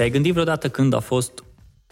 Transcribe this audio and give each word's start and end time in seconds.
Te-ai 0.00 0.12
gândit 0.12 0.32
vreodată 0.32 0.68
când 0.68 0.94
a 0.94 0.98
fost 0.98 1.44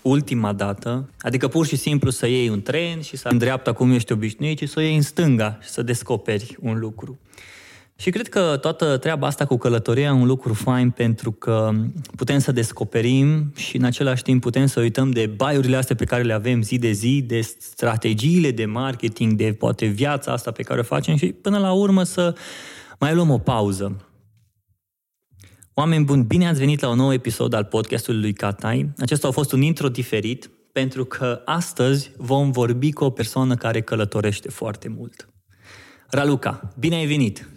ultima 0.03 0.53
dată, 0.53 1.11
adică 1.21 1.49
pur 1.49 1.67
și 1.67 1.77
simplu 1.77 2.11
să 2.11 2.27
iei 2.27 2.49
un 2.49 2.63
tren 2.63 3.01
și 3.01 3.17
să 3.17 3.29
în 3.29 3.39
dreapta 3.39 3.73
cum 3.73 3.91
ești 3.91 4.13
obișnuit, 4.13 4.59
ci 4.59 4.69
să 4.69 4.75
o 4.79 4.83
iei 4.83 4.95
în 4.95 5.03
stânga 5.03 5.59
și 5.63 5.69
să 5.69 5.83
descoperi 5.83 6.57
un 6.61 6.79
lucru. 6.79 7.19
Și 7.97 8.11
cred 8.11 8.29
că 8.29 8.59
toată 8.61 8.97
treaba 8.97 9.27
asta 9.27 9.45
cu 9.45 9.57
călătoria 9.57 10.07
e 10.07 10.11
un 10.11 10.27
lucru 10.27 10.55
fain 10.55 10.91
pentru 10.91 11.33
că 11.33 11.71
putem 12.17 12.39
să 12.39 12.53
descoperim 12.53 13.53
și 13.57 13.77
în 13.77 13.85
același 13.85 14.23
timp 14.23 14.43
putem 14.43 14.67
să 14.67 14.81
uităm 14.81 15.11
de 15.11 15.27
baiurile 15.27 15.77
astea 15.77 15.97
pe 15.97 16.05
care 16.05 16.23
le 16.23 16.33
avem 16.33 16.63
zi 16.63 16.79
de 16.79 16.91
zi, 16.91 17.23
de 17.27 17.41
strategiile 17.41 18.51
de 18.51 18.65
marketing, 18.65 19.33
de 19.33 19.53
poate 19.59 19.87
viața 19.87 20.33
asta 20.33 20.51
pe 20.51 20.63
care 20.63 20.81
o 20.81 20.83
facem 20.83 21.17
și 21.17 21.27
până 21.27 21.59
la 21.59 21.73
urmă 21.73 22.03
să 22.03 22.35
mai 22.99 23.15
luăm 23.15 23.31
o 23.31 23.39
pauză. 23.39 24.08
Oameni 25.79 26.05
buni, 26.05 26.25
bine 26.25 26.49
ați 26.49 26.59
venit 26.59 26.81
la 26.81 26.89
un 26.89 26.97
nou 26.97 27.13
episod 27.13 27.53
al 27.53 27.65
podcastului 27.65 28.21
lui 28.21 28.33
Catai. 28.33 28.91
Acesta 28.99 29.29
a 29.29 29.31
fost 29.31 29.53
un 29.53 29.63
intro 29.63 29.89
diferit 29.89 30.51
pentru 30.73 31.05
că 31.05 31.43
astăzi 31.45 32.13
vom 32.17 32.51
vorbi 32.51 32.93
cu 32.93 33.05
o 33.05 33.11
persoană 33.11 33.55
care 33.55 33.81
călătorește 33.81 34.49
foarte 34.49 34.89
mult. 34.89 35.29
Raluca, 36.11 36.73
bine 36.79 36.95
ai 36.95 37.07
venit! 37.07 37.49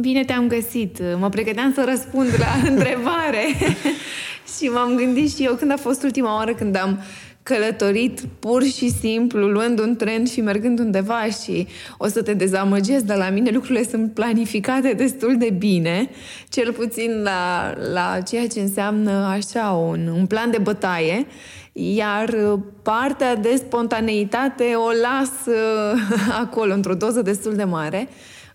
Bine 0.00 0.24
te-am 0.24 0.48
găsit. 0.48 1.02
Mă 1.18 1.28
pregăteam 1.28 1.72
să 1.72 1.84
răspund 1.88 2.28
la 2.38 2.52
întrebare 2.70 3.44
și 4.58 4.64
m-am 4.64 4.96
gândit 4.96 5.34
și 5.34 5.44
eu 5.44 5.54
când 5.54 5.72
a 5.72 5.76
fost 5.76 6.02
ultima 6.02 6.34
oară 6.34 6.54
când 6.54 6.76
am 6.76 7.02
călătorit 7.50 8.20
pur 8.38 8.62
și 8.62 8.90
simplu, 8.90 9.48
luând 9.48 9.78
un 9.78 9.96
tren 9.96 10.24
și 10.24 10.40
mergând 10.40 10.78
undeva 10.78 11.24
și 11.24 11.66
o 11.98 12.06
să 12.06 12.22
te 12.22 12.34
dezamăgesc, 12.34 13.04
dar 13.04 13.16
la 13.16 13.30
mine 13.30 13.50
lucrurile 13.50 13.84
sunt 13.84 14.12
planificate 14.14 14.92
destul 14.92 15.36
de 15.38 15.50
bine, 15.58 16.10
cel 16.48 16.72
puțin 16.72 17.22
la, 17.22 17.74
la 17.92 18.20
ceea 18.20 18.46
ce 18.46 18.60
înseamnă 18.60 19.10
așa 19.10 19.70
un, 19.70 20.06
un 20.18 20.26
plan 20.26 20.50
de 20.50 20.58
bătaie, 20.58 21.26
iar 21.72 22.34
partea 22.82 23.36
de 23.36 23.54
spontaneitate 23.56 24.64
o 24.64 24.90
las 25.02 25.54
acolo, 26.42 26.72
într-o 26.72 26.94
doză 26.94 27.22
destul 27.22 27.54
de 27.54 27.64
mare. 27.64 28.08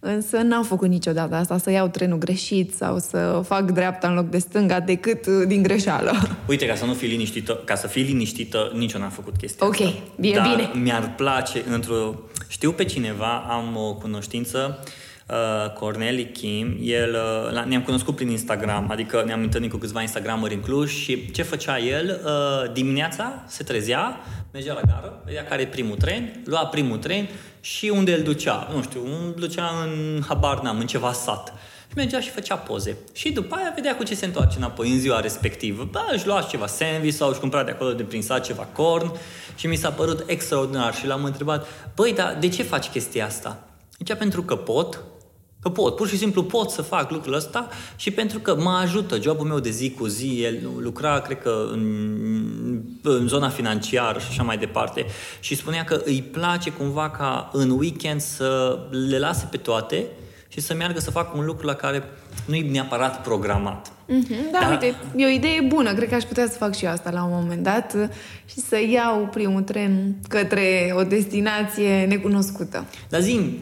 Însă 0.07 0.37
n-am 0.37 0.63
făcut 0.63 0.87
niciodată 0.87 1.35
asta, 1.35 1.57
să 1.57 1.71
iau 1.71 1.87
trenul 1.87 2.17
greșit 2.17 2.75
sau 2.75 2.99
să 2.99 3.41
fac 3.45 3.71
dreapta 3.71 4.07
în 4.07 4.13
loc 4.13 4.29
de 4.29 4.37
stânga, 4.37 4.79
decât 4.79 5.25
uh, 5.25 5.47
din 5.47 5.61
greșeală. 5.63 6.11
Uite, 6.47 6.65
ca 6.65 6.75
să 6.75 6.85
nu 6.85 6.93
fii 6.93 7.07
liniștită, 7.07 7.61
ca 7.65 7.75
să 7.75 7.87
fii 7.87 8.03
liniștită, 8.03 8.71
nici 8.75 8.93
eu 8.93 8.99
n-am 8.99 9.09
făcut 9.09 9.37
chestia 9.37 9.65
Ok, 9.67 9.73
asta. 9.73 9.93
bine, 10.19 10.35
Dar 10.35 10.47
bine. 10.55 10.83
mi-ar 10.83 11.13
place, 11.15 11.63
într-o... 11.71 12.13
Știu 12.47 12.71
pe 12.71 12.83
cineva, 12.83 13.45
am 13.49 13.75
o 13.77 13.93
cunoștință, 13.93 14.79
uh, 14.81 14.87
Corneli 15.73 16.31
Kim, 16.31 16.77
el, 16.81 17.15
uh, 17.53 17.65
ne-am 17.65 17.81
cunoscut 17.81 18.15
prin 18.15 18.29
Instagram, 18.29 18.89
adică 18.91 19.23
ne-am 19.25 19.41
întâlnit 19.41 19.71
cu 19.71 19.77
câțiva 19.77 20.01
Instagramări 20.01 20.53
în 20.53 20.59
Cluj 20.59 20.91
și 20.91 21.31
ce 21.31 21.41
făcea 21.43 21.79
el? 21.79 22.21
Uh, 22.25 22.71
dimineața 22.73 23.43
se 23.47 23.63
trezea, 23.63 24.19
mergea 24.51 24.73
la 24.73 24.81
gară, 24.81 25.21
vedea 25.25 25.45
care 25.45 25.61
e 25.61 25.67
primul 25.67 25.95
tren, 25.95 26.41
lua 26.45 26.65
primul 26.65 26.97
tren 26.97 27.29
și 27.61 27.89
unde 27.89 28.13
îl 28.13 28.23
ducea, 28.23 28.69
nu 28.73 28.81
știu, 28.81 29.01
îl 29.05 29.33
ducea 29.39 29.71
în 29.83 30.21
habar 30.27 30.59
n-am, 30.61 30.79
în 30.79 30.87
ceva 30.87 31.11
sat. 31.11 31.53
Și 31.87 31.93
mergea 31.95 32.19
și 32.19 32.29
făcea 32.29 32.55
poze. 32.55 32.97
Și 33.13 33.31
după 33.31 33.55
aia 33.55 33.71
vedea 33.75 33.95
cu 33.95 34.03
ce 34.03 34.15
se 34.15 34.25
întoarce 34.25 34.57
înapoi 34.57 34.91
în 34.91 34.99
ziua 34.99 35.19
respectivă. 35.19 35.87
Bă, 35.91 35.99
își 36.11 36.27
lua 36.27 36.41
ceva 36.41 36.67
sandwich 36.67 37.15
sau 37.15 37.29
își 37.29 37.39
cumpăra 37.39 37.63
de 37.63 37.71
acolo 37.71 37.93
de 37.93 38.03
prin 38.03 38.21
sat 38.21 38.45
ceva 38.45 38.63
corn 38.63 39.11
și 39.55 39.67
mi 39.67 39.75
s-a 39.75 39.89
părut 39.89 40.23
extraordinar 40.27 40.95
și 40.95 41.07
l-am 41.07 41.23
întrebat, 41.23 41.67
băi, 41.95 42.13
dar 42.13 42.37
de 42.39 42.47
ce 42.47 42.63
faci 42.63 42.87
chestia 42.87 43.25
asta? 43.25 43.59
Zicea, 43.97 44.15
pentru 44.15 44.43
că 44.43 44.55
pot, 44.55 45.03
Că 45.65 45.71
pot, 45.71 45.95
pur 45.95 46.07
și 46.07 46.17
simplu 46.17 46.43
pot 46.43 46.69
să 46.69 46.81
fac 46.81 47.11
lucrul 47.11 47.33
ăsta 47.33 47.67
și 47.95 48.11
pentru 48.11 48.39
că 48.39 48.55
mă 48.55 48.69
ajută 48.69 49.21
jobul 49.21 49.47
meu 49.47 49.59
de 49.59 49.69
zi 49.69 49.91
cu 49.91 50.07
zi, 50.07 50.41
el 50.43 50.69
lucra, 50.79 51.19
cred 51.19 51.41
că, 51.41 51.67
în, 51.71 51.83
în 53.01 53.27
zona 53.27 53.49
financiară 53.49 54.19
și 54.19 54.25
așa 54.29 54.43
mai 54.43 54.57
departe 54.57 55.05
și 55.39 55.55
spunea 55.55 55.83
că 55.83 56.01
îi 56.05 56.21
place 56.21 56.71
cumva 56.71 57.09
ca 57.09 57.49
în 57.53 57.69
weekend 57.69 58.21
să 58.21 58.79
le 59.09 59.19
lase 59.19 59.47
pe 59.51 59.57
toate 59.57 60.05
și 60.47 60.61
să 60.61 60.73
meargă 60.73 60.99
să 60.99 61.11
facă 61.11 61.37
un 61.37 61.45
lucru 61.45 61.65
la 61.65 61.73
care 61.73 62.03
nu 62.45 62.55
e 62.55 62.69
neapărat 62.71 63.21
programat. 63.21 63.91
Mm-hmm, 63.91 64.51
da, 64.51 64.59
Dar... 64.59 64.71
uite, 64.71 64.95
e 65.15 65.25
o 65.25 65.29
idee 65.29 65.61
bună. 65.67 65.93
Cred 65.93 66.09
că 66.09 66.15
aș 66.15 66.23
putea 66.23 66.47
să 66.47 66.57
fac 66.57 66.75
și 66.75 66.85
eu 66.85 66.91
asta 66.91 67.11
la 67.11 67.23
un 67.23 67.31
moment 67.33 67.63
dat 67.63 67.95
și 68.45 68.59
să 68.59 68.77
iau 68.91 69.27
primul 69.31 69.61
tren 69.61 70.15
către 70.27 70.93
o 70.97 71.03
destinație 71.03 72.05
necunoscută. 72.05 72.85
Dar 73.09 73.21
zim, 73.21 73.57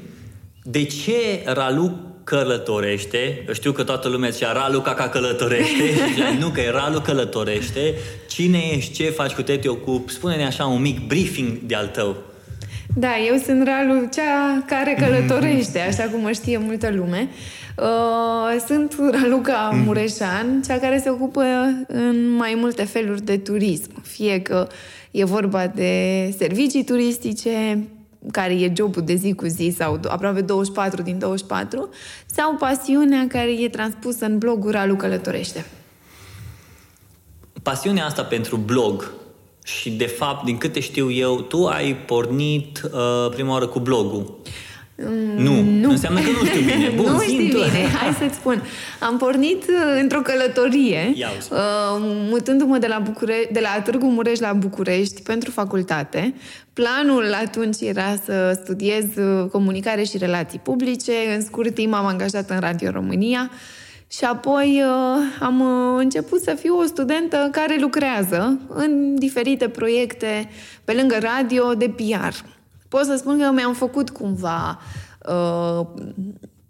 de 0.63 0.83
ce 0.83 1.41
Ralu 1.45 1.97
călătorește? 2.23 3.43
Eu 3.47 3.53
știu 3.53 3.71
că 3.71 3.83
toată 3.83 4.07
lumea 4.07 4.29
zicea 4.29 4.51
Ralu 4.51 4.81
ca 4.81 4.93
călătorește. 4.93 5.83
nu, 6.39 6.49
că 6.49 6.59
e 6.61 6.69
Ralu 6.69 6.99
călătorește. 6.99 7.93
Cine 8.27 8.59
ești, 8.75 8.93
ce 8.93 9.09
faci, 9.09 9.31
cu 9.31 9.41
te 9.41 9.57
te 9.57 9.67
ocupi? 9.67 10.11
Spune-ne 10.11 10.45
așa 10.45 10.65
un 10.65 10.81
mic 10.81 11.07
briefing 11.07 11.57
de 11.65 11.75
al 11.75 11.87
tău. 11.87 12.15
Da, 12.95 13.11
eu 13.27 13.37
sunt 13.37 13.67
Ralu, 13.67 14.09
cea 14.13 14.63
care 14.65 14.97
călătorește, 14.99 15.79
așa 15.79 16.03
cum 16.03 16.21
mă 16.21 16.31
știe 16.31 16.57
multă 16.57 16.91
lume. 16.95 17.29
Uh, 17.77 18.63
sunt 18.67 18.95
Raluca 19.11 19.81
Mureșan, 19.85 20.61
cea 20.67 20.77
care 20.77 20.99
se 20.99 21.09
ocupă 21.09 21.43
în 21.87 22.29
mai 22.29 22.53
multe 22.57 22.83
feluri 22.83 23.21
de 23.21 23.37
turism. 23.37 24.01
Fie 24.01 24.41
că 24.41 24.67
e 25.11 25.23
vorba 25.23 25.67
de 25.67 26.33
servicii 26.37 26.83
turistice, 26.83 27.83
care 28.31 28.53
e 28.53 28.73
jobul 28.75 29.01
de 29.01 29.15
zi 29.15 29.33
cu 29.33 29.45
zi 29.45 29.73
sau 29.77 29.99
aproape 30.07 30.41
24 30.41 31.01
din 31.01 31.19
24, 31.19 31.89
sau 32.25 32.55
pasiunea 32.55 33.27
care 33.27 33.51
e 33.51 33.69
transpusă 33.69 34.25
în 34.25 34.37
blogul 34.37 34.71
Ralu 34.71 34.95
Călătorește. 34.95 35.65
Pasiunea 37.63 38.05
asta 38.05 38.23
pentru 38.23 38.57
blog 38.57 39.11
și, 39.63 39.91
de 39.91 40.05
fapt, 40.05 40.45
din 40.45 40.57
câte 40.57 40.79
știu 40.79 41.11
eu, 41.11 41.41
tu 41.41 41.65
ai 41.65 41.95
pornit 41.95 42.81
uh, 42.83 43.29
prima 43.29 43.51
oară 43.51 43.67
cu 43.67 43.79
blogul. 43.79 44.41
Mm, 44.97 45.43
nu. 45.43 45.61
nu, 45.61 45.89
înseamnă 45.89 46.19
că 46.19 46.29
nu 46.29 46.45
știu 46.45 46.61
bine. 46.61 46.91
Bun, 46.95 47.11
nu 47.11 47.19
știi 47.19 47.49
tu. 47.49 47.57
bine, 47.57 47.87
hai 47.99 48.15
să-ți 48.19 48.35
spun. 48.35 48.63
Am 48.99 49.17
pornit 49.17 49.63
uh, 49.63 49.99
într-o 50.01 50.21
călătorie, 50.21 51.13
uh, 51.15 51.57
mutându-mă 52.29 52.77
de 52.77 52.87
la, 52.87 52.99
Bucure- 52.99 53.49
de 53.51 53.59
la 53.59 53.81
Târgu 53.81 54.05
Mureș 54.05 54.39
la 54.39 54.53
București 54.53 55.21
pentru 55.21 55.51
facultate. 55.51 56.33
Planul 56.73 57.33
atunci 57.43 57.81
era 57.81 58.15
să 58.23 58.59
studiez 58.63 59.03
uh, 59.15 59.49
comunicare 59.51 60.03
și 60.03 60.17
relații 60.17 60.59
publice. 60.59 61.11
În 61.35 61.41
scurt 61.41 61.73
timp 61.73 61.93
am 61.93 62.05
angajat 62.05 62.49
în 62.49 62.59
Radio 62.59 62.89
România. 62.91 63.51
Și 64.07 64.23
apoi 64.23 64.83
uh, 64.85 65.21
am 65.39 65.59
uh, 65.59 66.01
început 66.03 66.41
să 66.41 66.55
fiu 66.59 66.77
o 66.77 66.83
studentă 66.83 67.49
care 67.51 67.77
lucrează 67.79 68.59
în 68.67 69.15
diferite 69.15 69.69
proiecte 69.69 70.49
pe 70.83 70.93
lângă 70.93 71.17
radio 71.21 71.73
de 71.73 71.89
PR. 71.89 72.33
Pot 72.93 73.05
să 73.05 73.15
spun 73.15 73.39
că 73.39 73.51
mi-am 73.51 73.73
făcut 73.73 74.09
cumva 74.09 74.79
uh, 75.29 75.87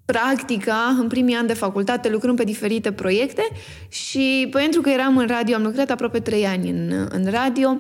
practica 0.05 0.97
în 0.99 1.07
primii 1.07 1.35
ani 1.35 1.47
de 1.47 1.53
facultate 1.53 2.09
lucrând 2.09 2.37
pe 2.37 2.43
diferite 2.43 2.91
proiecte 2.91 3.47
și 3.89 4.47
pentru 4.51 4.81
că 4.81 4.89
eram 4.89 5.17
în 5.17 5.27
radio, 5.27 5.55
am 5.55 5.63
lucrat 5.63 5.89
aproape 5.89 6.19
trei 6.19 6.45
ani 6.45 6.69
în, 6.69 7.07
în 7.09 7.31
radio, 7.31 7.77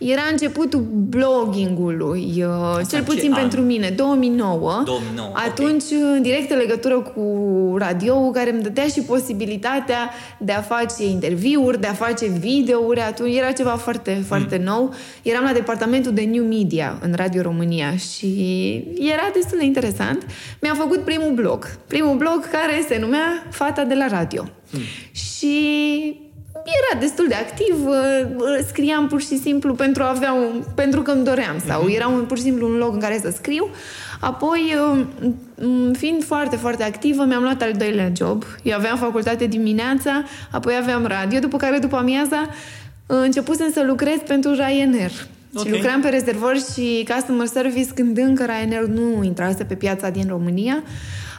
era 0.00 0.22
începutul 0.30 0.80
bloggingului, 1.08 2.44
uh, 2.44 2.86
cel 2.88 3.02
puțin 3.02 3.32
pentru 3.32 3.60
mine, 3.60 3.90
2009. 3.90 4.82
2009 4.84 5.32
Atunci, 5.34 5.82
okay. 5.82 6.16
în 6.16 6.22
directă 6.22 6.54
legătură 6.54 7.00
cu 7.00 7.74
radio 7.78 8.30
care 8.30 8.52
îmi 8.52 8.62
dădea 8.62 8.86
și 8.86 9.00
posibilitatea 9.00 10.10
de 10.38 10.52
a 10.52 10.60
face 10.60 11.04
interviuri, 11.04 11.80
de 11.80 11.86
a 11.86 11.92
face 11.92 12.26
videouri. 12.26 13.00
Atunci 13.00 13.36
era 13.36 13.52
ceva 13.52 13.70
foarte, 13.70 14.22
foarte 14.26 14.56
mm. 14.56 14.64
nou. 14.64 14.94
Eram 15.22 15.44
la 15.44 15.52
departamentul 15.52 16.12
de 16.12 16.22
New 16.22 16.44
Media 16.44 16.98
în 17.02 17.12
Radio 17.16 17.42
România 17.42 17.96
și 17.96 18.28
era 18.98 19.30
destul 19.34 19.58
de 19.58 19.64
interesant. 19.64 20.26
Mi-am 20.60 20.76
făcut 20.76 20.98
primul 20.98 21.32
blog. 21.34 21.78
Primul 21.86 22.16
blog 22.16 22.48
care 22.50 22.84
se 22.88 22.98
numea 22.98 23.46
Fata 23.50 23.84
de 23.84 23.94
la 23.94 24.06
Radio. 24.06 24.48
Mm. 24.70 24.80
Și 25.12 26.29
era 26.64 27.00
destul 27.00 27.26
de 27.28 27.34
activ, 27.34 27.74
scriam 28.66 29.08
pur 29.08 29.20
și 29.20 29.38
simplu 29.38 29.74
pentru 29.74 30.02
a 30.02 30.08
avea 30.08 30.32
un, 30.32 30.62
pentru 30.74 31.02
că 31.02 31.10
îmi 31.10 31.24
doream 31.24 31.56
sau 31.66 31.88
era 31.88 32.08
un, 32.08 32.24
pur 32.24 32.36
și 32.36 32.42
simplu 32.42 32.68
un 32.68 32.76
loc 32.76 32.92
în 32.92 33.00
care 33.00 33.20
să 33.22 33.32
scriu. 33.36 33.68
Apoi, 34.20 34.76
fiind 35.92 36.24
foarte, 36.24 36.56
foarte 36.56 36.82
activă, 36.82 37.24
mi-am 37.24 37.42
luat 37.42 37.62
al 37.62 37.72
doilea 37.72 38.12
job. 38.16 38.44
Eu 38.62 38.76
aveam 38.76 38.96
facultate 38.96 39.46
dimineața, 39.46 40.24
apoi 40.50 40.76
aveam 40.80 41.06
radio, 41.06 41.38
după 41.38 41.56
care 41.56 41.78
după 41.78 41.96
amiaza 41.96 42.48
începusem 43.06 43.70
să 43.72 43.84
lucrez 43.86 44.18
pentru 44.26 44.52
Ryanair. 44.52 45.10
Okay. 45.54 45.64
Și 45.64 45.70
lucram 45.70 46.00
pe 46.00 46.08
rezervări 46.08 46.64
și 46.74 47.06
customer 47.14 47.46
service 47.46 47.90
când 47.94 48.18
încă 48.18 48.44
Ryanair 48.44 48.82
nu 48.82 49.22
intrase 49.22 49.64
pe 49.64 49.74
piața 49.74 50.10
din 50.10 50.24
România. 50.28 50.82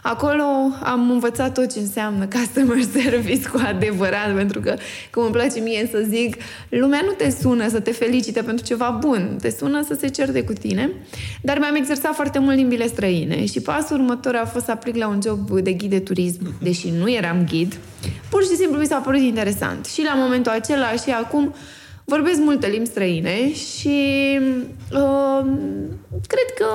Acolo 0.02 0.44
am 0.84 1.10
învățat 1.12 1.54
tot 1.54 1.74
ce 1.74 1.80
înseamnă 1.80 2.28
customer 2.28 2.82
service 3.02 3.50
cu 3.50 3.62
adevărat, 3.66 4.36
pentru 4.36 4.60
că, 4.60 4.76
cum 5.12 5.24
îmi 5.24 5.32
place 5.32 5.60
mie 5.60 5.90
să 5.92 6.06
zic, 6.10 6.36
lumea 6.70 7.02
nu 7.06 7.12
te 7.12 7.30
sună 7.42 7.70
să 7.70 7.80
te 7.80 7.92
felicite 7.92 8.42
pentru 8.42 8.66
ceva 8.66 8.98
bun, 9.00 9.38
te 9.42 9.50
sună 9.50 9.84
să 9.84 9.98
se 10.00 10.08
certe 10.08 10.44
cu 10.44 10.54
tine, 10.54 10.92
dar 11.42 11.58
mi-am 11.58 11.76
exersat 11.76 12.14
foarte 12.14 12.40
mult 12.40 12.56
limbile 12.56 12.88
străine 12.88 13.46
și 13.46 13.62
pasul 13.62 14.00
următor 14.00 14.36
a 14.36 14.46
fost 14.46 14.66
să 14.66 14.72
aplic 14.72 14.96
la 14.96 15.08
un 15.08 15.20
job 15.24 15.50
de 15.50 15.74
ghid 15.74 15.90
de 15.90 16.00
turism, 16.00 16.54
deși 16.62 16.90
nu 16.90 17.12
eram 17.12 17.46
ghid, 17.50 17.78
pur 18.30 18.44
și 18.44 18.56
simplu 18.56 18.80
mi 18.80 18.86
s-a 18.86 18.98
părut 18.98 19.20
interesant. 19.20 19.86
Și 19.86 20.04
la 20.04 20.14
momentul 20.16 20.52
acela 20.52 20.92
și 20.92 21.10
acum 21.10 21.54
vorbesc 22.16 22.40
multe 22.40 22.68
limbi 22.68 22.88
străine 22.88 23.54
și 23.54 23.98
uh, 24.92 25.46
cred 26.28 26.50
că, 26.58 26.68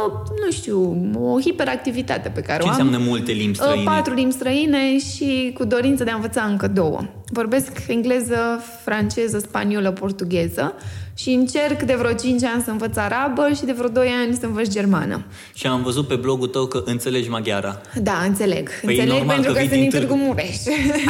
nu 0.44 0.50
știu, 0.50 0.78
o 1.14 1.40
hiperactivitate 1.40 2.28
pe 2.28 2.40
care 2.40 2.62
Ce 2.62 2.68
o 2.68 2.72
am. 2.72 2.76
înseamnă 2.78 3.08
multe 3.08 3.32
limbi 3.32 3.58
uh, 3.58 3.64
străine? 3.64 3.90
Uh, 3.90 3.96
patru 3.96 4.14
limbi 4.14 4.34
străine 4.34 4.98
și 4.98 5.50
cu 5.54 5.64
dorință 5.64 6.04
de 6.04 6.10
a 6.10 6.14
învăța 6.14 6.42
încă 6.42 6.68
două. 6.68 7.04
Vorbesc 7.32 7.72
engleză, 7.88 8.64
franceză, 8.84 9.38
spaniolă, 9.38 9.90
portugheză 9.90 10.74
și 11.14 11.30
încerc 11.30 11.82
de 11.82 11.94
vreo 11.94 12.12
5 12.12 12.42
ani 12.42 12.62
să 12.62 12.70
învăț 12.70 12.96
arabă 12.96 13.50
și 13.56 13.64
de 13.64 13.72
vreo 13.72 13.88
2 13.88 14.08
ani 14.24 14.34
să 14.34 14.46
învăț 14.46 14.68
germană. 14.68 15.24
Și 15.54 15.66
am 15.66 15.82
văzut 15.82 16.06
pe 16.08 16.14
blogul 16.14 16.48
tău 16.48 16.66
că 16.66 16.82
înțelegi 16.84 17.28
maghiara. 17.28 17.80
Da, 18.02 18.22
înțeleg. 18.26 18.68
Păi 18.84 18.98
înțeleg 18.98 19.26
pentru 19.26 19.52
că, 19.52 19.58
că 19.58 19.64
sunt 19.68 19.80
din 19.80 19.90
Târgu 19.90 20.14
Mureș. 20.14 20.56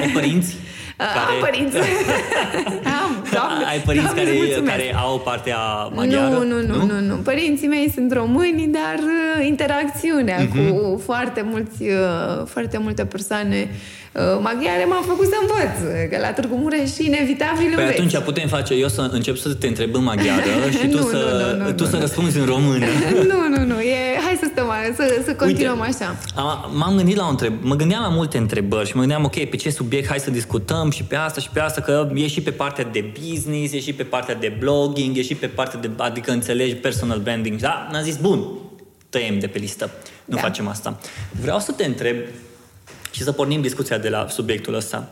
Ai 0.00 0.10
părinți? 0.14 0.56
Care... 0.96 1.34
Am 1.34 1.40
părinți. 1.46 1.76
Am, 3.00 3.26
doamne, 3.32 3.64
Ai 3.64 3.78
părinți 3.78 4.06
doamne, 4.06 4.22
care, 4.22 4.36
mulțumesc. 4.36 4.76
care 4.76 4.94
au 4.96 5.18
partea 5.18 5.58
maghiară? 5.94 6.34
Nu, 6.34 6.44
nu, 6.44 6.60
nu, 6.60 6.84
nu, 6.84 7.00
nu. 7.00 7.14
Părinții 7.14 7.68
mei 7.68 7.90
sunt 7.94 8.12
români, 8.12 8.66
dar 8.66 8.98
uh, 8.98 9.46
interacțiunea 9.46 10.38
uh-huh. 10.38 10.50
cu 10.50 11.02
foarte, 11.04 11.42
mulți, 11.42 11.82
uh, 11.82 12.46
foarte 12.46 12.78
multe 12.78 13.04
persoane 13.04 13.68
uh, 13.70 14.05
maghiare 14.40 14.84
m-a 14.88 15.02
făcut 15.06 15.26
să 15.26 15.36
învăț. 15.40 15.76
Că 16.10 16.18
la 16.20 16.32
Târgu 16.32 16.56
Mureș 16.56 16.96
inevitabil 16.98 17.68
Păi 17.74 17.82
înveți. 17.84 17.98
atunci 17.98 18.18
putem 18.24 18.48
face 18.48 18.74
eu 18.74 18.88
să 18.88 19.00
încep 19.12 19.36
să 19.36 19.54
te 19.54 19.66
întreb 19.66 19.94
în 19.94 20.02
maghiară 20.02 20.42
și 20.80 20.86
tu 20.88 20.96
Nu, 20.96 21.02
să, 21.02 21.16
nu, 21.52 21.58
nu, 21.58 21.64
nu, 21.64 21.72
tu 21.72 21.82
nu, 21.82 21.88
să 21.90 21.94
nu. 21.96 22.00
răspunzi 22.00 22.38
în 22.38 22.44
română. 22.46 22.86
nu, 23.32 23.48
nu, 23.56 23.64
nu. 23.64 23.80
E, 23.80 23.96
hai 24.24 24.36
să 24.40 24.48
stăm, 24.52 24.66
să, 24.96 25.20
să 25.24 25.34
continuăm 25.34 25.78
Uite, 25.78 26.02
așa. 26.04 26.16
Am, 26.34 26.70
m-am 26.74 26.96
gândit 26.96 27.16
la 27.16 27.26
o 27.26 27.28
întreb, 27.28 27.52
mă 27.60 27.74
gândeam 27.74 28.02
la 28.02 28.08
multe 28.08 28.38
întrebări 28.38 28.86
și 28.88 28.92
mă 28.94 29.00
gândeam, 29.00 29.24
ok, 29.24 29.44
pe 29.44 29.56
ce 29.56 29.70
subiect 29.70 30.08
hai 30.08 30.18
să 30.18 30.30
discutăm 30.30 30.90
și 30.90 31.02
pe 31.04 31.16
asta 31.16 31.40
și 31.40 31.50
pe 31.52 31.60
asta, 31.60 31.80
că 31.80 32.08
e 32.14 32.26
și 32.26 32.40
pe 32.40 32.50
partea 32.50 32.84
de 32.84 33.12
business, 33.20 33.72
e 33.72 33.80
și 33.80 33.92
pe 33.92 34.02
partea 34.02 34.34
de 34.34 34.56
blogging, 34.58 35.16
e 35.16 35.22
și 35.22 35.34
pe 35.34 35.46
partea 35.46 35.78
de, 35.80 35.90
adică 35.96 36.30
înțelegi 36.30 36.74
personal 36.74 37.18
branding. 37.18 37.60
Da? 37.60 37.88
N-am 37.92 38.02
zis, 38.02 38.16
bun, 38.16 38.46
tăiem 39.10 39.38
de 39.38 39.46
pe 39.46 39.58
listă. 39.58 39.90
Nu 40.24 40.34
Da. 40.34 40.40
facem 40.40 40.68
asta. 40.68 40.98
Vreau 41.40 41.58
să 41.58 41.72
te 41.72 41.84
întreb 41.84 42.16
și 43.16 43.22
să 43.22 43.32
pornim 43.32 43.60
discuția 43.60 43.98
de 43.98 44.08
la 44.08 44.28
subiectul 44.28 44.74
ăsta. 44.74 45.10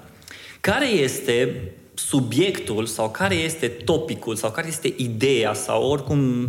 Care 0.60 0.86
este 0.86 1.62
subiectul 1.94 2.86
sau 2.86 3.10
care 3.10 3.34
este 3.34 3.68
topicul 3.68 4.36
sau 4.36 4.50
care 4.50 4.66
este 4.68 4.92
ideea 4.96 5.52
sau 5.52 5.82
oricum 5.90 6.48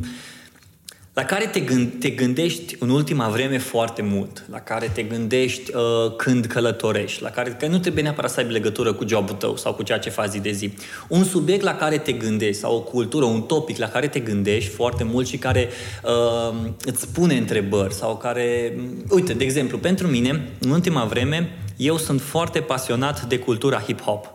la 1.16 1.24
care 1.24 1.46
te, 1.46 1.60
gând, 1.60 1.92
te 2.00 2.10
gândești 2.10 2.76
în 2.80 2.90
ultima 2.90 3.28
vreme 3.30 3.58
foarte 3.58 4.02
mult, 4.02 4.46
la 4.52 4.60
care 4.60 4.92
te 4.94 5.04
gândești 5.04 5.76
uh, 5.76 6.16
când 6.16 6.46
călătorești, 6.46 7.22
la 7.22 7.30
care 7.30 7.50
că 7.60 7.68
nu 7.68 7.78
trebuie 7.78 8.04
neapărat 8.04 8.32
să 8.32 8.40
aibă 8.40 8.52
legătură 8.52 8.94
cu 8.94 9.08
jobul 9.08 9.36
tău 9.36 9.58
sau 9.58 9.74
cu 9.74 9.84
ceea 9.84 10.00
ce 10.00 10.10
faci 10.10 10.30
zi 10.30 10.40
de 10.40 10.52
zi. 10.52 10.74
Un 11.08 11.24
subiect 11.24 11.64
la 11.64 11.76
care 11.76 11.98
te 11.98 12.12
gândești 12.12 12.62
sau 12.62 12.76
o 12.76 12.82
cultură, 12.82 13.26
un 13.26 13.42
topic 13.42 13.78
la 13.78 13.88
care 13.88 14.08
te 14.08 14.20
gândești 14.20 14.70
foarte 14.70 15.04
mult 15.04 15.28
și 15.28 15.38
care 15.38 15.70
uh, 16.04 16.56
îți 16.86 17.08
pune 17.08 17.38
întrebări 17.38 17.94
sau 17.94 18.18
care... 18.18 18.78
Uite, 19.10 19.34
de 19.34 19.44
exemplu, 19.44 19.78
pentru 19.78 20.08
mine, 20.08 20.50
în 20.60 20.70
ultima 20.70 21.04
vreme, 21.04 21.58
eu 21.78 21.98
sunt 21.98 22.22
foarte 22.22 22.60
pasionat 22.60 23.26
de 23.26 23.40
cultura 23.40 23.84
hip-hop. 23.84 24.35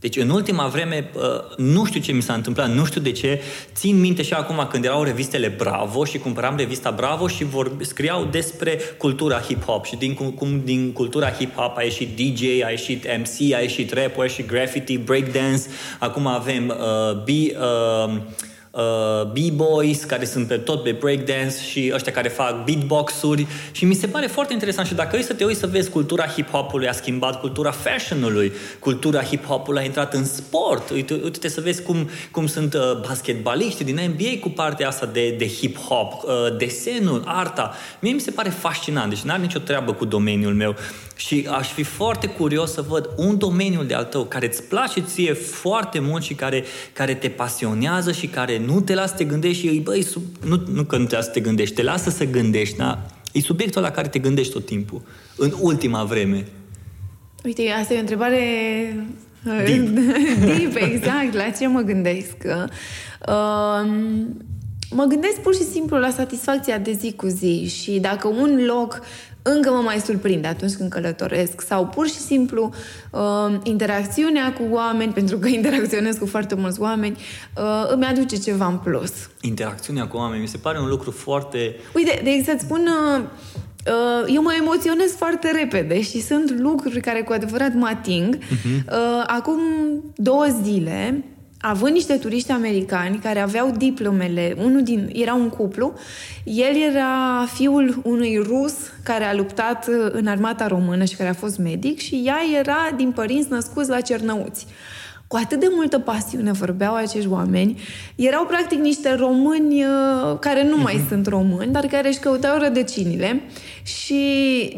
Deci 0.00 0.16
în 0.16 0.30
ultima 0.30 0.66
vreme, 0.66 1.10
uh, 1.14 1.22
nu 1.56 1.84
știu 1.84 2.00
ce 2.00 2.12
mi 2.12 2.22
s-a 2.22 2.32
întâmplat, 2.32 2.70
nu 2.74 2.84
știu 2.84 3.00
de 3.00 3.12
ce, 3.12 3.40
țin 3.74 4.00
minte 4.00 4.22
și 4.22 4.32
acum 4.32 4.66
când 4.70 4.84
erau 4.84 5.02
revistele 5.02 5.48
Bravo 5.48 6.04
și 6.04 6.18
cumpăram 6.18 6.56
revista 6.56 6.90
Bravo 6.90 7.28
și 7.28 7.44
vor, 7.44 7.72
scriau 7.80 8.24
despre 8.24 8.78
cultura 8.98 9.40
hip-hop 9.40 9.84
și 9.84 9.96
din, 9.96 10.14
cum 10.14 10.60
din 10.64 10.92
cultura 10.92 11.32
hip-hop 11.32 11.74
a 11.74 11.82
ieșit 11.82 12.16
DJ, 12.16 12.42
a 12.42 12.70
ieșit 12.70 13.06
MC, 13.18 13.54
a 13.54 13.60
ieșit 13.60 13.92
rap, 13.92 14.18
a 14.18 14.22
ieșit 14.22 14.46
graffiti, 14.46 14.98
breakdance, 14.98 15.62
acum 15.98 16.26
avem 16.26 16.68
uh, 16.68 17.22
B, 17.22 17.28
uh, 17.28 18.20
uh, 18.70 19.24
B-boys 19.24 20.04
care 20.04 20.24
sunt 20.24 20.46
pe 20.46 20.56
tot 20.56 20.82
pe 20.82 20.92
breakdance 20.92 21.56
și 21.70 21.90
ăștia 21.94 22.12
care 22.12 22.28
fac 22.28 22.64
beatbox-uri. 22.64 23.46
Și 23.72 23.84
mi 23.84 23.94
se 23.94 24.06
pare 24.06 24.26
foarte 24.26 24.52
interesant 24.52 24.86
și 24.86 24.94
dacă 24.94 25.16
e 25.16 25.22
să 25.22 25.34
te 25.34 25.44
uiți 25.44 25.58
să 25.58 25.66
vezi 25.66 25.90
cultura 25.90 26.26
hip-hopului 26.26 26.88
a 26.88 26.92
schimbat 26.92 27.40
cultura 27.40 27.70
fashion-ului, 27.70 28.52
cultura 28.78 29.22
hip-hopului 29.22 29.78
a 29.78 29.84
intrat 29.84 30.14
în 30.14 30.24
sport, 30.24 30.90
uite, 30.90 31.20
uite 31.24 31.48
să 31.48 31.60
vezi 31.60 31.82
cum, 31.82 32.08
cum 32.30 32.46
sunt 32.46 32.74
uh, 32.74 32.80
basketbaliști 33.06 33.84
din 33.84 34.00
NBA 34.14 34.40
cu 34.40 34.48
partea 34.48 34.88
asta 34.88 35.06
de, 35.06 35.34
de 35.38 35.46
hip-hop, 35.46 36.22
uh, 36.22 36.56
desenul, 36.58 37.22
arta, 37.26 37.74
mie 38.00 38.12
mi 38.12 38.20
se 38.20 38.30
pare 38.30 38.48
fascinant, 38.48 39.08
deci 39.08 39.20
n-are 39.20 39.40
nicio 39.40 39.58
treabă 39.58 39.92
cu 39.92 40.04
domeniul 40.04 40.54
meu. 40.54 40.76
Și 41.16 41.48
aș 41.50 41.68
fi 41.68 41.82
foarte 41.82 42.26
curios 42.26 42.72
să 42.72 42.82
văd 42.82 43.10
un 43.16 43.38
domeniu 43.38 43.82
de 43.82 43.94
al 43.94 44.04
tău 44.04 44.24
care 44.24 44.46
îți 44.46 44.62
place 44.62 45.00
ție 45.00 45.32
foarte 45.32 45.98
mult 45.98 46.22
și 46.22 46.34
care, 46.34 46.64
care 46.92 47.14
te 47.14 47.28
pasionează 47.28 48.12
și 48.12 48.26
care 48.26 48.59
nu 48.66 48.80
te 48.80 48.94
lasă 48.94 49.08
să 49.08 49.16
te 49.16 49.24
gândești 49.24 49.66
și 49.66 49.80
băi, 49.80 50.02
sub, 50.02 50.22
nu, 50.44 50.62
nu 50.72 50.84
că 50.84 50.96
nu 50.96 51.04
te 51.04 51.14
lasă 51.14 51.26
să 51.26 51.32
te 51.32 51.40
gândești, 51.40 51.74
te 51.74 51.82
lasă 51.82 52.10
să 52.10 52.24
gândești, 52.24 52.76
da? 52.76 53.06
E 53.32 53.40
subiectul 53.40 53.82
la 53.82 53.90
care 53.90 54.08
te 54.08 54.18
gândești 54.18 54.52
tot 54.52 54.66
timpul, 54.66 55.02
în 55.36 55.52
ultima 55.60 56.04
vreme. 56.04 56.46
Uite, 57.44 57.62
asta 57.80 57.94
e 57.94 57.96
o 57.96 58.00
întrebare 58.00 58.38
uh, 59.46 59.62
Deep. 59.64 59.86
deep 60.56 60.76
exact. 60.76 61.34
La 61.34 61.50
ce 61.58 61.66
mă 61.66 61.80
gândesc? 61.80 62.36
Uh, 62.44 63.90
mă 64.90 65.04
gândesc 65.04 65.40
pur 65.42 65.54
și 65.54 65.62
simplu 65.62 65.98
la 65.98 66.10
satisfacția 66.10 66.78
de 66.78 66.92
zi 66.92 67.12
cu 67.12 67.26
zi 67.26 67.68
și 67.68 67.98
dacă 67.98 68.28
un 68.28 68.64
loc 68.66 69.00
încă 69.42 69.70
mă 69.70 69.80
mai 69.80 69.98
surprinde 69.98 70.46
atunci 70.46 70.74
când 70.74 70.90
călătoresc 70.90 71.60
sau 71.60 71.86
pur 71.86 72.06
și 72.06 72.18
simplu 72.18 72.74
uh, 73.10 73.20
interacțiunea 73.62 74.52
cu 74.52 74.62
oameni, 74.70 75.12
pentru 75.12 75.38
că 75.38 75.48
interacționez 75.58 76.16
cu 76.16 76.26
foarte 76.26 76.54
mulți 76.54 76.80
oameni, 76.80 77.16
uh, 77.56 77.90
îmi 77.92 78.04
aduce 78.04 78.36
ceva 78.36 78.66
în 78.66 78.76
plus. 78.76 79.12
Interacțiunea 79.40 80.06
cu 80.06 80.16
oameni 80.16 80.40
mi 80.40 80.48
se 80.48 80.56
pare 80.56 80.80
un 80.80 80.88
lucru 80.88 81.10
foarte... 81.10 81.76
Uite, 81.94 82.20
de 82.22 82.30
exemplu, 82.30 82.66
spun... 82.66 82.88
Uh, 83.16 83.22
uh, 83.86 84.34
eu 84.34 84.42
mă 84.42 84.56
emoționez 84.60 85.10
foarte 85.16 85.50
repede 85.50 86.02
și 86.02 86.20
sunt 86.20 86.58
lucruri 86.58 87.00
care 87.00 87.22
cu 87.22 87.32
adevărat 87.32 87.74
mă 87.74 87.86
ating. 87.86 88.36
Uh-huh. 88.36 88.84
Uh, 88.86 89.24
acum 89.26 89.60
două 90.16 90.46
zile, 90.62 91.24
având 91.60 91.94
niște 91.94 92.14
turiști 92.14 92.50
americani 92.50 93.18
care 93.18 93.40
aveau 93.40 93.70
diplomele, 93.76 94.54
unul 94.58 94.82
din, 94.82 95.10
era 95.12 95.34
un 95.34 95.48
cuplu, 95.48 95.92
el 96.44 96.76
era 96.90 97.46
fiul 97.54 98.00
unui 98.04 98.36
rus 98.42 98.74
care 99.02 99.24
a 99.24 99.34
luptat 99.34 99.88
uh, 99.88 99.94
în 100.10 100.26
armata 100.26 100.66
română 100.66 101.04
și 101.04 101.16
care 101.16 101.28
a 101.28 101.34
fost 101.34 101.58
medic 101.58 101.98
și 101.98 102.22
ea 102.24 102.38
era 102.58 102.90
din 102.96 103.10
părinți 103.10 103.50
născuți 103.50 103.88
la 103.88 104.00
Cernăuți. 104.00 104.66
Cu 105.26 105.36
atât 105.36 105.60
de 105.60 105.66
multă 105.70 105.98
pasiune 105.98 106.52
vorbeau 106.52 106.94
acești 106.94 107.28
oameni. 107.28 107.80
Erau 108.14 108.44
practic 108.44 108.78
niște 108.78 109.14
români 109.14 109.84
uh, 109.84 110.38
care 110.38 110.68
nu 110.68 110.76
mai 110.76 111.04
sunt 111.08 111.26
români, 111.26 111.72
dar 111.72 111.86
care 111.86 112.08
își 112.08 112.18
căutau 112.18 112.58
rădăcinile. 112.58 113.42
Și 113.82 114.22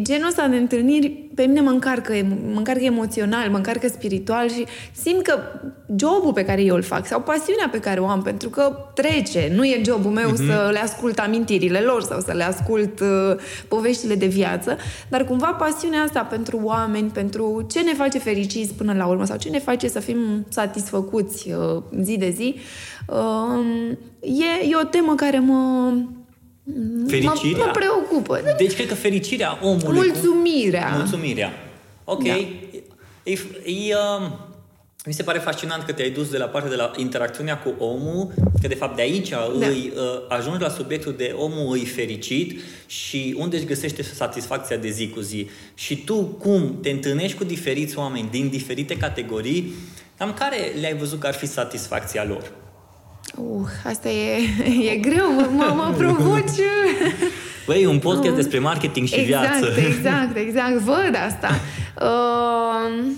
genul 0.02 0.26
ăsta 0.28 0.48
de 0.48 0.56
întâlniri 0.56 1.08
pe 1.34 1.42
mine 1.42 1.60
mă 1.60 1.70
încarcă, 1.70 2.12
mă 2.52 2.58
încarcă 2.58 2.84
emoțional, 2.84 3.50
mă 3.50 3.56
încarcă 3.56 3.88
spiritual 3.88 4.50
și 4.50 4.66
simt 4.92 5.22
că 5.22 5.38
jobul 5.96 6.32
pe 6.32 6.44
care 6.44 6.62
eu 6.62 6.74
îl 6.74 6.82
fac 6.82 7.06
sau 7.06 7.20
pasiunea 7.20 7.68
pe 7.70 7.78
care 7.78 8.00
o 8.00 8.06
am, 8.06 8.22
pentru 8.22 8.48
că 8.48 8.76
trece, 8.94 9.52
nu 9.54 9.64
e 9.64 9.82
jobul 9.84 10.10
meu 10.10 10.30
uh-huh. 10.30 10.46
să 10.46 10.68
le 10.72 10.78
ascult 10.78 11.18
amintirile 11.18 11.78
lor 11.78 12.02
sau 12.02 12.20
să 12.20 12.32
le 12.32 12.44
ascult 12.44 13.00
uh, 13.00 13.36
poveștile 13.68 14.14
de 14.14 14.26
viață, 14.26 14.76
dar 15.08 15.24
cumva 15.24 15.46
pasiunea 15.46 16.02
asta 16.02 16.20
pentru 16.20 16.60
oameni, 16.62 17.10
pentru 17.10 17.66
ce 17.70 17.80
ne 17.80 17.92
face 17.92 18.18
fericiți 18.18 18.74
până 18.74 18.92
la 18.92 19.06
urmă 19.06 19.24
sau 19.24 19.36
ce 19.36 19.48
ne 19.48 19.58
face 19.58 19.88
să 19.88 20.00
fim 20.00 20.18
satisfăcuți 20.48 21.50
uh, 21.50 21.82
zi 22.02 22.18
de 22.18 22.30
zi, 22.30 22.56
uh, 23.08 23.96
e, 24.20 24.68
e 24.70 24.76
o 24.82 24.86
temă 24.86 25.14
care 25.14 25.38
mă 25.38 25.92
Fericirea? 27.06 27.58
Mă, 27.58 27.64
mă 27.64 27.70
preocupă. 27.70 28.40
Deci 28.56 28.74
cred 28.74 28.86
că 28.86 28.94
fericirea 28.94 29.58
omului... 29.62 30.10
Mulțumirea. 30.10 30.90
Cu... 30.90 30.96
Mulțumirea. 30.96 31.52
Ok. 32.04 32.24
Da. 32.24 32.36
E, 32.36 32.46
e, 33.22 33.32
e, 33.64 33.94
uh, 33.94 34.30
mi 35.06 35.12
se 35.12 35.22
pare 35.22 35.38
fascinant 35.38 35.82
că 35.82 35.92
te-ai 35.92 36.10
dus 36.10 36.28
de 36.28 36.38
la 36.38 36.44
partea 36.44 36.70
de 36.70 36.76
la 36.76 36.90
interacțiunea 36.96 37.58
cu 37.58 37.74
omul, 37.78 38.32
că 38.60 38.68
de 38.68 38.74
fapt 38.74 38.96
de 38.96 39.02
aici 39.02 39.28
da. 39.28 39.48
îi, 39.58 39.92
uh, 39.96 40.02
ajungi 40.28 40.62
la 40.62 40.68
subiectul 40.68 41.14
de 41.16 41.34
omul 41.36 41.72
îi 41.72 41.84
fericit 41.84 42.60
și 42.86 43.34
unde 43.38 43.56
își 43.56 43.66
găsește 43.66 44.02
satisfacția 44.02 44.76
de 44.76 44.90
zi 44.90 45.08
cu 45.08 45.20
zi. 45.20 45.48
Și 45.74 46.04
tu 46.04 46.14
cum 46.14 46.78
te 46.82 46.90
întâlnești 46.90 47.36
cu 47.36 47.44
diferiți 47.44 47.98
oameni 47.98 48.28
din 48.30 48.48
diferite 48.48 48.96
categorii, 48.96 49.72
cam 50.18 50.32
care 50.32 50.72
le-ai 50.80 50.96
văzut 50.96 51.20
că 51.20 51.26
ar 51.26 51.34
fi 51.34 51.46
satisfacția 51.46 52.24
lor? 52.24 52.52
Uh, 53.36 53.66
asta 53.84 54.08
e, 54.08 54.38
e 54.92 54.96
greu, 54.96 55.32
mă, 55.32 55.72
mă 55.74 55.94
provoci. 55.96 56.60
Băi, 57.66 57.86
un 57.86 57.98
podcast 57.98 58.30
uh, 58.30 58.36
despre 58.36 58.58
marketing 58.58 59.06
și 59.06 59.14
exact, 59.14 59.58
viață. 59.58 59.80
Exact, 59.80 59.96
exact, 59.96 60.36
exact. 60.36 60.78
Văd 60.78 61.16
asta. 61.26 61.60
Uh, 62.00 63.12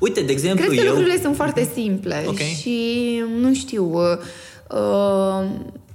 Uite, 0.00 0.20
de 0.20 0.32
exemplu, 0.32 0.64
Cred 0.64 0.78
că 0.78 0.84
eu... 0.84 0.90
lucrurile 0.90 1.20
sunt 1.20 1.36
foarte 1.36 1.70
simple 1.74 2.24
okay. 2.26 2.56
și, 2.60 3.22
nu 3.40 3.54
știu, 3.54 3.92
uh, 3.92 4.18
uh, 4.78 5.46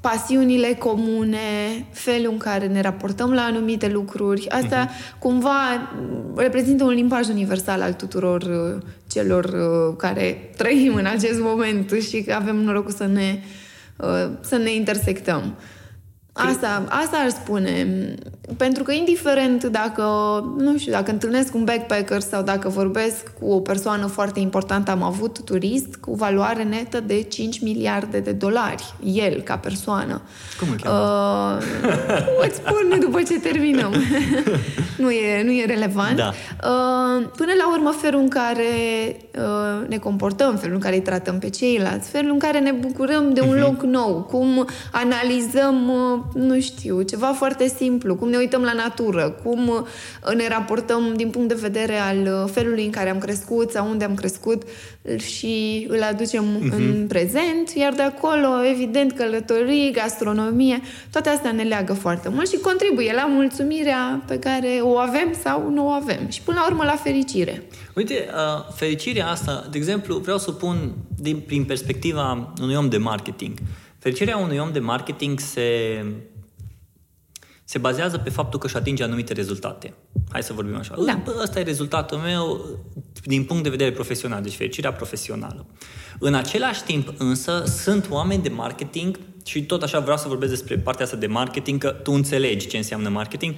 pasiunile 0.01 0.74
comune, 0.74 1.86
felul 1.91 2.32
în 2.32 2.38
care 2.38 2.68
ne 2.68 2.82
raportăm 2.82 3.34
la 3.34 3.41
anumite 3.41 3.88
lucruri, 3.88 4.50
asta 4.50 4.88
uh-huh. 4.88 5.20
cumva 5.20 5.91
reprezintă 6.36 6.84
un 6.84 6.94
limbaj 6.94 7.27
universal 7.27 7.82
al 7.82 7.94
tuturor 7.94 8.41
uh, 8.41 8.82
celor 9.08 9.46
uh, 9.46 9.96
care 9.98 10.51
trăim 10.58 10.96
în 10.96 11.06
acest 11.06 11.39
moment 11.39 11.91
și 11.91 12.22
că 12.22 12.34
avem 12.34 12.56
norocul 12.56 12.91
să 12.91 13.06
ne, 13.06 13.39
uh, 13.98 14.29
să 14.41 14.56
ne 14.56 14.74
intersectăm. 14.74 15.56
Asta, 16.32 16.86
asta 16.89 17.18
ar 17.18 17.29
spune. 17.29 17.88
Pentru 18.58 18.84
că 18.84 18.91
indiferent 18.91 19.63
dacă, 19.63 20.03
nu 20.58 20.77
știu, 20.77 20.91
dacă 20.91 21.12
întâlnesc 21.12 21.56
un 21.56 21.63
backpacker 21.63 22.20
sau 22.20 22.41
dacă 22.41 22.70
vorbesc 22.70 23.32
cu 23.39 23.51
o 23.51 23.60
persoană 23.60 24.06
foarte 24.06 24.39
importantă, 24.39 24.91
am 24.91 25.03
avut 25.03 25.39
turist 25.44 25.96
cu 25.96 26.13
valoare 26.13 26.63
netă 26.63 27.00
de 27.00 27.22
5 27.22 27.62
miliarde 27.62 28.20
de 28.20 28.32
dolari, 28.32 28.94
el 29.03 29.41
ca 29.41 29.58
persoană. 29.58 30.22
Cum 30.60 30.68
îl 30.72 30.79
cheamă? 30.84 31.58
Uh, 31.58 32.46
îți 32.46 32.56
spun 32.56 33.00
după 33.06 33.22
ce 33.22 33.39
terminăm. 33.39 33.94
nu, 34.98 35.12
e, 35.12 35.44
nu 35.44 35.51
e 35.51 35.65
relevant. 35.65 36.15
Da. 36.15 36.27
Uh, 36.27 37.25
până 37.36 37.51
la 37.58 37.72
urmă, 37.72 37.94
felul 38.01 38.22
în 38.22 38.29
care 38.29 38.63
uh, 39.36 39.88
ne 39.88 39.98
comportăm, 39.98 40.56
felul 40.56 40.75
în 40.75 40.82
care 40.82 40.96
îi 40.96 41.01
tratăm 41.01 41.39
pe 41.39 41.50
ceilalți, 41.50 42.10
felul 42.10 42.32
în 42.32 42.39
care 42.39 42.60
ne 42.60 42.72
bucurăm 42.72 43.34
de 43.34 43.41
un 43.41 43.56
uh-huh. 43.56 43.62
loc 43.62 43.84
nou, 43.84 44.27
cum 44.29 44.68
analizăm, 44.91 45.89
uh, 45.89 46.41
nu 46.41 46.60
știu, 46.60 47.01
ceva 47.01 47.27
foarte 47.27 47.68
simplu, 47.68 48.15
cum 48.15 48.29
ne 48.29 48.38
uităm 48.39 48.62
la 48.62 48.74
natură, 48.74 49.29
cum 49.43 49.67
uh, 49.67 50.34
ne 50.36 50.48
raportăm 50.48 51.13
din 51.15 51.29
punct 51.29 51.48
de 51.48 51.58
vedere 51.62 51.98
al 51.98 52.17
uh, 52.17 52.50
felului 52.51 52.86
în 52.86 52.91
care 52.91 53.10
am 53.10 53.17
crescut 53.17 53.72
sau 53.72 53.89
unde 53.89 54.03
am 54.03 54.15
crescut 54.15 54.63
și 55.17 55.86
îl 55.89 56.01
aducem 56.01 56.43
uh-huh. 56.43 56.75
în 56.75 57.05
prezent, 57.08 57.69
iar 57.75 57.93
de 57.93 58.01
acolo, 58.01 58.65
evident, 58.72 59.12
călătorii, 59.12 59.91
gastronomie, 59.91 60.81
toate 61.12 61.29
astea 61.29 61.51
ne 61.51 61.63
leagă 61.63 61.93
foarte 61.93 62.29
mult 62.29 62.50
și 62.50 62.58
contribuie 62.58 63.13
la 63.13 63.25
mulțumirea 63.25 64.24
pe 64.27 64.39
care 64.39 64.79
o 64.81 64.98
avem 64.98 65.34
sau 65.43 65.69
nu 65.69 65.88
o 65.88 65.89
avem. 65.89 66.29
Și 66.29 66.41
până 66.41 66.58
la 66.60 66.65
urmă 66.72 66.84
la 66.84 66.96
fericire. 66.96 67.63
Uite, 67.96 68.13
uh, 68.13 68.74
fericirea 68.75 69.27
asta, 69.27 69.67
de 69.72 69.77
exemplu, 69.77 70.17
vreau 70.17 70.38
să 70.38 70.50
o 70.50 70.53
pun 70.53 70.91
din, 71.19 71.39
prin 71.39 71.63
perspectiva 71.63 72.53
unui 72.62 72.75
om 72.75 72.89
de 72.89 72.98
marketing. 72.98 73.58
Fericirea 74.00 74.38
unui 74.38 74.58
om 74.58 74.72
de 74.72 74.79
marketing 74.79 75.39
se 75.39 75.62
se 77.69 77.77
bazează 77.77 78.17
pe 78.17 78.29
faptul 78.29 78.59
că 78.59 78.65
își 78.65 78.75
atinge 78.75 79.03
anumite 79.03 79.33
rezultate. 79.33 79.93
Hai 80.31 80.43
să 80.43 80.53
vorbim 80.53 80.75
așa. 80.75 80.95
Da. 81.05 81.21
Bă, 81.23 81.39
ăsta 81.41 81.59
e 81.59 81.63
rezultatul 81.63 82.17
meu 82.17 82.65
din 83.23 83.43
punct 83.43 83.63
de 83.63 83.69
vedere 83.69 83.91
profesional, 83.91 84.41
deci 84.41 84.55
fericirea 84.55 84.93
profesională. 84.93 85.65
În 86.19 86.33
același 86.33 86.83
timp, 86.83 87.13
însă, 87.17 87.63
sunt 87.65 88.07
oameni 88.09 88.43
de 88.43 88.49
marketing 88.49 89.19
și 89.45 89.63
tot 89.63 89.83
așa 89.83 89.99
vreau 89.99 90.17
să 90.17 90.27
vorbesc 90.27 90.51
despre 90.51 90.77
partea 90.77 91.05
asta 91.05 91.17
de 91.17 91.27
marketing, 91.27 91.79
că 91.79 91.89
tu 91.89 92.11
înțelegi 92.11 92.67
ce 92.67 92.77
înseamnă 92.77 93.09
marketing. 93.09 93.55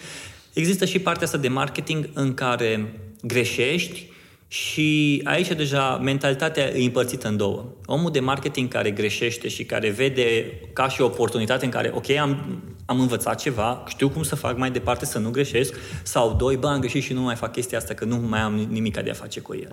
Există 0.53 0.85
și 0.85 0.99
partea 0.99 1.25
asta 1.25 1.37
de 1.37 1.47
marketing 1.47 2.09
în 2.13 2.33
care 2.33 2.99
greșești 3.21 4.10
și 4.51 5.21
aici 5.23 5.47
deja 5.47 5.99
mentalitatea 6.03 6.77
e 6.77 6.83
împărțită 6.83 7.27
în 7.27 7.37
două. 7.37 7.65
Omul 7.85 8.11
de 8.11 8.19
marketing 8.19 8.67
care 8.67 8.91
greșește 8.91 9.47
și 9.47 9.63
care 9.63 9.89
vede 9.89 10.45
ca 10.73 10.89
și 10.89 11.01
o 11.01 11.05
oportunitate 11.05 11.65
în 11.65 11.71
care, 11.71 11.91
ok, 11.95 12.09
am, 12.09 12.61
am 12.85 12.99
învățat 12.99 13.41
ceva, 13.41 13.83
știu 13.87 14.09
cum 14.09 14.23
să 14.23 14.35
fac 14.35 14.57
mai 14.57 14.71
departe 14.71 15.05
să 15.05 15.19
nu 15.19 15.29
greșesc, 15.29 15.75
sau 16.03 16.33
doi, 16.33 16.57
bă, 16.57 16.67
am 16.67 16.79
greșit 16.79 17.03
și 17.03 17.13
nu 17.13 17.21
mai 17.21 17.35
fac 17.35 17.51
chestia 17.51 17.77
asta, 17.77 17.93
că 17.93 18.05
nu 18.05 18.15
mai 18.15 18.39
am 18.39 18.53
nimic 18.53 19.01
de 19.03 19.09
a 19.09 19.13
face 19.13 19.39
cu 19.39 19.53
el. 19.53 19.71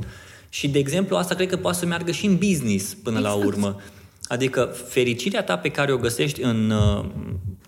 Și, 0.49 0.69
de 0.69 0.79
exemplu, 0.79 1.17
asta 1.17 1.35
cred 1.35 1.49
că 1.49 1.57
poate 1.57 1.79
să 1.79 1.87
meargă 1.87 2.11
și 2.11 2.27
în 2.27 2.37
business 2.37 2.95
până 2.95 3.19
exact. 3.19 3.37
la 3.37 3.47
urmă. 3.47 3.81
Adică 4.29 4.75
fericirea 4.89 5.43
ta 5.43 5.57
pe 5.57 5.69
care 5.69 5.93
o 5.93 5.97
găsești 5.97 6.43
în 6.43 6.71
uh, 6.71 7.05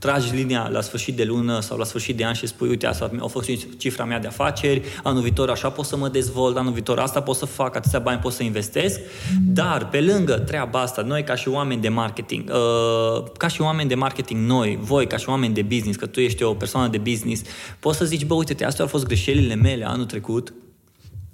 tragi 0.00 0.34
linia 0.34 0.68
la 0.72 0.80
sfârșit 0.80 1.16
de 1.16 1.24
lună 1.24 1.60
sau 1.60 1.78
la 1.78 1.84
sfârșit 1.84 2.16
de 2.16 2.24
an 2.24 2.32
și 2.32 2.46
spui, 2.46 2.68
uite, 2.68 2.86
asta 2.86 3.10
a 3.20 3.26
fost 3.26 3.50
cifra 3.76 4.04
mea 4.04 4.18
de 4.18 4.26
afaceri, 4.26 4.82
anul 5.02 5.22
viitor 5.22 5.50
așa 5.50 5.70
pot 5.70 5.84
să 5.84 5.96
mă 5.96 6.08
dezvolt, 6.08 6.56
anul 6.56 6.72
viitor 6.72 6.98
asta 6.98 7.22
pot 7.22 7.36
să 7.36 7.46
fac, 7.46 7.76
atâția 7.76 7.98
bani 7.98 8.20
pot 8.20 8.32
să 8.32 8.42
investesc, 8.42 9.00
dar 9.46 9.88
pe 9.88 10.00
lângă 10.00 10.38
treaba 10.38 10.80
asta, 10.80 11.02
noi 11.02 11.24
ca 11.24 11.34
și 11.34 11.48
oameni 11.48 11.80
de 11.80 11.88
marketing, 11.88 12.50
uh, 12.50 13.24
ca 13.36 13.48
și 13.48 13.60
oameni 13.60 13.88
de 13.88 13.94
marketing 13.94 14.46
noi, 14.46 14.78
voi 14.80 15.06
ca 15.06 15.16
și 15.16 15.28
oameni 15.28 15.54
de 15.54 15.62
business, 15.62 15.98
că 15.98 16.06
tu 16.06 16.20
ești 16.20 16.42
o 16.42 16.54
persoană 16.54 16.88
de 16.88 16.98
business, 16.98 17.42
poți 17.80 17.98
să 17.98 18.04
zici, 18.04 18.24
bă, 18.24 18.34
uite, 18.34 18.64
astea 18.64 18.84
au 18.84 18.90
fost 18.90 19.06
greșelile 19.06 19.54
mele 19.54 19.88
anul 19.88 20.04
trecut, 20.04 20.52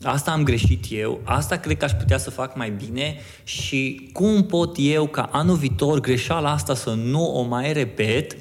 Asta 0.07 0.31
am 0.31 0.43
greșit 0.43 0.85
eu, 0.91 1.21
asta 1.25 1.57
cred 1.57 1.77
că 1.77 1.85
aș 1.85 1.93
putea 1.93 2.19
să 2.19 2.31
fac 2.31 2.57
mai 2.57 2.71
bine 2.71 3.17
și 3.45 4.11
cum 4.13 4.47
pot 4.47 4.77
eu 4.79 5.07
ca 5.07 5.29
anul 5.33 5.57
viitor 5.57 6.01
greșeala 6.01 6.51
asta 6.51 6.75
să 6.75 6.91
nu 6.91 7.25
o 7.25 7.43
mai 7.43 7.73
repet, 7.73 8.37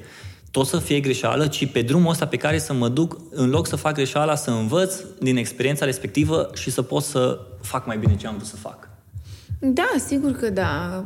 tot 0.50 0.66
să 0.66 0.78
fie 0.78 1.00
greșeală, 1.00 1.46
ci 1.46 1.66
pe 1.66 1.82
drumul 1.82 2.10
ăsta 2.10 2.26
pe 2.26 2.36
care 2.36 2.58
să 2.58 2.72
mă 2.72 2.88
duc, 2.88 3.18
în 3.30 3.50
loc 3.50 3.66
să 3.66 3.76
fac 3.76 3.94
greșeala, 3.94 4.34
să 4.34 4.50
învăț 4.50 4.94
din 5.20 5.36
experiența 5.36 5.84
respectivă 5.84 6.50
și 6.54 6.70
să 6.70 6.82
pot 6.82 7.02
să 7.02 7.38
fac 7.60 7.86
mai 7.86 7.98
bine 7.98 8.16
ce 8.16 8.26
am 8.26 8.34
vrut 8.34 8.46
să 8.46 8.56
fac. 8.56 8.85
Da, 9.58 9.88
sigur 10.06 10.32
că 10.32 10.50
da. 10.50 11.04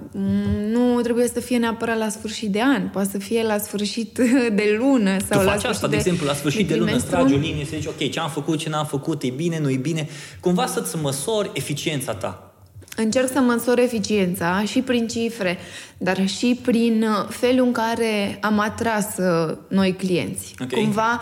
Nu 0.70 1.00
trebuie 1.00 1.28
să 1.28 1.40
fie 1.40 1.56
neapărat 1.56 1.98
la 1.98 2.08
sfârșit 2.08 2.50
de 2.50 2.62
an, 2.62 2.88
poate 2.88 3.08
să 3.10 3.18
fie 3.18 3.42
la 3.42 3.58
sfârșit 3.58 4.18
de 4.60 4.76
lună 4.78 5.16
sau 5.28 5.40
tu 5.40 5.46
la 5.46 5.52
faci 5.52 5.64
asta, 5.64 5.86
de, 5.86 5.92
de 5.92 5.96
exemplu, 5.96 6.26
la 6.26 6.34
sfârșit 6.34 6.68
de, 6.68 6.72
de 6.72 6.78
lună, 6.78 6.94
îți 6.94 7.06
tragi 7.06 7.34
o 7.34 7.36
linie, 7.36 7.64
să 7.64 7.70
zici, 7.74 7.86
ok, 7.86 8.10
ce 8.10 8.20
am 8.20 8.30
făcut, 8.30 8.58
ce 8.58 8.68
n-am 8.68 8.86
făcut, 8.86 9.22
e 9.22 9.30
bine, 9.30 9.58
nu 9.58 9.70
e 9.70 9.76
bine. 9.76 10.08
Cumva 10.40 10.66
să-ți 10.66 10.96
măsori 10.96 11.50
eficiența 11.54 12.14
ta. 12.14 12.54
Încerc 12.96 13.28
să 13.32 13.40
măsor 13.40 13.78
eficiența 13.78 14.62
și 14.66 14.80
prin 14.80 15.06
cifre, 15.06 15.58
dar 15.98 16.26
și 16.28 16.58
prin 16.62 17.06
felul 17.28 17.66
în 17.66 17.72
care 17.72 18.38
am 18.40 18.58
atras 18.58 19.16
uh, 19.16 19.56
noi 19.68 19.92
clienți. 19.92 20.54
Okay. 20.62 20.82
Cumva 20.82 21.20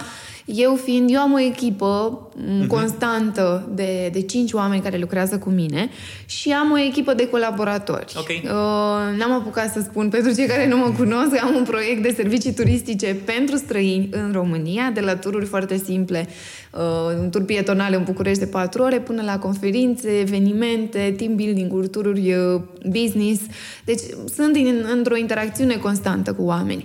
eu 0.55 0.75
fiind, 0.75 1.11
eu 1.11 1.21
am 1.21 1.33
o 1.33 1.41
echipă 1.41 2.29
uh-huh. 2.37 2.67
constantă 2.67 3.69
de, 3.75 4.09
de 4.13 4.21
cinci 4.21 4.53
oameni 4.53 4.83
care 4.83 4.99
lucrează 4.99 5.39
cu 5.39 5.51
mine 5.51 5.89
și 6.27 6.51
am 6.51 6.71
o 6.71 6.79
echipă 6.79 7.15
de 7.15 7.29
colaboratori. 7.29 8.15
Okay. 8.19 8.43
Uh, 8.45 9.19
n-am 9.19 9.33
apucat 9.33 9.73
să 9.73 9.81
spun 9.81 10.09
pentru 10.09 10.35
cei 10.35 10.47
care 10.47 10.69
nu 10.69 10.77
mă 10.77 10.93
cunosc, 10.97 11.43
am 11.43 11.55
un 11.55 11.65
proiect 11.65 12.03
de 12.03 12.13
servicii 12.17 12.53
turistice 12.53 13.17
pentru 13.25 13.57
străini 13.57 14.09
în 14.11 14.33
România, 14.33 14.91
de 14.95 15.01
la 15.01 15.17
tururi 15.17 15.47
foarte 15.47 15.77
simple, 15.77 16.29
uh, 16.73 17.19
un 17.21 17.31
tur 17.31 17.45
pietonal 17.45 17.95
în 17.95 18.05
București 18.05 18.39
de 18.39 18.47
patru 18.47 18.83
ore, 18.83 19.01
până 19.01 19.23
la 19.23 19.39
conferințe, 19.39 20.19
evenimente, 20.19 21.15
team 21.17 21.35
building-uri, 21.37 21.89
tururi 21.89 22.35
uh, 22.35 22.61
business. 22.91 23.41
Deci 23.85 24.01
sunt 24.35 24.57
în, 24.57 24.85
într-o 24.93 25.17
interacțiune 25.17 25.77
constantă 25.77 26.33
cu 26.33 26.43
oameni. 26.43 26.85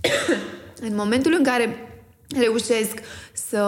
în 0.88 0.92
momentul 0.94 1.34
în 1.38 1.42
care 1.42 1.91
reușesc 2.38 2.94
să... 3.32 3.64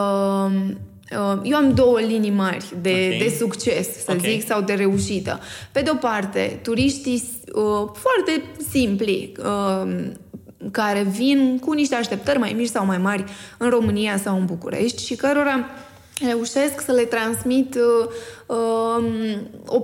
Uh, 1.11 1.41
eu 1.43 1.57
am 1.57 1.75
două 1.75 2.01
linii 2.01 2.31
mari 2.31 2.65
de, 2.81 2.91
okay. 2.91 3.19
de 3.19 3.35
succes, 3.39 4.05
să 4.05 4.13
okay. 4.13 4.31
zic, 4.31 4.47
sau 4.47 4.61
de 4.61 4.73
reușită. 4.73 5.41
Pe 5.73 5.81
de 5.81 5.91
o 5.91 5.95
parte, 5.95 6.59
turiștii 6.63 7.23
uh, 7.55 7.91
foarte 7.93 8.43
simpli, 8.71 9.33
uh, 9.39 10.07
care 10.71 11.03
vin 11.03 11.59
cu 11.59 11.73
niște 11.73 11.95
așteptări 11.95 12.39
mai 12.39 12.53
mici 12.57 12.69
sau 12.69 12.85
mai 12.85 12.99
mari 12.99 13.25
în 13.59 13.69
România 13.69 14.19
sau 14.19 14.37
în 14.39 14.45
București 14.45 15.05
și 15.05 15.15
cărora 15.15 15.65
reușesc 16.27 16.81
să 16.81 16.93
le 16.93 17.03
transmit 17.03 17.75
uh, 17.75 18.09
uh, 18.47 19.37
o, 19.67 19.83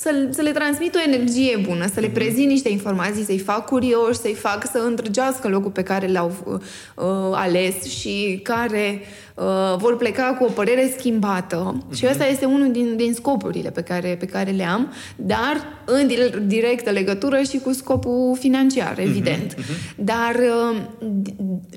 să, 0.00 0.28
să 0.30 0.42
le 0.42 0.52
transmit 0.52 0.94
o 0.94 1.00
energie 1.06 1.60
bună, 1.66 1.86
să 1.86 2.00
le 2.00 2.06
mhm. 2.06 2.14
prezint 2.14 2.48
niște 2.48 2.68
informații, 2.68 3.24
să-i 3.24 3.38
fac 3.38 3.64
curioși, 3.66 4.18
să-i 4.18 4.34
fac 4.34 4.66
să 4.72 4.78
îndrăgească 4.78 5.48
locul 5.48 5.70
pe 5.70 5.82
care 5.82 6.06
l-au 6.06 6.32
uh, 6.44 7.04
ales 7.32 7.84
și 7.84 8.40
care 8.42 9.00
uh, 9.38 9.76
vor 9.76 9.96
pleca 9.96 10.36
cu 10.38 10.44
o 10.44 10.48
părere 10.48 10.94
schimbată. 10.98 11.76
Uh-huh. 11.76 11.96
Și 11.96 12.06
ăsta 12.10 12.26
este 12.26 12.44
unul 12.44 12.72
din, 12.72 12.96
din 12.96 13.14
scopurile 13.14 13.70
pe 13.70 13.82
care, 13.82 14.16
pe 14.18 14.26
care 14.26 14.50
le 14.50 14.64
am, 14.64 14.92
dar 15.16 15.78
în 15.84 16.10
directă 16.46 16.90
legătură 16.90 17.42
și 17.42 17.58
cu 17.58 17.72
scopul 17.72 18.36
financiar, 18.40 18.92
mhm, 18.92 19.00
evident. 19.00 19.54
Uh-huh. 19.54 19.94
Dar 19.96 20.34
uh, 20.34 20.76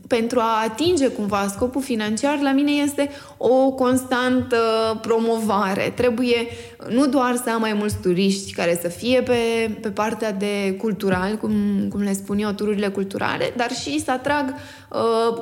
pentru 0.07 0.39
a 0.39 0.63
atinge 0.63 1.07
cumva 1.07 1.47
scopul 1.49 1.81
financiar, 1.81 2.39
la 2.41 2.51
mine 2.51 2.71
este 2.71 3.09
o 3.37 3.71
constantă 3.71 4.57
promovare. 5.01 5.93
Trebuie 5.95 6.47
nu 6.89 7.07
doar 7.07 7.35
să 7.35 7.49
am 7.49 7.59
mai 7.59 7.73
mulți 7.73 7.97
turiști 8.01 8.53
care 8.53 8.79
să 8.81 8.87
fie 8.87 9.21
pe, 9.21 9.71
pe 9.81 9.89
partea 9.89 10.31
de 10.31 10.75
cultural, 10.77 11.35
cum, 11.35 11.51
cum 11.89 12.01
le 12.01 12.13
spun 12.13 12.37
eu, 12.39 12.51
tururile 12.51 12.87
culturale, 12.87 13.53
dar 13.55 13.71
și 13.71 13.99
să 13.99 14.11
atrag 14.11 14.45
uh, 14.49 14.55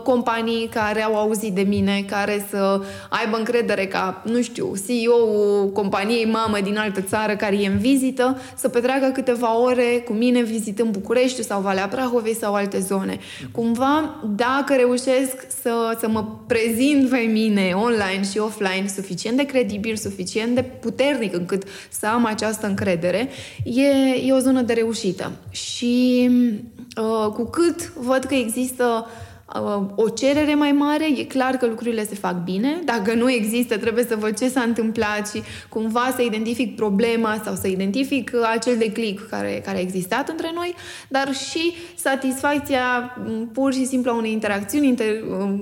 companii 0.04 0.68
care 0.68 1.04
au 1.04 1.16
auzit 1.16 1.54
de 1.54 1.62
mine, 1.62 2.04
care 2.10 2.46
să 2.50 2.82
aibă 3.10 3.38
încredere 3.38 3.88
ca, 3.88 4.24
nu 4.26 4.42
știu, 4.42 4.74
CEO-ul 4.88 5.72
companiei 5.72 6.26
mamă 6.26 6.58
din 6.64 6.78
altă 6.78 7.02
țară 7.02 7.36
care 7.36 7.56
e 7.56 7.68
în 7.68 7.78
vizită, 7.78 8.38
să 8.56 8.70
petreacă 8.70 9.10
câteva 9.14 9.60
ore 9.60 10.04
cu 10.06 10.14
mine 10.14 10.42
vizitând 10.42 10.92
București 10.92 11.44
sau 11.44 11.62
Valea 11.62 11.88
Prahovei 11.88 12.36
sau 12.36 12.54
alte 12.54 12.80
zone. 12.80 13.20
Cumva, 13.52 14.24
dacă 14.36 14.76
reușesc 14.76 15.36
să, 15.62 15.98
să 16.00 16.08
mă 16.08 16.26
prezint 16.48 17.10
pe 17.10 17.18
mine 17.18 17.72
online 17.74 18.24
și 18.32 18.38
offline 18.38 18.88
suficient 18.96 19.38
de 19.38 19.46
credibil, 19.46 19.96
suficient 19.96 20.56
de 20.56 20.62
puternic 20.62 21.36
încât 21.36 21.64
să 21.90 22.08
am 22.08 22.26
această 22.26 22.68
încredere, 22.68 23.30
e, 23.64 23.88
e 24.26 24.34
o 24.34 24.40
zonă 24.40 24.62
de 24.62 24.74
reușită. 24.74 25.32
Și 25.50 26.30
uh, 26.98 27.32
cu 27.34 27.44
cât 27.44 27.94
văd 27.94 28.24
că 28.24 28.34
există 28.34 28.84
Uh, 28.84 29.29
o 29.96 30.10
cerere 30.10 30.56
mai 30.56 30.72
mare, 30.72 31.08
e 31.18 31.24
clar 31.24 31.56
că 31.56 31.66
lucrurile 31.66 32.06
se 32.06 32.16
fac 32.16 32.44
bine. 32.44 32.82
Dacă 32.86 33.14
nu 33.14 33.32
există, 33.32 33.78
trebuie 33.78 34.04
să 34.04 34.16
văd 34.16 34.38
ce 34.38 34.50
s-a 34.50 34.62
întâmplat 34.62 35.30
și 35.30 35.42
cumva 35.70 36.14
să 36.16 36.22
identific 36.22 36.76
problema 36.76 37.42
sau 37.44 37.56
să 37.56 37.68
identific 37.68 38.32
acel 38.54 38.78
declic 38.78 39.28
care, 39.30 39.62
care 39.66 39.78
a 39.78 39.82
existat 39.82 40.30
între 40.30 40.52
noi, 40.54 40.76
dar 41.08 41.34
și 41.34 41.74
satisfacția 41.96 43.18
pur 43.54 43.74
și 43.74 43.86
simplu 43.86 44.12
a 44.12 44.16
unei 44.16 44.32
interacțiuni 44.32 44.88
inter, 44.88 45.16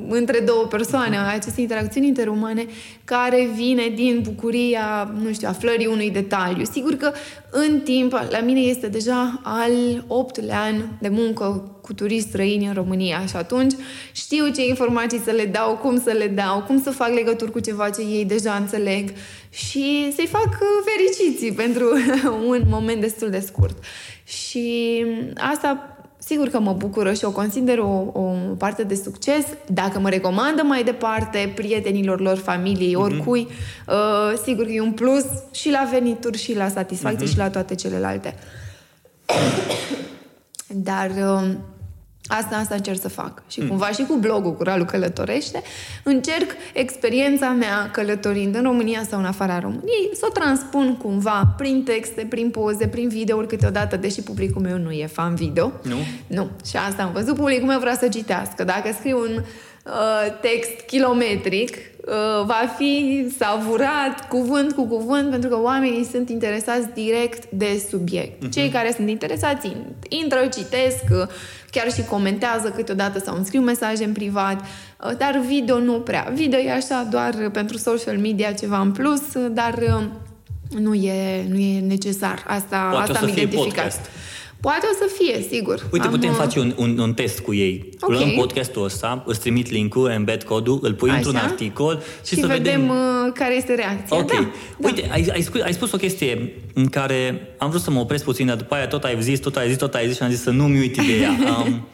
între 0.10 0.39
două 0.39 0.63
persoane, 0.63 1.17
aceste 1.17 1.62
interacțiuni 1.62 2.08
interumane 2.08 2.65
care 3.06 3.50
vine 3.56 3.91
din 3.96 4.22
bucuria, 4.24 5.13
nu 5.24 5.32
știu, 5.32 5.48
aflării 5.48 5.88
unui 5.88 6.12
detaliu. 6.12 6.63
Sigur 6.63 6.96
că 6.96 7.12
în 7.51 7.79
timp, 7.79 8.12
la 8.12 8.39
mine 8.39 8.60
este 8.60 8.88
deja 8.88 9.41
al 9.44 10.03
optulea 10.08 10.62
an 10.62 10.75
de 11.00 11.10
muncă 11.10 11.72
cu 11.88 11.94
turiști 11.94 12.27
străini 12.27 12.65
în 12.65 12.74
România 12.74 13.25
și 13.25 13.36
atunci 13.36 13.74
știu 14.12 14.50
ce 14.50 14.67
informații 14.67 15.20
să 15.20 15.32
le 15.32 15.46
dau, 15.46 15.75
cum 15.75 16.01
să 16.01 16.12
le 16.12 16.27
dau, 16.27 16.62
cum 16.62 16.82
să 16.82 16.89
fac 16.89 17.13
legături 17.13 17.51
cu 17.51 17.60
ceva 17.60 17.89
ce 17.89 18.01
ei 18.01 18.25
deja 18.25 18.53
înțeleg 18.53 19.10
și 19.50 20.12
să-i 20.15 20.27
fac 20.27 20.58
fericiții 20.86 21.51
pentru 21.51 21.86
un 22.51 22.62
moment 22.65 23.01
destul 23.01 23.29
de 23.29 23.39
scurt. 23.39 23.84
Și 24.24 25.06
asta 25.36 25.98
sigur 26.17 26.48
că 26.48 26.60
mă 26.60 26.74
bucură 26.74 27.13
și 27.13 27.25
o 27.25 27.32
consider 27.32 27.77
o, 27.77 28.12
o 28.13 28.36
parte 28.58 28.84
de 28.84 28.96
succes. 28.96 29.46
Dacă 29.67 30.00
mă 30.00 30.10
recomandă 30.10 30.63
mai 30.63 30.84
departe 30.84 31.51
prietenilor 31.56 32.20
lor, 32.20 32.38
familiei, 32.38 32.94
mm-hmm. 32.94 33.03
oricui, 33.03 33.48
uh, 33.88 34.39
sigur 34.44 34.65
că 34.65 34.72
e 34.72 34.82
un 34.82 34.91
plus 34.91 35.25
și 35.51 35.70
la 35.70 35.88
venituri 35.91 36.38
și 36.38 36.56
la 36.56 36.67
satisfacție 36.67 37.27
mm-hmm. 37.27 37.32
și 37.32 37.38
la 37.38 37.50
toate 37.50 37.75
celelalte. 37.75 38.36
Dar 40.67 41.10
uh, 41.10 41.50
Asta, 42.27 42.55
asta 42.55 42.75
încerc 42.75 43.01
să 43.01 43.10
fac. 43.10 43.41
Și 43.48 43.62
mm. 43.62 43.67
cumva 43.67 43.89
și 43.89 44.03
cu 44.03 44.15
blogul 44.15 44.53
cu 44.53 44.63
Ralu 44.63 44.86
Călătorește, 44.86 45.62
încerc 46.03 46.51
experiența 46.74 47.50
mea 47.50 47.89
călătorind 47.91 48.55
în 48.55 48.63
România 48.63 49.03
sau 49.10 49.19
în 49.19 49.25
afara 49.25 49.60
României 49.60 50.10
să 50.13 50.25
o 50.29 50.31
transpun 50.31 50.98
cumva 50.98 51.53
prin 51.57 51.84
texte, 51.84 52.25
prin 52.29 52.50
poze, 52.50 52.88
prin 52.88 53.07
videouri 53.07 53.48
câteodată, 53.48 53.98
deși 53.98 54.22
publicul 54.22 54.62
meu 54.62 54.77
nu 54.77 54.91
e 54.91 55.05
fan 55.05 55.36
video. 55.36 55.72
Nu? 55.81 55.98
Nu. 56.27 56.50
Și 56.65 56.77
asta 56.77 57.03
am 57.03 57.12
văzut. 57.12 57.36
Publicul 57.36 57.67
meu 57.67 57.79
vrea 57.79 57.96
să 57.96 58.07
citească. 58.07 58.63
Dacă 58.63 58.96
scriu 59.00 59.17
un 59.19 59.36
uh, 59.36 59.43
text 60.41 60.79
kilometric, 60.86 61.75
uh, 62.08 62.46
va 62.46 62.74
fi 62.77 63.25
savurat 63.38 64.27
cuvânt 64.29 64.74
cu 64.74 64.88
cuvânt 64.88 65.29
pentru 65.29 65.50
că 65.50 65.60
oamenii 65.60 66.06
sunt 66.12 66.29
interesați 66.29 66.88
direct 66.94 67.50
de 67.50 67.82
subiect. 67.89 68.46
Uh-huh. 68.46 68.51
Cei 68.51 68.70
care 68.70 68.94
sunt 68.96 69.10
interesați 69.10 69.75
intră, 70.10 70.48
citesc, 70.53 71.03
uh, 71.12 71.27
chiar 71.72 71.91
și 71.91 72.03
comentează 72.03 72.70
câteodată 72.70 73.20
sau 73.20 73.36
îmi 73.36 73.46
scriu 73.46 73.62
mesaje 73.62 74.03
în 74.03 74.12
privat, 74.13 74.62
uh, 74.62 75.12
dar 75.17 75.41
video 75.48 75.79
nu 75.79 75.94
prea. 75.94 76.32
Video 76.34 76.60
e 76.60 76.72
așa 76.72 77.08
doar 77.12 77.50
pentru 77.53 77.77
social 77.77 78.17
media 78.17 78.51
ceva 78.51 78.79
în 78.79 78.91
plus, 78.91 79.22
dar 79.51 79.74
uh, 79.74 80.03
nu 80.79 80.94
e, 80.94 81.46
nu 81.50 81.58
e 81.58 81.79
necesar. 81.79 82.44
Asta, 82.48 82.88
Poate 82.91 83.12
asta 83.12 83.25
am 83.25 83.32
identificat. 83.32 83.63
Podcast. 83.63 84.10
Poate 84.69 84.88
o 84.91 84.95
să 85.05 85.13
fie, 85.17 85.45
sigur. 85.50 85.88
Uite, 85.91 86.05
Am, 86.05 86.12
putem 86.12 86.29
uh, 86.29 86.36
face 86.36 86.59
un, 86.59 86.74
un, 86.77 86.97
un 86.97 87.13
test 87.13 87.39
cu 87.39 87.53
ei. 87.53 87.89
Okay. 88.00 88.17
Luăm 88.17 88.31
podcastul 88.31 88.83
ăsta, 88.83 89.24
îți 89.25 89.39
trimit 89.39 89.71
link-ul, 89.71 90.09
embed 90.09 90.43
codul, 90.43 90.79
îl 90.81 90.93
pui 90.93 91.09
Așa. 91.09 91.17
într-un 91.17 91.36
articol 91.36 92.01
și, 92.25 92.33
și 92.33 92.41
să 92.41 92.47
vedem, 92.47 92.63
vedem 92.63 92.89
uh, 92.89 93.31
care 93.33 93.55
este 93.55 93.74
reacția. 93.74 94.17
Ok. 94.17 94.31
Da, 94.31 94.51
Uite, 94.77 95.01
da. 95.01 95.13
Ai, 95.13 95.29
ai, 95.33 95.41
spus, 95.41 95.62
ai 95.62 95.74
spus 95.74 95.91
o 95.91 95.97
chestie 95.97 96.53
în 96.74 96.88
care 96.88 97.47
am 97.57 97.69
vrut 97.69 97.81
să 97.81 97.91
mă 97.91 98.00
opresc 98.00 98.24
puțin, 98.24 98.45
dar 98.45 98.55
după 98.55 98.75
aia 98.75 98.88
tot 98.88 99.03
ai 99.03 99.21
zis, 99.21 99.39
tot 99.39 99.55
ai 99.55 99.67
zis, 99.67 99.77
tot 99.77 99.93
ai 99.93 100.07
zis 100.07 100.15
și 100.15 100.24
am 100.24 100.29
zis 100.29 100.41
să 100.41 100.50
nu-mi 100.50 100.79
uit 100.79 100.95
ideea. 100.95 101.31
Um, 101.65 101.88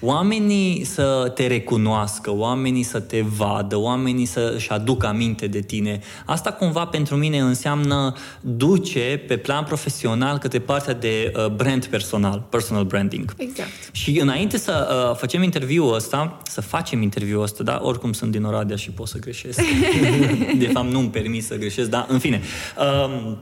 oamenii 0.00 0.84
să 0.84 1.32
te 1.34 1.46
recunoască, 1.46 2.32
oamenii 2.32 2.82
să 2.82 3.00
te 3.00 3.20
vadă, 3.20 3.76
oamenii 3.76 4.24
să-și 4.24 4.70
aducă 4.70 5.06
aminte 5.06 5.46
de 5.46 5.60
tine. 5.60 6.00
Asta 6.26 6.52
cumva 6.52 6.86
pentru 6.86 7.16
mine 7.16 7.38
înseamnă 7.38 8.14
duce 8.40 9.24
pe 9.26 9.36
plan 9.36 9.64
profesional 9.64 10.38
către 10.38 10.58
partea 10.58 10.94
de 10.94 11.32
uh, 11.36 11.46
brand 11.46 11.86
personal, 11.86 12.46
personal 12.50 12.84
branding. 12.84 13.34
Exact. 13.36 13.70
Și 13.92 14.20
înainte 14.20 14.58
să 14.58 15.06
uh, 15.10 15.16
facem 15.16 15.42
interviul 15.42 15.94
ăsta, 15.94 16.38
să 16.42 16.60
facem 16.60 17.02
interviul 17.02 17.42
ăsta, 17.42 17.62
da? 17.62 17.80
Oricum 17.82 18.12
sunt 18.12 18.30
din 18.30 18.44
Oradea 18.44 18.76
și 18.76 18.90
pot 18.90 19.08
să 19.08 19.18
greșesc. 19.18 19.60
de 20.58 20.70
fapt 20.72 20.90
nu-mi 20.90 21.10
permis 21.10 21.46
să 21.46 21.56
greșesc, 21.56 21.88
dar 21.88 22.06
în 22.08 22.18
fine. 22.18 22.40
Uh, 22.78 23.32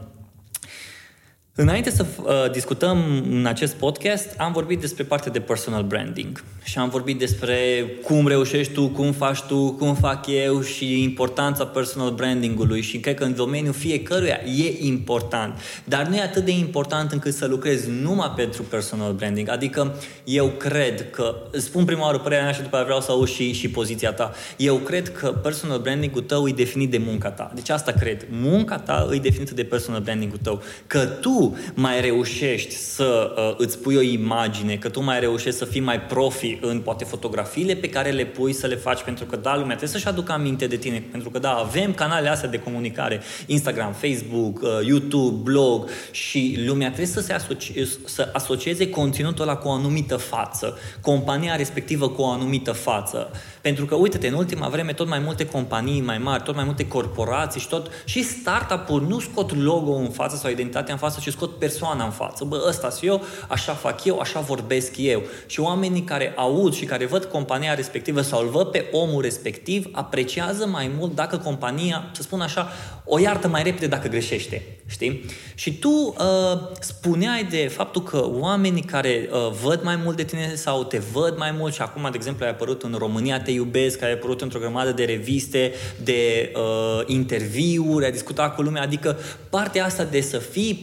Înainte 1.60 1.90
să 1.90 2.06
uh, 2.22 2.50
discutăm 2.52 2.98
în 3.30 3.46
acest 3.46 3.74
podcast, 3.74 4.34
am 4.36 4.52
vorbit 4.52 4.80
despre 4.80 5.04
partea 5.04 5.32
de 5.32 5.40
personal 5.40 5.82
branding 5.82 6.44
și 6.64 6.78
am 6.78 6.88
vorbit 6.88 7.18
despre 7.18 7.56
cum 8.02 8.26
reușești 8.26 8.72
tu, 8.72 8.88
cum 8.88 9.12
faci 9.12 9.40
tu, 9.40 9.72
cum 9.72 9.94
fac 9.94 10.26
eu 10.26 10.60
și 10.60 11.02
importanța 11.02 11.66
personal 11.66 12.10
brandingului 12.10 12.80
și 12.80 12.98
cred 12.98 13.14
că 13.14 13.24
în 13.24 13.34
domeniul 13.34 13.72
fiecăruia 13.72 14.40
e 14.44 14.86
important, 14.86 15.58
dar 15.84 16.06
nu 16.06 16.16
e 16.16 16.20
atât 16.20 16.44
de 16.44 16.50
important 16.50 17.12
încât 17.12 17.34
să 17.34 17.46
lucrezi 17.46 17.90
numai 17.90 18.32
pentru 18.36 18.62
personal 18.62 19.12
branding. 19.12 19.48
Adică 19.48 19.94
eu 20.24 20.48
cred 20.48 21.10
că, 21.10 21.36
spun 21.52 21.84
prima 21.84 22.04
oară 22.04 22.18
părerea 22.18 22.44
mea 22.44 22.52
și 22.52 22.62
după 22.62 22.76
aceea 22.76 22.84
vreau 22.84 23.00
să 23.00 23.10
auzi 23.10 23.32
și, 23.32 23.52
și 23.52 23.70
poziția 23.70 24.12
ta, 24.12 24.32
eu 24.56 24.76
cred 24.76 25.12
că 25.12 25.28
personal 25.28 25.78
branding-ul 25.78 26.22
tău 26.22 26.48
e 26.48 26.52
definit 26.52 26.90
de 26.90 26.98
munca 26.98 27.30
ta. 27.30 27.50
Deci 27.54 27.68
asta 27.68 27.92
cred. 27.92 28.26
Munca 28.30 28.78
ta 28.78 29.08
e 29.12 29.18
definită 29.18 29.54
de 29.54 29.64
personal 29.64 30.00
branding-ul 30.00 30.38
tău. 30.42 30.62
Că 30.86 30.98
tu 30.98 31.47
mai 31.74 32.00
reușești 32.00 32.74
să 32.74 33.34
uh, 33.36 33.54
îți 33.56 33.78
pui 33.78 33.96
o 33.96 34.00
imagine, 34.00 34.76
că 34.76 34.88
tu 34.88 35.02
mai 35.02 35.20
reușești 35.20 35.58
să 35.58 35.64
fii 35.64 35.80
mai 35.80 36.00
profi 36.00 36.58
în 36.60 36.80
poate 36.80 37.04
fotografiile 37.04 37.74
pe 37.74 37.88
care 37.88 38.10
le 38.10 38.24
pui 38.24 38.52
să 38.52 38.66
le 38.66 38.74
faci, 38.74 39.02
pentru 39.02 39.24
că 39.24 39.36
da, 39.36 39.52
lumea 39.52 39.76
trebuie 39.76 39.88
să-și 39.88 40.08
aducă 40.08 40.32
aminte 40.32 40.66
de 40.66 40.76
tine, 40.76 41.04
pentru 41.10 41.30
că 41.30 41.38
da, 41.38 41.50
avem 41.50 41.92
canale 41.92 42.28
astea 42.28 42.48
de 42.48 42.58
comunicare, 42.58 43.20
Instagram, 43.46 43.92
Facebook, 43.92 44.62
uh, 44.62 44.86
YouTube, 44.86 45.50
blog 45.50 45.88
și 46.10 46.62
lumea 46.66 46.86
trebuie 46.86 47.06
să 47.06 47.20
se 47.20 47.32
asocie, 47.32 47.88
să 48.04 48.30
asocieze 48.32 48.90
conținutul 48.90 49.42
ăla 49.42 49.56
cu 49.56 49.68
o 49.68 49.72
anumită 49.72 50.16
față, 50.16 50.78
compania 51.00 51.56
respectivă 51.56 52.08
cu 52.08 52.22
o 52.22 52.30
anumită 52.30 52.72
față. 52.72 53.30
Pentru 53.60 53.86
că, 53.86 53.94
uite-te, 53.94 54.28
în 54.28 54.34
ultima 54.34 54.68
vreme 54.68 54.92
tot 54.92 55.08
mai 55.08 55.18
multe 55.18 55.46
companii 55.46 56.00
mai 56.00 56.18
mari, 56.18 56.42
tot 56.42 56.54
mai 56.54 56.64
multe 56.64 56.88
corporații 56.88 57.60
și 57.60 57.68
tot, 57.68 57.90
și 58.04 58.22
startup-uri 58.22 59.08
nu 59.08 59.20
scot 59.20 59.56
logo 59.56 59.92
în 59.92 60.10
față 60.10 60.36
sau 60.36 60.50
identitatea 60.50 60.92
în 60.92 61.00
față, 61.00 61.20
ci 61.22 61.32
scot 61.38 61.58
persoana 61.58 62.04
în 62.04 62.10
față. 62.10 62.44
Bă, 62.44 62.64
ăsta 62.68 62.90
sunt 62.90 63.10
eu, 63.10 63.22
așa 63.48 63.72
fac 63.72 64.04
eu, 64.04 64.18
așa 64.18 64.40
vorbesc 64.40 64.92
eu. 64.96 65.22
Și 65.46 65.60
oamenii 65.60 66.02
care 66.02 66.32
aud 66.36 66.74
și 66.74 66.84
care 66.84 67.06
văd 67.06 67.24
compania 67.24 67.74
respectivă 67.74 68.20
sau 68.20 68.42
îl 68.42 68.48
văd 68.48 68.66
pe 68.66 68.86
omul 68.92 69.22
respectiv, 69.22 69.86
apreciază 69.92 70.66
mai 70.66 70.90
mult 70.98 71.14
dacă 71.14 71.36
compania, 71.36 72.10
să 72.12 72.22
spun 72.22 72.40
așa, 72.40 72.72
o 73.04 73.18
iartă 73.18 73.48
mai 73.48 73.62
repede 73.62 73.86
dacă 73.86 74.08
greșește. 74.08 74.62
Știi? 74.90 75.24
Și 75.54 75.78
tu 75.78 75.88
uh, 75.88 76.60
spuneai 76.80 77.44
de 77.44 77.68
faptul 77.74 78.02
că 78.02 78.28
oamenii 78.30 78.82
care 78.82 79.28
uh, 79.32 79.50
văd 79.62 79.82
mai 79.82 79.96
mult 79.96 80.16
de 80.16 80.24
tine 80.24 80.54
sau 80.54 80.84
te 80.84 80.98
văd 80.98 81.36
mai 81.36 81.50
mult 81.58 81.74
și 81.74 81.82
acum, 81.82 82.02
de 82.02 82.10
exemplu, 82.14 82.44
ai 82.44 82.50
apărut 82.50 82.82
în 82.82 82.94
România 82.98 83.40
Te 83.40 83.50
iubesc, 83.50 84.02
ai 84.02 84.12
apărut 84.12 84.40
într-o 84.40 84.58
grămadă 84.58 84.92
de 84.92 85.04
reviste, 85.04 85.72
de 86.02 86.52
uh, 86.54 87.02
interviuri, 87.06 88.04
ai 88.04 88.12
discutat 88.12 88.54
cu 88.54 88.62
lumea, 88.62 88.82
adică 88.82 89.18
partea 89.50 89.84
asta 89.84 90.04
de 90.04 90.20
să 90.20 90.38
fii 90.38 90.74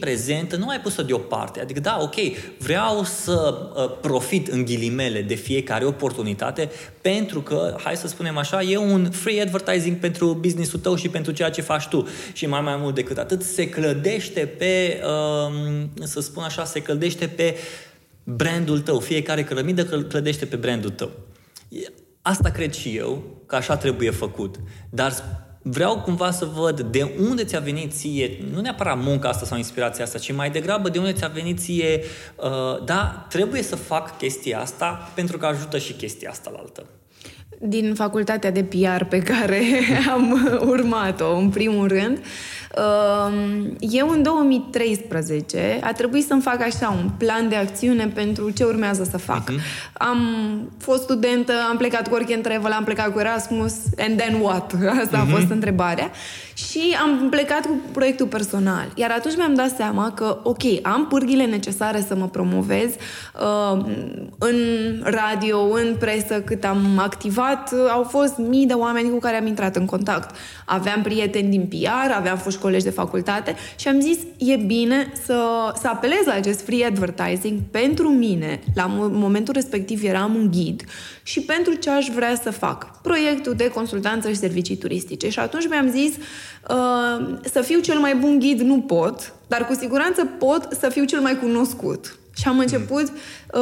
prezentă 0.46 0.56
nu 0.56 0.68
ai 0.70 0.80
pus-o 0.80 1.02
deoparte. 1.02 1.60
Adică, 1.60 1.80
da, 1.80 1.98
ok, 2.00 2.14
vreau 2.58 3.04
să 3.04 3.68
uh, 3.76 3.98
profit 4.00 4.48
în 4.48 4.64
ghilimele 4.64 5.22
de 5.22 5.34
fiecare 5.34 5.84
oportunitate 5.84 6.70
pentru 7.00 7.40
că, 7.40 7.76
hai 7.82 7.96
să 7.96 8.08
spunem 8.08 8.36
așa, 8.36 8.62
e 8.62 8.76
un 8.76 9.10
free 9.10 9.42
advertising 9.42 9.96
pentru 9.96 10.34
business-ul 10.34 10.78
tău 10.78 10.94
și 10.94 11.08
pentru 11.08 11.32
ceea 11.32 11.50
ce 11.50 11.60
faci 11.60 11.86
tu. 11.86 12.06
Și 12.32 12.46
mai 12.46 12.60
mai 12.60 12.76
mult 12.76 12.94
decât 12.94 13.18
atât, 13.18 13.42
se 13.42 13.68
clădește 13.68 14.40
pe, 14.40 15.00
um, 15.04 16.06
să 16.06 16.20
spun 16.20 16.42
așa, 16.42 16.64
se 16.64 16.82
clădește 16.82 17.26
pe 17.26 17.56
brandul 18.24 18.80
tău. 18.80 18.98
Fiecare 19.00 19.44
cărămidă 19.44 19.84
clădește 19.84 20.44
pe 20.44 20.56
brandul 20.56 20.90
tău. 20.90 21.10
Asta 22.22 22.50
cred 22.50 22.72
și 22.72 22.96
eu, 22.96 23.42
că 23.46 23.56
așa 23.56 23.76
trebuie 23.76 24.10
făcut. 24.10 24.56
Dar 24.90 25.12
vreau 25.68 26.00
cumva 26.00 26.30
să 26.30 26.44
văd 26.44 26.80
de 26.80 27.12
unde 27.28 27.44
ți-a 27.44 27.60
venit 27.60 27.92
ție, 27.92 28.38
nu 28.52 28.60
neapărat 28.60 29.02
munca 29.02 29.28
asta 29.28 29.46
sau 29.46 29.56
inspirația 29.56 30.04
asta, 30.04 30.18
ci 30.18 30.32
mai 30.32 30.50
degrabă 30.50 30.88
de 30.88 30.98
unde 30.98 31.12
ți-a 31.12 31.28
venit 31.28 31.58
ție, 31.58 32.00
uh, 32.36 32.84
da, 32.84 33.26
trebuie 33.28 33.62
să 33.62 33.76
fac 33.76 34.18
chestia 34.18 34.60
asta 34.60 35.10
pentru 35.14 35.38
că 35.38 35.46
ajută 35.46 35.78
și 35.78 35.92
chestia 35.92 36.30
asta 36.30 36.50
la 36.50 36.58
altă. 36.58 36.86
Din 37.58 37.94
facultatea 37.94 38.50
de 38.50 38.62
PR 38.62 39.04
pe 39.04 39.18
care 39.18 39.62
am 40.14 40.48
urmat-o, 40.66 41.36
în 41.36 41.48
primul 41.48 41.88
rând, 41.88 42.18
um, 42.76 43.76
eu 43.78 44.08
în 44.08 44.22
2013 44.22 45.78
a 45.82 45.92
trebuit 45.92 46.26
să-mi 46.26 46.40
fac 46.40 46.62
așa 46.62 46.96
un 47.02 47.10
plan 47.18 47.48
de 47.48 47.56
acțiune 47.56 48.06
pentru 48.14 48.50
ce 48.50 48.64
urmează 48.64 49.06
să 49.10 49.18
fac. 49.18 49.50
Uh-huh. 49.50 49.92
Am 49.92 50.18
fost 50.78 51.02
studentă, 51.02 51.52
am 51.70 51.76
plecat 51.76 52.08
cu 52.08 52.14
Work 52.14 52.30
and 52.30 52.42
Travel, 52.42 52.72
am 52.72 52.84
plecat 52.84 53.12
cu 53.12 53.18
Erasmus, 53.18 53.74
and 53.98 54.16
then 54.18 54.40
what? 54.40 54.72
Asta 55.02 55.16
uh-huh. 55.16 55.20
a 55.20 55.22
mhm. 55.22 55.32
fost 55.32 55.50
întrebarea. 55.50 56.10
Și 56.54 56.96
am 57.02 57.28
plecat 57.30 57.66
cu 57.66 57.80
proiectul 57.92 58.26
personal. 58.26 58.92
Iar 58.94 59.10
atunci 59.10 59.36
mi-am 59.36 59.54
dat 59.54 59.76
seama 59.76 60.12
că, 60.12 60.38
ok, 60.42 60.62
am 60.82 61.06
pârghile 61.06 61.44
necesare 61.44 62.04
să 62.08 62.14
mă 62.14 62.28
promovez 62.28 62.90
uh, 63.40 63.84
în 64.38 64.56
radio, 65.02 65.60
în 65.60 65.96
presă, 65.98 66.40
cât 66.40 66.64
am 66.64 66.98
activat, 66.98 67.45
uh, 67.72 67.78
au 67.90 68.02
fost 68.02 68.36
mii 68.36 68.66
de 68.66 68.72
oameni 68.72 69.10
cu 69.10 69.18
care 69.18 69.36
am 69.36 69.46
intrat 69.46 69.76
în 69.76 69.84
contact. 69.84 70.36
Aveam 70.64 71.02
prieteni 71.02 71.48
din 71.48 71.66
PR, 71.66 72.10
aveam 72.16 72.36
fost 72.36 72.58
colegi 72.58 72.84
de 72.84 72.90
facultate 72.90 73.54
și 73.76 73.88
am 73.88 74.00
zis, 74.00 74.18
e 74.38 74.56
bine 74.56 75.12
să, 75.24 75.44
să 75.80 75.88
apelez 75.88 76.24
la 76.24 76.32
acest 76.32 76.64
free 76.64 76.86
advertising 76.86 77.60
pentru 77.70 78.08
mine. 78.08 78.60
La 78.74 78.86
momentul 78.96 79.54
respectiv 79.54 80.04
eram 80.04 80.34
un 80.34 80.50
ghid 80.50 80.84
și 81.22 81.40
pentru 81.40 81.74
ce 81.74 81.90
aș 81.90 82.08
vrea 82.14 82.34
să 82.42 82.50
fac. 82.50 83.00
Proiectul 83.02 83.54
de 83.54 83.68
consultanță 83.68 84.28
și 84.28 84.36
servicii 84.36 84.76
turistice. 84.76 85.28
Și 85.28 85.38
atunci 85.38 85.68
mi-am 85.68 85.90
zis 85.90 86.14
uh, 86.16 87.36
să 87.52 87.60
fiu 87.60 87.80
cel 87.80 87.98
mai 87.98 88.14
bun 88.14 88.38
ghid 88.38 88.60
nu 88.60 88.80
pot, 88.80 89.34
dar 89.46 89.66
cu 89.66 89.74
siguranță 89.74 90.24
pot 90.24 90.68
să 90.80 90.88
fiu 90.88 91.04
cel 91.04 91.20
mai 91.20 91.38
cunoscut. 91.38 92.18
Și 92.36 92.48
am 92.48 92.58
început 92.58 93.02
uh, 93.04 93.60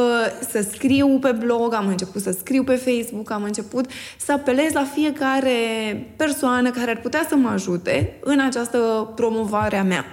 să 0.51 0.69
scriu 0.73 1.19
pe 1.19 1.33
blog, 1.33 1.75
am 1.75 1.87
început 1.87 2.23
să 2.23 2.37
scriu 2.39 2.65
pe 2.65 2.75
Facebook, 2.75 3.31
am 3.31 3.43
început 3.43 3.91
să 4.17 4.33
apelez 4.33 4.73
la 4.73 4.85
fiecare 4.95 5.53
persoană 6.17 6.71
care 6.71 6.91
ar 6.91 7.01
putea 7.01 7.27
să 7.29 7.37
mă 7.37 7.49
ajute 7.49 8.17
în 8.21 8.41
această 8.41 9.13
promovare 9.15 9.77
a 9.77 9.83
mea. 9.83 10.05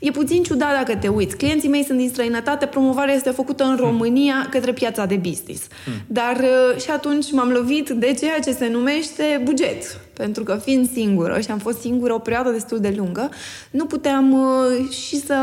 E 0.00 0.10
puțin 0.10 0.42
ciudat 0.42 0.76
dacă 0.76 0.96
te 0.96 1.08
uiți. 1.08 1.36
Clienții 1.36 1.68
mei 1.68 1.84
sunt 1.84 1.98
din 1.98 2.08
străinătate, 2.08 2.66
promovarea 2.66 3.14
este 3.14 3.30
făcută 3.30 3.64
în 3.64 3.76
România 3.76 4.46
către 4.50 4.72
piața 4.72 5.06
de 5.06 5.16
business. 5.16 5.66
Hmm. 5.84 5.94
Dar 6.06 6.36
uh, 6.36 6.80
și 6.80 6.90
atunci 6.90 7.32
m-am 7.32 7.50
lovit 7.50 7.90
de 7.90 8.14
ceea 8.18 8.38
ce 8.38 8.52
se 8.52 8.68
numește 8.68 9.40
buget 9.44 10.00
pentru 10.20 10.42
că 10.42 10.60
fiind 10.64 10.90
singură 10.92 11.40
și 11.40 11.50
am 11.50 11.58
fost 11.58 11.80
singură 11.80 12.14
o 12.14 12.18
perioadă 12.18 12.50
destul 12.50 12.80
de 12.80 12.94
lungă, 12.96 13.30
nu 13.70 13.84
puteam 13.84 14.32
uh, 14.32 14.90
și 14.90 15.16
să 15.16 15.36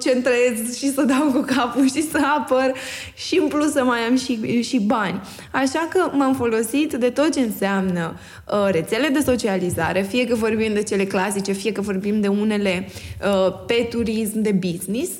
centrez 0.00 0.76
și 0.76 0.92
să 0.92 1.02
dau 1.02 1.30
cu 1.32 1.44
capul 1.56 1.88
și 1.88 2.02
să 2.10 2.18
apăr 2.38 2.72
și 3.14 3.38
în 3.42 3.48
plus 3.48 3.72
să 3.72 3.84
mai 3.84 3.98
am 3.98 4.16
și, 4.16 4.62
și 4.62 4.80
bani. 4.80 5.20
Așa 5.52 5.88
că 5.92 6.10
m-am 6.16 6.34
folosit 6.34 6.92
de 6.92 7.10
tot 7.10 7.32
ce 7.32 7.40
înseamnă 7.40 8.14
uh, 8.46 8.68
rețele 8.70 9.08
de 9.08 9.20
socializare, 9.20 10.02
fie 10.02 10.26
că 10.26 10.34
vorbim 10.34 10.72
de 10.72 10.82
cele 10.82 11.04
clasice, 11.04 11.52
fie 11.52 11.72
că 11.72 11.80
vorbim 11.80 12.20
de 12.20 12.28
unele 12.28 12.88
uh, 12.88 13.54
pe 13.66 13.88
turism, 13.90 14.40
de 14.40 14.52
business, 14.52 15.10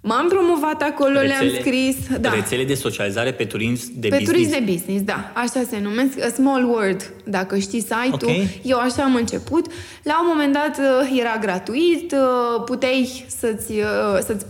M-am 0.00 0.28
promovat 0.28 0.82
acolo, 0.82 1.20
rețele, 1.20 1.26
le-am 1.26 1.60
scris... 1.60 1.96
Da. 2.20 2.34
Rețele 2.34 2.64
de 2.64 2.74
socializare 2.74 3.32
pe 3.32 3.44
turism 3.44 3.92
de 3.94 4.08
pe 4.08 4.16
business. 4.16 4.30
Pe 4.30 4.32
turism 4.32 4.64
de 4.64 4.72
business, 4.72 5.02
da. 5.02 5.32
Așa 5.34 5.62
se 5.68 5.78
numesc. 5.80 6.24
A 6.24 6.28
small 6.28 6.64
world, 6.64 7.12
dacă 7.24 7.58
știi 7.58 7.80
site-ul. 7.80 8.18
Okay. 8.22 8.60
Eu 8.62 8.78
așa 8.78 9.02
am 9.02 9.14
început. 9.14 9.66
La 10.02 10.20
un 10.20 10.26
moment 10.28 10.52
dat 10.52 10.78
uh, 10.78 11.18
era 11.20 11.38
gratuit, 11.40 12.12
uh, 12.12 12.62
puteai 12.64 13.24
să-ți, 13.26 13.72
uh, 13.72 14.18
să-ți 14.26 14.46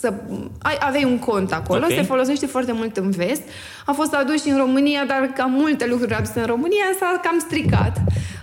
să 0.00 0.12
ai, 0.62 0.76
aveai 0.80 1.04
un 1.04 1.18
cont 1.18 1.52
acolo, 1.52 1.84
okay. 1.84 1.96
se 1.96 2.02
folosește 2.02 2.46
foarte 2.46 2.72
mult 2.72 2.96
în 2.96 3.10
vest. 3.10 3.42
A 3.86 3.92
fost 3.92 4.14
adus 4.14 4.42
și 4.42 4.48
în 4.48 4.56
România, 4.56 5.04
dar 5.04 5.30
ca 5.34 5.44
multe 5.44 5.86
lucruri 5.86 6.14
aduse 6.14 6.40
în 6.40 6.46
România 6.46 6.84
s-a 6.98 7.20
cam 7.22 7.38
stricat. 7.38 7.96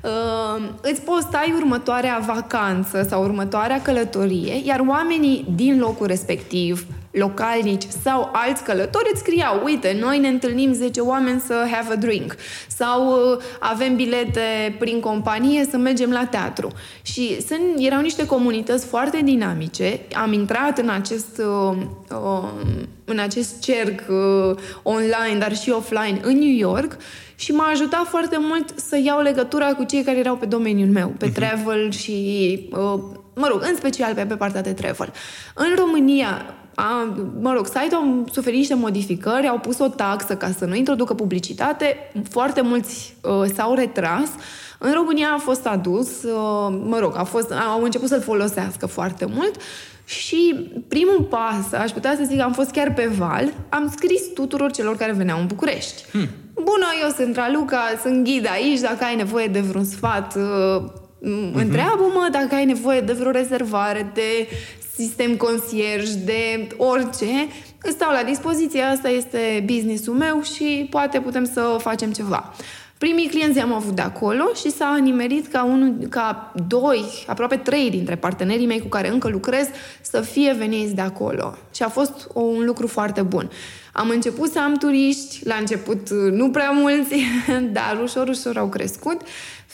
Uh, 0.03 0.69
îți 0.81 1.01
postai 1.01 1.53
următoarea 1.55 2.23
vacanță 2.25 3.05
sau 3.09 3.23
următoarea 3.23 3.81
călătorie, 3.81 4.61
iar 4.65 4.83
oamenii 4.87 5.45
din 5.55 5.79
locul 5.79 6.07
respectiv, 6.07 6.85
localnici 7.17 7.83
sau 8.03 8.29
alți 8.33 8.63
călători 8.63 9.09
îți 9.11 9.21
scriau, 9.21 9.61
uite, 9.63 9.97
noi 9.99 10.19
ne 10.19 10.27
întâlnim 10.27 10.73
10 10.73 10.99
oameni 10.99 11.39
să 11.39 11.53
have 11.71 11.93
a 11.93 11.95
drink 11.95 12.35
sau 12.67 13.07
uh, 13.07 13.41
avem 13.59 13.95
bilete 13.95 14.75
prin 14.79 14.99
companie 14.99 15.65
să 15.69 15.77
mergem 15.77 16.11
la 16.11 16.25
teatru. 16.25 16.71
Și 17.01 17.41
sunt, 17.41 17.61
erau 17.77 18.01
niște 18.01 18.25
comunități 18.25 18.85
foarte 18.85 19.21
dinamice. 19.23 19.99
Am 20.13 20.33
intrat 20.33 20.77
în 20.77 20.89
acest, 20.89 21.41
uh, 21.69 21.77
uh, 22.11 22.49
în 23.05 23.19
acest 23.19 23.59
cerc 23.61 24.01
uh, 24.09 24.57
online, 24.83 25.39
dar 25.39 25.55
și 25.55 25.69
offline 25.69 26.19
în 26.21 26.37
New 26.37 26.55
York 26.55 26.97
și 27.35 27.51
m-a 27.51 27.67
ajutat 27.71 28.05
foarte 28.05 28.37
mult 28.39 28.79
să 28.79 28.99
iau 29.03 29.21
legătura 29.21 29.73
cu 29.73 29.83
cei 29.83 30.03
care 30.03 30.17
erau 30.17 30.35
pe 30.35 30.45
domeniul 30.45 30.89
meu, 30.89 31.13
pe 31.17 31.29
uh-huh. 31.29 31.33
travel 31.33 31.91
și, 31.91 32.69
uh, 32.71 32.99
mă 33.35 33.47
rog, 33.49 33.65
în 33.69 33.75
special 33.75 34.13
pe, 34.13 34.25
pe 34.25 34.35
partea 34.35 34.61
de 34.61 34.73
travel. 34.73 35.13
În 35.53 35.75
România, 35.77 36.55
a, 36.75 37.15
mă 37.39 37.53
rog, 37.53 37.65
site-ul 37.65 38.23
a 38.27 38.31
suferit 38.31 38.57
niște 38.57 38.75
modificări, 38.75 39.47
au 39.47 39.59
pus 39.59 39.79
o 39.79 39.87
taxă 39.87 40.35
ca 40.35 40.51
să 40.57 40.65
nu 40.65 40.75
introducă 40.75 41.13
publicitate, 41.13 42.11
foarte 42.29 42.61
mulți 42.61 43.15
uh, 43.21 43.49
s-au 43.55 43.73
retras. 43.73 44.29
În 44.79 44.93
România 44.93 45.27
a 45.35 45.37
fost 45.37 45.65
adus, 45.65 46.23
uh, 46.23 46.77
mă 46.85 46.97
rog, 46.99 47.13
a 47.17 47.23
fost, 47.23 47.51
au 47.51 47.83
început 47.83 48.07
să-l 48.07 48.21
folosească 48.21 48.85
foarte 48.85 49.25
mult 49.25 49.55
și 50.05 50.69
primul 50.87 51.27
pas, 51.29 51.79
aș 51.81 51.91
putea 51.91 52.15
să 52.17 52.23
zic, 52.27 52.39
am 52.39 52.53
fost 52.53 52.71
chiar 52.71 52.93
pe 52.93 53.09
val, 53.17 53.53
am 53.69 53.93
scris 53.95 54.33
tuturor 54.33 54.71
celor 54.71 54.97
care 54.97 55.11
veneau 55.11 55.39
în 55.39 55.47
București. 55.47 56.03
Hmm. 56.11 56.27
Bună, 56.53 56.85
eu 57.03 57.09
sunt 57.09 57.35
Raluca, 57.35 57.83
sunt 58.01 58.23
ghid 58.23 58.47
aici, 58.51 58.79
dacă 58.79 59.03
ai 59.03 59.15
nevoie 59.15 59.47
de 59.47 59.59
vreun 59.59 59.85
sfat, 59.85 60.35
uh, 60.35 60.41
uh-huh. 61.21 61.53
întreabă-mă 61.53 62.27
dacă 62.31 62.55
ai 62.55 62.65
nevoie 62.65 62.99
de 62.99 63.13
vreo 63.13 63.31
rezervare, 63.31 64.11
de 64.13 64.47
sistem 64.97 65.35
concierge, 65.35 66.13
de 66.13 66.67
orice, 66.77 67.47
îți 67.81 67.93
stau 67.93 68.11
la 68.11 68.23
dispoziție, 68.23 68.81
asta 68.81 69.09
este 69.09 69.63
businessul 69.65 70.13
meu 70.13 70.41
și 70.41 70.87
poate 70.89 71.19
putem 71.19 71.45
să 71.45 71.77
facem 71.79 72.11
ceva. 72.11 72.53
Primii 72.97 73.27
clienți 73.27 73.59
am 73.59 73.73
avut 73.73 73.95
de 73.95 74.01
acolo 74.01 74.43
și 74.53 74.71
s-a 74.71 74.97
nimerit 75.01 75.47
ca, 75.47 75.63
unul, 75.63 75.95
ca 76.09 76.53
doi, 76.67 77.05
aproape 77.27 77.55
trei 77.55 77.89
dintre 77.89 78.15
partenerii 78.15 78.65
mei 78.65 78.79
cu 78.79 78.87
care 78.87 79.09
încă 79.09 79.27
lucrez 79.27 79.67
să 80.01 80.21
fie 80.21 80.53
veniți 80.57 80.95
de 80.95 81.01
acolo. 81.01 81.57
Și 81.73 81.83
a 81.83 81.89
fost 81.89 82.27
un 82.33 82.65
lucru 82.65 82.87
foarte 82.87 83.21
bun. 83.21 83.49
Am 83.93 84.09
început 84.09 84.51
să 84.51 84.59
am 84.59 84.75
turiști, 84.75 85.47
la 85.47 85.55
început 85.55 86.09
nu 86.09 86.49
prea 86.49 86.69
mulți, 86.69 87.15
dar 87.77 87.99
ușor, 88.03 88.27
ușor 88.27 88.57
au 88.57 88.67
crescut 88.67 89.21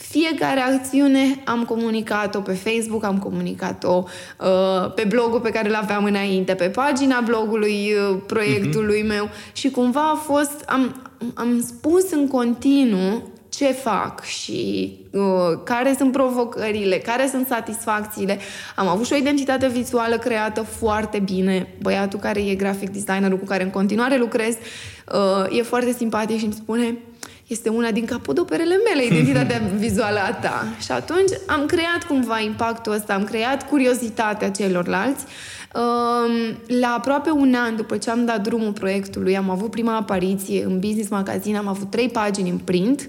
fiecare 0.08 0.60
acțiune 0.60 1.42
am 1.44 1.64
comunicat-o 1.64 2.40
pe 2.40 2.52
Facebook, 2.52 3.04
am 3.04 3.18
comunicat-o 3.18 4.04
uh, 4.40 4.92
pe 4.94 5.04
blogul 5.08 5.40
pe 5.40 5.50
care 5.50 5.68
îl 5.68 5.74
aveam 5.74 6.04
înainte, 6.04 6.54
pe 6.54 6.68
pagina 6.68 7.20
blogului 7.20 7.94
uh, 7.94 8.16
proiectului 8.26 9.02
uh-huh. 9.02 9.08
meu 9.08 9.30
și 9.52 9.70
cumva 9.70 10.10
a 10.10 10.14
fost, 10.14 10.62
am, 10.66 11.01
am 11.34 11.62
spus 11.66 12.10
în 12.10 12.28
continuu 12.28 13.22
ce 13.48 13.72
fac 13.72 14.24
și 14.24 14.92
uh, 15.10 15.22
care 15.64 15.94
sunt 15.98 16.12
provocările, 16.12 16.98
care 16.98 17.28
sunt 17.28 17.46
satisfacțiile. 17.46 18.38
Am 18.76 18.88
avut 18.88 19.06
și 19.06 19.12
o 19.12 19.16
identitate 19.16 19.68
vizuală 19.68 20.18
creată 20.18 20.62
foarte 20.62 21.18
bine. 21.18 21.74
Băiatul 21.80 22.18
care 22.18 22.40
e 22.40 22.54
grafic 22.54 22.90
designerul 22.90 23.38
cu 23.38 23.44
care 23.44 23.62
în 23.62 23.70
continuare 23.70 24.18
lucrez 24.18 24.54
uh, 24.54 25.58
e 25.58 25.62
foarte 25.62 25.92
simpatic 25.92 26.38
și 26.38 26.44
îmi 26.44 26.52
spune 26.52 26.98
este 27.52 27.68
una 27.68 27.90
din 27.90 28.04
capodoperele 28.04 28.76
mele, 28.88 29.04
identitatea 29.06 29.58
vizuală 29.84 30.18
a 30.18 30.32
ta. 30.32 30.64
Și 30.80 30.92
atunci 30.92 31.30
am 31.46 31.66
creat 31.66 32.04
cumva 32.08 32.40
impactul 32.40 32.92
ăsta, 32.92 33.14
am 33.14 33.24
creat 33.24 33.68
curiozitatea 33.68 34.50
celorlalți. 34.50 35.24
La 36.66 36.94
aproape 36.96 37.30
un 37.30 37.54
an 37.54 37.76
după 37.76 37.96
ce 37.96 38.10
am 38.10 38.24
dat 38.24 38.42
drumul 38.42 38.72
proiectului, 38.72 39.36
am 39.36 39.50
avut 39.50 39.70
prima 39.70 39.96
apariție 39.96 40.64
în 40.64 40.78
Business 40.78 41.10
Magazine, 41.10 41.56
am 41.56 41.68
avut 41.68 41.90
trei 41.90 42.08
pagini 42.08 42.50
în 42.50 42.58
print, 42.58 43.08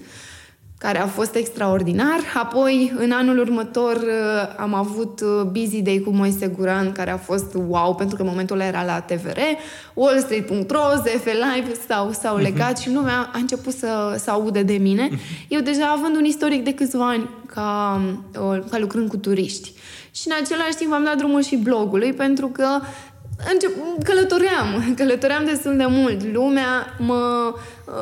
care 0.84 1.00
a 1.00 1.06
fost 1.06 1.34
extraordinar. 1.34 2.20
Apoi, 2.34 2.92
în 2.96 3.10
anul 3.10 3.38
următor, 3.38 3.96
uh, 3.96 4.54
am 4.56 4.74
avut 4.74 5.20
uh, 5.20 5.42
Busy 5.42 5.82
Day 5.82 6.02
cu 6.04 6.10
Moise 6.10 6.46
Guran, 6.46 6.92
care 6.92 7.10
a 7.10 7.16
fost 7.16 7.54
wow, 7.68 7.94
pentru 7.94 8.16
că 8.16 8.22
în 8.22 8.28
momentul 8.28 8.56
ăla 8.56 8.66
era 8.66 8.84
la 8.84 9.00
TVR, 9.00 9.38
Wall 9.94 10.18
Street.ro, 10.18 10.80
ZF 10.96 11.24
Live 11.24 11.74
s-au, 11.88 12.12
s-au 12.12 12.34
mhm. 12.34 12.42
legat 12.42 12.78
uh-huh. 12.78 12.82
și 12.82 12.92
lumea 12.92 13.30
a 13.32 13.38
început 13.38 13.72
să, 13.72 14.14
să 14.18 14.30
aude 14.30 14.62
de 14.62 14.76
mine. 14.76 15.08
Uh-huh. 15.08 15.48
Eu 15.48 15.60
deja 15.60 15.86
având 15.86 16.16
un 16.16 16.24
istoric 16.24 16.64
de 16.64 16.74
câțiva 16.74 17.08
ani 17.08 17.28
ca, 17.46 18.00
uh, 18.40 18.58
ca 18.70 18.78
lucrând 18.78 19.08
cu 19.08 19.16
turiști. 19.16 19.72
Și 20.10 20.22
în 20.26 20.36
același 20.42 20.76
timp 20.76 20.92
am 20.92 21.04
dat 21.04 21.16
drumul 21.16 21.42
și 21.42 21.56
blogului, 21.56 22.12
pentru 22.12 22.46
că 22.46 22.66
încep, 23.52 23.70
călătoream, 24.04 24.84
călătoream 24.98 25.44
destul 25.44 25.76
de 25.76 25.86
mult. 25.88 26.32
Lumea 26.32 26.96
mă, 26.98 27.54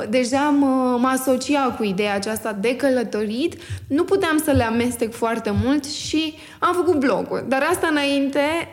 deja 0.08 0.54
mă, 0.58 0.96
mă 1.00 1.08
asocia 1.08 1.74
cu 1.78 1.84
ideea 1.84 2.14
aceasta 2.14 2.56
de 2.60 2.76
călătorit. 2.76 3.54
Nu 3.86 4.04
puteam 4.04 4.40
să 4.44 4.50
le 4.50 4.62
amestec 4.62 5.14
foarte 5.14 5.54
mult 5.64 5.84
și 5.84 6.34
am 6.58 6.74
făcut 6.74 6.98
blogul. 7.00 7.44
Dar 7.48 7.62
asta 7.70 7.86
înainte 7.90 8.72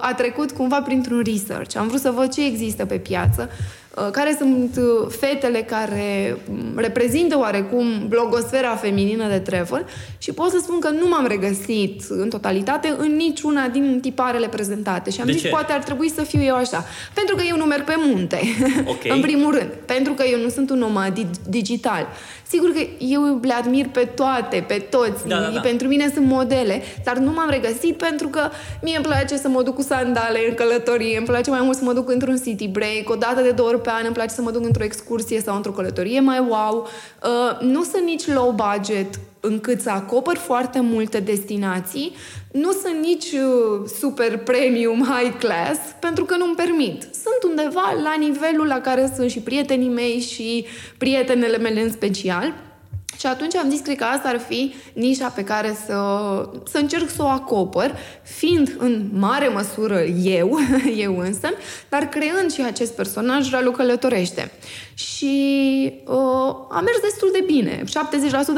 a 0.00 0.14
trecut 0.16 0.52
cumva 0.52 0.82
printr-un 0.82 1.22
research. 1.24 1.76
Am 1.76 1.88
vrut 1.88 2.00
să 2.00 2.10
văd 2.10 2.32
ce 2.32 2.44
există 2.44 2.86
pe 2.86 2.96
piață 2.96 3.50
Uh, 3.50 3.85
care 4.12 4.36
sunt 4.38 4.76
uh, 4.76 5.06
fetele 5.18 5.62
care 5.62 6.38
mm, 6.48 6.72
reprezintă 6.76 7.38
oarecum 7.38 8.08
blogosfera 8.08 8.76
feminină 8.76 9.28
de 9.28 9.38
travel 9.38 9.86
și 10.18 10.32
pot 10.32 10.50
să 10.50 10.58
spun 10.62 10.80
că 10.80 10.90
nu 10.90 11.08
m-am 11.08 11.26
regăsit 11.26 12.02
în 12.08 12.28
totalitate 12.28 12.94
în 12.98 13.16
niciuna 13.16 13.68
din 13.68 13.98
tiparele 14.00 14.48
prezentate 14.48 15.10
și 15.10 15.20
am 15.20 15.26
de 15.26 15.32
zis 15.32 15.40
ce? 15.40 15.48
poate 15.48 15.72
ar 15.72 15.82
trebui 15.82 16.10
să 16.10 16.22
fiu 16.22 16.42
eu 16.42 16.54
așa. 16.54 16.84
Pentru 17.14 17.36
că 17.36 17.42
eu 17.48 17.56
nu 17.56 17.64
merg 17.64 17.84
pe 17.84 17.94
munte, 17.98 18.40
okay. 18.92 19.10
în 19.16 19.20
primul 19.20 19.54
rând. 19.58 19.70
Pentru 19.84 20.12
că 20.12 20.24
eu 20.24 20.40
nu 20.40 20.48
sunt 20.48 20.70
un 20.70 20.78
nomad 20.78 21.26
digital. 21.48 22.06
Sigur 22.48 22.72
că 22.72 22.80
eu 22.98 23.40
le 23.42 23.52
admir 23.52 23.88
pe 23.88 24.04
toate, 24.14 24.64
pe 24.68 24.86
toți. 24.90 25.26
Da, 25.26 25.40
da, 25.40 25.48
da. 25.48 25.60
Pentru 25.60 25.88
mine 25.88 26.10
sunt 26.14 26.26
modele, 26.26 26.82
dar 27.04 27.16
nu 27.16 27.30
m-am 27.30 27.50
regăsit 27.50 27.96
pentru 27.96 28.28
că 28.28 28.48
mie 28.82 28.96
îmi 28.96 29.04
place 29.04 29.36
să 29.36 29.48
mă 29.48 29.62
duc 29.62 29.74
cu 29.74 29.82
sandale 29.82 30.38
în 30.48 30.54
călătorie, 30.54 31.16
îmi 31.16 31.26
place 31.26 31.50
mai 31.50 31.60
mult 31.62 31.76
să 31.76 31.84
mă 31.84 31.92
duc 31.92 32.10
într-un 32.10 32.36
city 32.44 32.68
break, 32.68 33.10
o 33.10 33.14
dată 33.14 33.40
de 33.42 33.50
două 33.50 33.68
ori 33.68 33.80
pe 33.80 33.90
an 33.90 34.02
îmi 34.04 34.14
place 34.14 34.34
să 34.34 34.42
mă 34.42 34.50
duc 34.50 34.64
într-o 34.64 34.84
excursie 34.84 35.40
sau 35.40 35.56
într-o 35.56 35.70
călătorie 35.70 36.20
mai 36.20 36.38
wow. 36.48 36.88
Uh, 37.22 37.60
nu 37.60 37.82
sunt 37.82 38.04
nici 38.04 38.26
low 38.26 38.50
budget 38.50 39.08
încât 39.40 39.80
să 39.80 39.90
acopăr 39.90 40.36
foarte 40.36 40.80
multe 40.80 41.20
destinații, 41.20 42.12
nu 42.52 42.72
sunt 42.72 42.98
nici 43.02 43.32
uh, 43.32 43.88
super 43.98 44.38
premium 44.38 45.02
high 45.02 45.38
class, 45.38 45.78
pentru 46.00 46.24
că 46.24 46.36
nu-mi 46.36 46.54
permit. 46.54 47.02
Sunt 47.02 47.50
undeva 47.50 47.94
la 48.02 48.14
nivelul 48.18 48.66
la 48.66 48.80
care 48.80 49.12
sunt 49.14 49.30
și 49.30 49.40
prietenii 49.40 49.88
mei 49.88 50.18
și 50.20 50.64
prietenele 50.98 51.58
mele 51.58 51.80
în 51.80 51.90
special. 51.90 52.54
Și 53.18 53.26
atunci 53.26 53.56
am 53.56 53.70
zis, 53.70 53.80
cred 53.80 53.96
că 53.96 54.04
asta 54.04 54.28
ar 54.28 54.38
fi 54.38 54.74
nișa 54.92 55.28
pe 55.28 55.44
care 55.44 55.76
să, 55.86 55.98
să 56.70 56.78
încerc 56.78 57.10
să 57.10 57.22
o 57.22 57.26
acopăr, 57.26 57.96
fiind 58.22 58.74
în 58.78 59.08
mare 59.12 59.48
măsură 59.48 60.00
eu, 60.22 60.58
eu 61.04 61.18
însă, 61.18 61.48
dar 61.88 62.08
creând 62.08 62.52
și 62.52 62.62
acest 62.62 62.92
personaj, 62.92 63.50
Ralu 63.50 63.70
Călătorește. 63.70 64.52
Și 64.94 65.92
uh, 66.06 66.54
a 66.70 66.80
mers 66.84 67.00
destul 67.02 67.28
de 67.32 67.42
bine. 67.46 67.82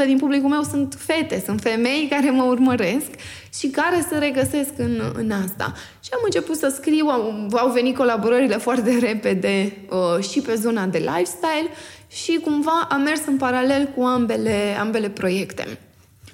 70% 0.02 0.06
din 0.06 0.18
publicul 0.18 0.48
meu 0.48 0.62
sunt 0.62 0.96
fete, 0.98 1.42
sunt 1.44 1.60
femei 1.60 2.06
care 2.10 2.30
mă 2.30 2.42
urmăresc 2.42 3.10
și 3.58 3.68
care 3.68 4.06
se 4.08 4.18
regăsesc 4.18 4.70
în, 4.76 5.12
în 5.14 5.30
asta. 5.30 5.72
Și 6.04 6.10
am 6.12 6.20
început 6.24 6.56
să 6.56 6.72
scriu, 6.76 7.06
au, 7.06 7.48
au 7.52 7.70
venit 7.70 7.96
colaborările 7.96 8.56
foarte 8.56 8.98
repede 9.00 9.72
uh, 9.90 10.24
și 10.24 10.40
pe 10.40 10.54
zona 10.54 10.84
de 10.84 10.98
lifestyle 10.98 11.68
și 12.08 12.40
cumva 12.44 12.86
am 12.90 13.00
mers 13.00 13.20
în 13.26 13.36
paralel 13.36 13.86
cu 13.86 14.02
ambele, 14.02 14.76
ambele 14.80 15.08
proiecte. 15.08 15.78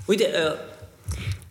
Uite, 0.06 0.30
uh, 0.48 0.72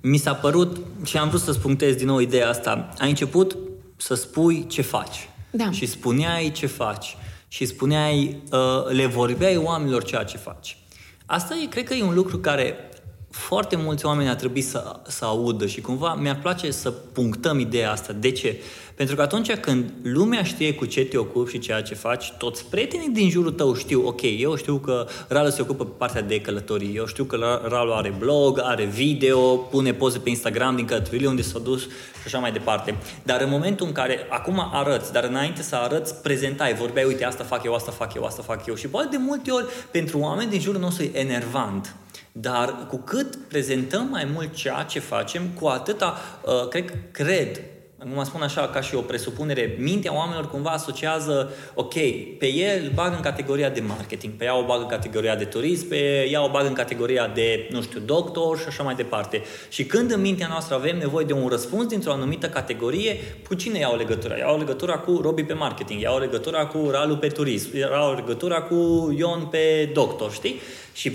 mi 0.01 0.17
s-a 0.17 0.33
părut 0.33 0.77
și 1.03 1.17
am 1.17 1.27
vrut 1.27 1.41
să 1.41 1.51
spuntez 1.51 1.95
din 1.95 2.05
nou 2.05 2.19
ideea 2.19 2.49
asta. 2.49 2.89
Ai 2.97 3.09
început 3.09 3.57
să 3.97 4.13
spui 4.13 4.67
ce 4.67 4.81
faci. 4.81 5.29
Da. 5.51 5.71
Și 5.71 5.85
spuneai 5.85 6.51
ce 6.51 6.65
faci. 6.65 7.17
Și 7.47 7.65
spuneai, 7.65 8.41
uh, 8.51 8.59
le 8.89 9.05
vorbeai 9.05 9.57
oamenilor 9.57 10.03
ceea 10.03 10.23
ce 10.23 10.37
faci. 10.37 10.77
Asta 11.25 11.55
e, 11.55 11.65
cred 11.65 11.83
că 11.83 11.93
e 11.93 12.03
un 12.03 12.13
lucru 12.13 12.37
care 12.37 12.89
foarte 13.33 13.75
mulți 13.75 14.05
oameni 14.05 14.29
ar 14.29 14.35
trebui 14.35 14.61
să, 14.61 14.99
să 15.07 15.25
audă 15.25 15.65
și 15.65 15.81
cumva 15.81 16.13
mi-ar 16.13 16.39
place 16.41 16.71
să 16.71 16.91
punctăm 16.91 17.59
ideea 17.59 17.91
asta. 17.91 18.13
De 18.13 18.31
ce? 18.31 18.61
Pentru 18.95 19.15
că 19.15 19.21
atunci 19.21 19.55
când 19.55 19.93
lumea 20.03 20.43
știe 20.43 20.73
cu 20.73 20.85
ce 20.85 21.05
te 21.05 21.17
ocupi 21.17 21.51
și 21.51 21.59
ceea 21.59 21.81
ce 21.81 21.93
faci, 21.93 22.33
toți 22.37 22.65
prietenii 22.65 23.09
din 23.09 23.29
jurul 23.29 23.51
tău 23.51 23.75
știu, 23.75 24.07
ok, 24.07 24.21
eu 24.39 24.55
știu 24.55 24.77
că 24.77 25.07
Ralu 25.27 25.49
se 25.49 25.61
ocupă 25.61 25.85
pe 25.85 25.91
partea 25.97 26.21
de 26.21 26.41
călătorii, 26.41 26.95
eu 26.95 27.05
știu 27.05 27.23
că 27.23 27.61
Ralu 27.67 27.93
are 27.93 28.15
blog, 28.19 28.59
are 28.63 28.85
video, 28.85 29.57
pune 29.57 29.93
poze 29.93 30.19
pe 30.19 30.29
Instagram 30.29 30.75
din 30.75 30.85
călătorile 30.85 31.27
unde 31.27 31.41
s-a 31.41 31.59
dus 31.59 31.81
și 31.81 32.25
așa 32.25 32.37
mai 32.37 32.51
departe. 32.51 32.97
Dar 33.23 33.41
în 33.41 33.49
momentul 33.49 33.85
în 33.85 33.91
care, 33.91 34.27
acum 34.29 34.69
arăți, 34.71 35.11
dar 35.11 35.23
înainte 35.23 35.61
să 35.61 35.75
arăți, 35.75 36.15
prezentai, 36.15 36.73
vorbeai, 36.73 37.05
uite, 37.05 37.25
asta 37.25 37.43
fac 37.43 37.63
eu, 37.63 37.73
asta 37.73 37.91
fac 37.91 38.13
eu, 38.13 38.23
asta 38.23 38.41
fac 38.41 38.65
eu 38.65 38.75
și 38.75 38.87
poate 38.87 39.07
de 39.11 39.17
multe 39.19 39.51
ori 39.51 39.65
pentru 39.91 40.19
oameni 40.19 40.49
din 40.49 40.59
jurul 40.59 40.81
nostru 40.81 41.03
e 41.03 41.19
enervant 41.19 41.95
dar 42.35 42.85
cu 42.89 42.97
cât 42.97 43.35
prezentăm 43.35 44.07
mai 44.11 44.27
mult 44.33 44.55
ceea 44.55 44.83
ce 44.83 44.99
facem, 44.99 45.47
cu 45.59 45.67
atâta, 45.67 46.17
uh, 46.45 46.67
cred, 46.67 46.93
cred, 47.11 47.61
acum 47.99 48.23
spun 48.23 48.41
așa 48.41 48.67
ca 48.67 48.81
și 48.81 48.95
o 48.95 49.01
presupunere, 49.01 49.75
mintea 49.79 50.15
oamenilor 50.15 50.49
cumva 50.49 50.69
asociază, 50.69 51.51
ok, 51.73 51.93
pe 52.39 52.53
el 52.53 52.91
bag 52.93 53.13
în 53.13 53.21
categoria 53.21 53.69
de 53.69 53.79
marketing, 53.79 54.33
pe 54.33 54.45
ea 54.45 54.57
o 54.57 54.65
bag 54.65 54.81
în 54.81 54.87
categoria 54.87 55.35
de 55.35 55.43
turism, 55.43 55.87
pe 55.87 56.27
ea 56.31 56.43
o 56.43 56.49
bag 56.49 56.65
în 56.65 56.73
categoria 56.73 57.27
de, 57.27 57.67
nu 57.71 57.81
știu, 57.81 57.99
doctor 57.99 58.59
și 58.59 58.65
așa 58.67 58.83
mai 58.83 58.95
departe. 58.95 59.41
Și 59.69 59.85
când 59.85 60.11
în 60.11 60.21
mintea 60.21 60.47
noastră 60.47 60.75
avem 60.75 60.97
nevoie 60.97 61.25
de 61.25 61.33
un 61.33 61.47
răspuns 61.47 61.85
dintr-o 61.85 62.11
anumită 62.11 62.49
categorie, 62.49 63.17
cu 63.47 63.53
cine 63.53 63.79
iau 63.79 63.97
legătura? 63.97 64.37
Iau 64.37 64.57
legătura 64.57 64.97
cu 64.97 65.19
Robi 65.21 65.43
pe 65.43 65.53
marketing, 65.53 66.01
iau 66.01 66.19
legătura 66.19 66.65
cu 66.65 66.89
Ralu 66.91 67.17
pe 67.17 67.27
turism, 67.27 67.77
iau 67.77 68.15
legătura 68.15 68.61
cu 68.61 68.75
Ion 69.17 69.47
pe 69.51 69.89
doctor, 69.93 70.31
știi? 70.31 70.59
Și 70.93 71.11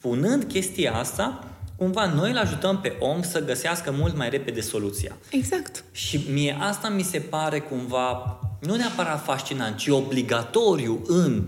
punând 0.00 0.44
chestia 0.44 0.94
asta, 0.94 1.44
cumva 1.76 2.06
noi 2.06 2.30
îl 2.30 2.36
ajutăm 2.36 2.80
pe 2.80 2.96
om 2.98 3.22
să 3.22 3.44
găsească 3.44 3.90
mult 3.90 4.16
mai 4.16 4.30
repede 4.30 4.60
soluția. 4.60 5.16
Exact. 5.30 5.84
Și 5.92 6.20
mie 6.32 6.56
asta 6.60 6.88
mi 6.88 7.02
se 7.02 7.18
pare 7.18 7.60
cumva 7.60 8.38
nu 8.60 8.76
neapărat 8.76 9.24
fascinant, 9.24 9.76
ci 9.76 9.88
obligatoriu 9.88 11.02
în 11.06 11.44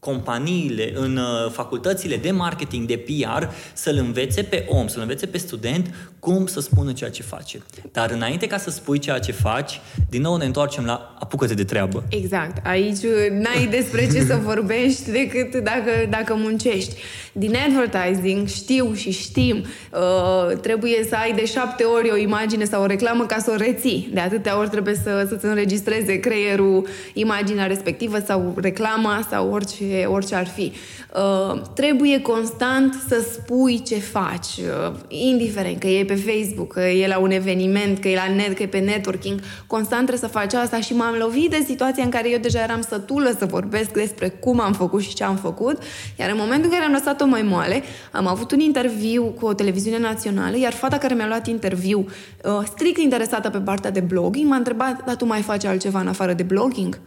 companiile, 0.00 0.92
în 0.94 1.16
uh, 1.16 1.50
facultățile 1.50 2.16
de 2.16 2.30
marketing, 2.30 2.86
de 2.86 2.96
PR, 2.96 3.44
să-l 3.72 3.96
învețe 3.96 4.42
pe 4.42 4.64
om, 4.68 4.86
să-l 4.86 5.00
învețe 5.00 5.26
pe 5.26 5.38
student 5.38 5.94
cum 6.18 6.46
să 6.46 6.60
spună 6.60 6.92
ceea 6.92 7.10
ce 7.10 7.22
face. 7.22 7.62
Dar 7.92 8.10
înainte 8.10 8.46
ca 8.46 8.58
să 8.58 8.70
spui 8.70 8.98
ceea 8.98 9.18
ce 9.18 9.32
faci, 9.32 9.80
din 10.10 10.20
nou 10.20 10.36
ne 10.36 10.44
întoarcem 10.44 10.84
la 10.84 11.16
apucă 11.20 11.46
de 11.46 11.64
treabă. 11.64 12.04
Exact. 12.08 12.66
Aici 12.66 13.02
uh, 13.02 13.30
n-ai 13.30 13.66
despre 13.66 14.08
ce 14.12 14.24
să 14.24 14.38
vorbești 14.42 15.10
decât 15.10 15.54
dacă, 15.54 15.90
dacă 16.10 16.34
muncești. 16.34 16.94
Din 17.32 17.54
advertising 17.56 18.48
știu 18.48 18.94
și 18.94 19.10
știm, 19.10 19.64
uh, 19.92 20.58
trebuie 20.60 21.06
să 21.08 21.14
ai 21.14 21.32
de 21.32 21.46
șapte 21.46 21.84
ori 21.84 22.10
o 22.10 22.16
imagine 22.16 22.64
sau 22.64 22.82
o 22.82 22.86
reclamă 22.86 23.26
ca 23.26 23.38
să 23.38 23.50
o 23.50 23.56
reții. 23.56 24.10
De 24.12 24.20
atâtea 24.20 24.58
ori 24.58 24.68
trebuie 24.68 24.94
să, 24.94 25.26
să-ți 25.28 25.44
înregistreze 25.44 26.20
creierul 26.20 26.86
imaginea 27.12 27.66
respectivă 27.66 28.18
sau 28.26 28.54
reclama 28.60 29.26
sau 29.30 29.52
orice, 29.52 29.84
orice 30.06 30.34
ar 30.34 30.46
fi. 30.46 30.72
Uh, 31.14 31.60
trebuie 31.74 32.20
constant 32.20 32.94
să 33.08 33.26
spui 33.32 33.82
ce 33.82 33.94
faci, 33.94 34.46
uh, 34.46 34.94
indiferent 35.08 35.78
că 35.78 35.86
e 35.86 36.04
pe 36.04 36.14
Facebook, 36.14 36.72
că 36.72 36.80
e 36.80 37.06
la 37.06 37.18
un 37.18 37.30
eveniment, 37.30 37.98
că 37.98 38.08
e 38.08 38.14
la 38.14 38.34
net, 38.34 38.56
că 38.56 38.62
e 38.62 38.66
pe 38.66 38.78
networking, 38.78 39.40
constant 39.66 40.06
trebuie 40.06 40.30
să 40.30 40.38
faci 40.38 40.54
asta 40.54 40.80
și 40.80 40.94
m-am 40.94 41.14
lovit 41.18 41.50
de 41.50 41.62
situația 41.66 42.04
în 42.04 42.10
care 42.10 42.30
eu 42.30 42.38
deja 42.38 42.62
eram 42.62 42.80
sătulă 42.80 43.34
să 43.38 43.44
vorbesc 43.44 43.90
despre 43.90 44.28
cum 44.28 44.60
am 44.60 44.72
făcut 44.72 45.02
și 45.02 45.14
ce 45.14 45.24
am 45.24 45.36
făcut, 45.36 45.82
iar 46.18 46.30
în 46.30 46.36
momentul 46.38 46.64
în 46.64 46.70
care 46.70 46.84
am 46.84 46.92
lăsat-o 46.92 47.26
mai 47.26 47.42
moale, 47.42 47.82
am 48.12 48.26
avut 48.26 48.52
un 48.52 48.60
interviu 48.60 49.24
cu 49.24 49.46
o 49.46 49.52
televiziune 49.52 49.98
națională, 49.98 50.58
iar 50.58 50.72
fata 50.72 50.98
care 50.98 51.14
mi-a 51.14 51.26
luat 51.26 51.46
interviu, 51.46 51.98
uh, 52.44 52.60
strict 52.64 52.98
interesată 52.98 53.50
pe 53.50 53.58
partea 53.58 53.90
de 53.90 54.00
blogging, 54.00 54.48
m-a 54.48 54.56
întrebat, 54.56 55.04
dar 55.04 55.16
tu 55.16 55.24
mai 55.24 55.40
faci 55.40 55.64
altceva 55.64 56.00
în 56.00 56.08
afară 56.08 56.32
de 56.32 56.42
blogging? 56.42 57.00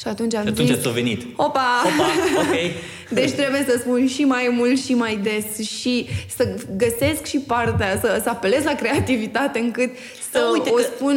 Și 0.00 0.08
atunci 0.08 0.34
am 0.34 0.42
și 0.42 0.48
atunci 0.48 0.68
zis... 0.68 0.76
ați 0.76 0.92
venit. 0.92 1.22
Opa! 1.36 1.82
Opa, 1.84 2.06
ok. 2.38 2.54
Deci 3.18 3.30
trebuie 3.30 3.64
să 3.68 3.76
spun 3.80 4.06
și 4.06 4.24
mai 4.24 4.48
mult 4.52 4.80
și 4.80 4.94
mai 4.94 5.16
des 5.22 5.66
și 5.68 6.06
să 6.36 6.54
găsesc 6.76 7.24
și 7.24 7.38
partea, 7.38 7.98
să, 8.00 8.20
să 8.22 8.28
apelez 8.28 8.64
la 8.64 8.74
creativitate 8.74 9.58
încât 9.58 9.90
să 10.30 10.38
Da, 10.38 10.50
uite 10.52 10.70
o 10.70 10.74
că 10.74 10.82
spun 10.82 11.16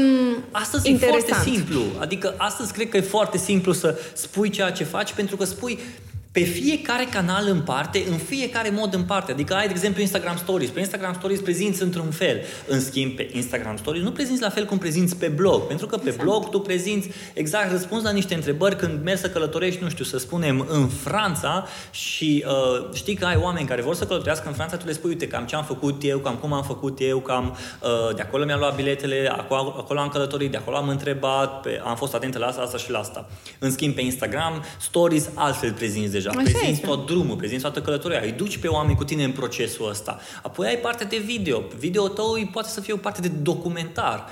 Astăzi 0.52 0.90
interesant. 0.90 1.24
e 1.24 1.34
foarte 1.34 1.50
simplu. 1.50 1.82
Adică 2.00 2.36
astăzi 2.38 2.74
cred 2.74 2.90
că 2.90 2.98
e 2.98 3.02
foarte 3.02 3.38
simplu 3.38 3.72
să 3.72 4.00
spui 4.14 4.50
ceea 4.50 4.72
ce 4.72 4.84
faci 4.84 5.14
pentru 5.14 5.36
că 5.38 5.46
spui 5.46 5.80
pe 6.38 6.44
fiecare 6.44 7.04
canal 7.04 7.48
în 7.48 7.62
parte, 7.62 8.04
în 8.10 8.18
fiecare 8.18 8.70
mod 8.70 8.94
în 8.94 9.04
parte. 9.04 9.32
Adică 9.32 9.54
ai, 9.54 9.66
de 9.66 9.72
exemplu, 9.74 10.02
Instagram 10.02 10.38
Stories. 10.38 10.70
Pe 10.70 10.80
Instagram 10.80 11.14
Stories 11.14 11.40
prezinți 11.40 11.82
într-un 11.82 12.12
fel. 12.12 12.42
În 12.68 12.80
schimb, 12.80 13.16
pe 13.16 13.30
Instagram 13.32 13.78
Stories 13.78 14.04
nu 14.04 14.12
prezinți 14.12 14.42
la 14.42 14.50
fel 14.50 14.66
cum 14.66 14.78
prezinți 14.78 15.16
pe 15.16 15.28
blog. 15.28 15.62
Pentru 15.62 15.86
că 15.86 15.98
pe 15.98 16.10
Exact. 16.10 16.24
blog 16.24 16.50
tu 16.50 16.60
prezinți 16.60 17.10
exact 17.34 17.72
răspuns 17.72 18.04
la 18.04 18.12
niște 18.12 18.34
întrebări 18.34 18.76
când 18.76 19.04
mergi 19.04 19.22
să 19.22 19.30
călătorești, 19.30 19.84
nu 19.84 19.90
știu, 19.90 20.04
să 20.04 20.18
spunem, 20.18 20.66
în 20.70 20.88
Franța 20.88 21.68
și 21.92 22.46
uh, 22.48 22.94
știi 22.94 23.16
că 23.16 23.26
ai 23.26 23.40
oameni 23.42 23.68
care 23.68 23.82
vor 23.82 23.96
să 23.96 24.06
călătorească 24.06 24.48
în 24.48 24.54
Franța, 24.54 24.78
tu 24.78 24.86
le 24.86 24.94
spui, 24.94 25.10
uite, 25.10 25.28
cam 25.28 25.46
ce 25.46 25.56
am 25.56 25.64
făcut 25.64 26.04
eu, 26.04 26.20
cam 26.20 26.36
cum 26.36 26.54
am 26.54 26.64
făcut 26.64 26.98
eu, 27.02 27.20
cam 27.20 27.58
uh, 27.82 28.16
de 28.16 28.22
acolo 28.22 28.46
mi-am 28.46 28.60
luat 28.60 28.76
biletele, 28.76 29.32
acolo, 29.38 29.76
acolo 29.78 30.00
am 30.00 30.10
călătorit, 30.10 30.52
de 30.52 30.58
acolo 30.58 30.78
am 30.78 30.90
întrebat, 30.90 31.62
pe, 31.62 31.82
am 31.84 31.96
fost 31.96 32.14
atent 32.14 32.38
la 32.38 32.46
asta, 32.46 32.62
asta 32.62 32.78
și 32.78 32.92
la 32.92 33.00
asta. 33.00 33.30
În 33.60 33.72
schimb, 33.72 33.94
pe 33.94 34.02
Instagram, 34.02 34.64
Stories 34.80 35.30
altfel 35.34 35.72
prezinți 35.72 36.12
deja. 36.12 36.27
Așa 36.30 36.42
prezinți 36.42 36.70
este. 36.70 36.86
tot 36.86 37.06
drumul, 37.06 37.36
prezinți 37.36 37.64
toată 37.64 37.82
călătoria, 37.82 38.20
îi 38.24 38.32
duci 38.32 38.58
pe 38.58 38.68
oameni 38.68 38.98
cu 38.98 39.04
tine 39.04 39.24
în 39.24 39.32
procesul 39.32 39.90
ăsta. 39.90 40.20
Apoi 40.44 40.68
ai 40.68 40.78
partea 40.78 41.06
de 41.06 41.18
video. 41.18 41.64
Video 41.80 42.08
tău 42.08 42.50
poate 42.52 42.70
să 42.70 42.82
fie 42.82 42.94
o 42.94 42.98
parte 42.98 43.22
de 43.22 43.28
documentar. 43.28 44.26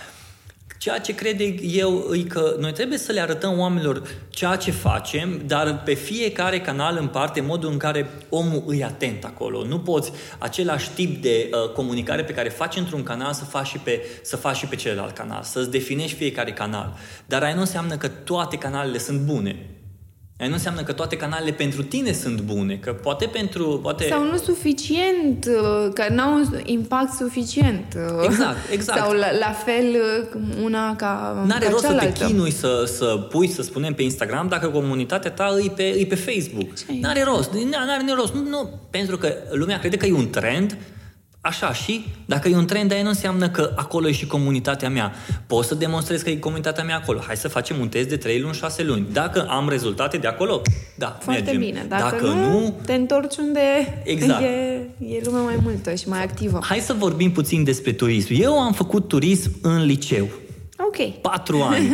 Ceea 0.78 1.00
ce 1.00 1.16
cred 1.16 1.42
eu 1.62 2.14
e 2.14 2.22
că 2.22 2.56
noi 2.60 2.72
trebuie 2.72 2.98
să 2.98 3.12
le 3.12 3.20
arătăm 3.20 3.60
oamenilor 3.60 4.02
ceea 4.30 4.56
ce 4.56 4.72
facem, 4.72 5.42
dar 5.46 5.82
pe 5.84 5.94
fiecare 5.94 6.62
canal 6.62 6.98
în 7.00 7.08
parte, 7.08 7.42
modul 7.42 7.72
în 7.72 7.78
care 7.78 8.10
omul 8.30 8.64
îi 8.66 8.84
atent 8.84 9.24
acolo. 9.24 9.64
Nu 9.64 9.80
poți 9.80 10.12
același 10.38 10.90
tip 10.90 11.22
de 11.22 11.50
uh, 11.52 11.70
comunicare 11.70 12.24
pe 12.24 12.34
care 12.34 12.50
faci 12.50 12.76
într-un 12.76 13.04
canal 13.04 13.34
să 13.34 13.44
faci, 13.44 13.68
și 13.68 13.78
pe, 13.78 14.06
să 14.22 14.36
faci 14.36 14.56
și 14.56 14.66
pe 14.66 14.76
celălalt 14.76 15.16
canal, 15.16 15.44
să-ți 15.44 15.72
definești 15.72 16.18
fiecare 16.18 16.54
canal. 16.54 16.98
Dar 17.26 17.44
aia 17.44 17.54
nu 17.54 17.60
înseamnă 17.60 17.98
că 17.98 18.08
toate 18.08 18.58
canalele 18.58 18.98
sunt 18.98 19.20
bune. 19.20 19.75
Aia 20.40 20.50
nu 20.50 20.56
înseamnă 20.56 20.84
că 20.84 20.94
toate 20.94 21.18
canalele 21.18 21.52
pentru 21.52 21.84
tine 21.84 22.12
sunt 22.12 22.42
bune, 22.42 22.76
că 22.76 22.94
poate 22.94 23.26
pentru... 23.26 23.80
Poate... 23.82 24.08
Sau 24.10 24.24
nu 24.24 24.38
suficient, 24.38 25.46
uh, 25.46 25.94
că 25.94 26.06
n-au 26.14 26.34
un 26.34 26.60
impact 26.64 27.14
suficient. 27.14 27.96
Uh, 27.96 28.24
exact, 28.24 28.58
exact. 28.78 29.00
Sau 29.00 29.12
la, 29.12 29.32
la 29.40 29.52
fel 29.52 29.86
uh, 30.34 30.42
una 30.64 30.96
ca 30.96 31.44
N-are 31.48 31.66
ca 31.66 31.72
rost 31.72 31.84
cealaltă. 31.84 32.12
să 32.16 32.24
te 32.24 32.26
chinui 32.26 32.52
să, 32.52 32.84
să 32.86 33.06
pui, 33.06 33.48
să 33.48 33.62
spunem, 33.62 33.94
pe 33.94 34.04
Instagram 34.04 34.48
dacă 34.48 34.68
comunitatea 34.68 35.32
ta 35.32 35.58
e 35.64 35.70
pe, 35.70 35.84
e 35.84 36.06
pe 36.06 36.16
Facebook. 36.16 36.68
N-are 37.02 37.24
rost, 37.24 37.52
n-are 37.54 38.14
rost. 38.16 38.34
Nu, 38.34 38.50
nu, 38.50 38.70
pentru 38.90 39.18
că 39.18 39.34
lumea 39.52 39.80
crede 39.80 39.98
că 39.98 40.06
e 40.06 40.14
un 40.14 40.30
trend 40.30 40.78
Așa 41.46 41.74
și, 41.74 42.06
dacă 42.26 42.48
e 42.50 42.56
un 42.56 42.66
trend, 42.66 42.92
aia 42.92 43.02
nu 43.04 43.08
înseamnă 43.10 43.50
că 43.50 43.72
acolo 43.76 44.08
e 44.08 44.12
și 44.12 44.28
comunitatea 44.28 44.90
mea. 44.90 45.14
Pot 45.48 45.66
să 45.66 45.76
demonstrez 45.76 46.22
că 46.22 46.30
e 46.30 46.36
comunitatea 46.36 46.84
mea 46.84 46.96
acolo. 46.96 47.20
Hai 47.28 47.38
să 47.38 47.48
facem 47.48 47.80
un 47.80 47.88
test 47.88 48.10
de 48.10 48.18
3 48.18 48.40
luni, 48.40 48.54
6 48.54 48.84
luni. 48.84 49.08
Dacă 49.14 49.46
am 49.50 49.70
rezultate 49.70 50.18
de 50.18 50.28
acolo, 50.28 50.62
da, 50.98 51.18
Foarte 51.22 51.42
mergem. 51.42 51.60
bine. 51.62 51.86
Dacă, 51.90 52.04
dacă 52.04 52.26
nu, 52.26 52.50
nu, 52.60 52.76
te 52.86 52.94
întorci 52.94 53.36
unde 53.38 53.60
Exact. 54.04 54.42
e, 54.42 54.48
e 55.08 55.22
lumea 55.24 55.42
mai 55.42 55.58
multă 55.62 55.94
și 55.96 56.08
mai 56.10 56.24
activă. 56.24 56.60
hai 56.64 56.80
să 56.80 56.94
vorbim 56.94 57.32
puțin 57.32 57.64
despre 57.64 57.92
turism. 57.92 58.34
Eu 58.38 58.60
am 58.62 58.74
făcut 58.74 59.08
turism 59.08 59.52
în 59.62 59.86
liceu. 59.86 60.28
Ok. 60.78 61.12
Patru 61.22 61.62
ani. 61.72 61.90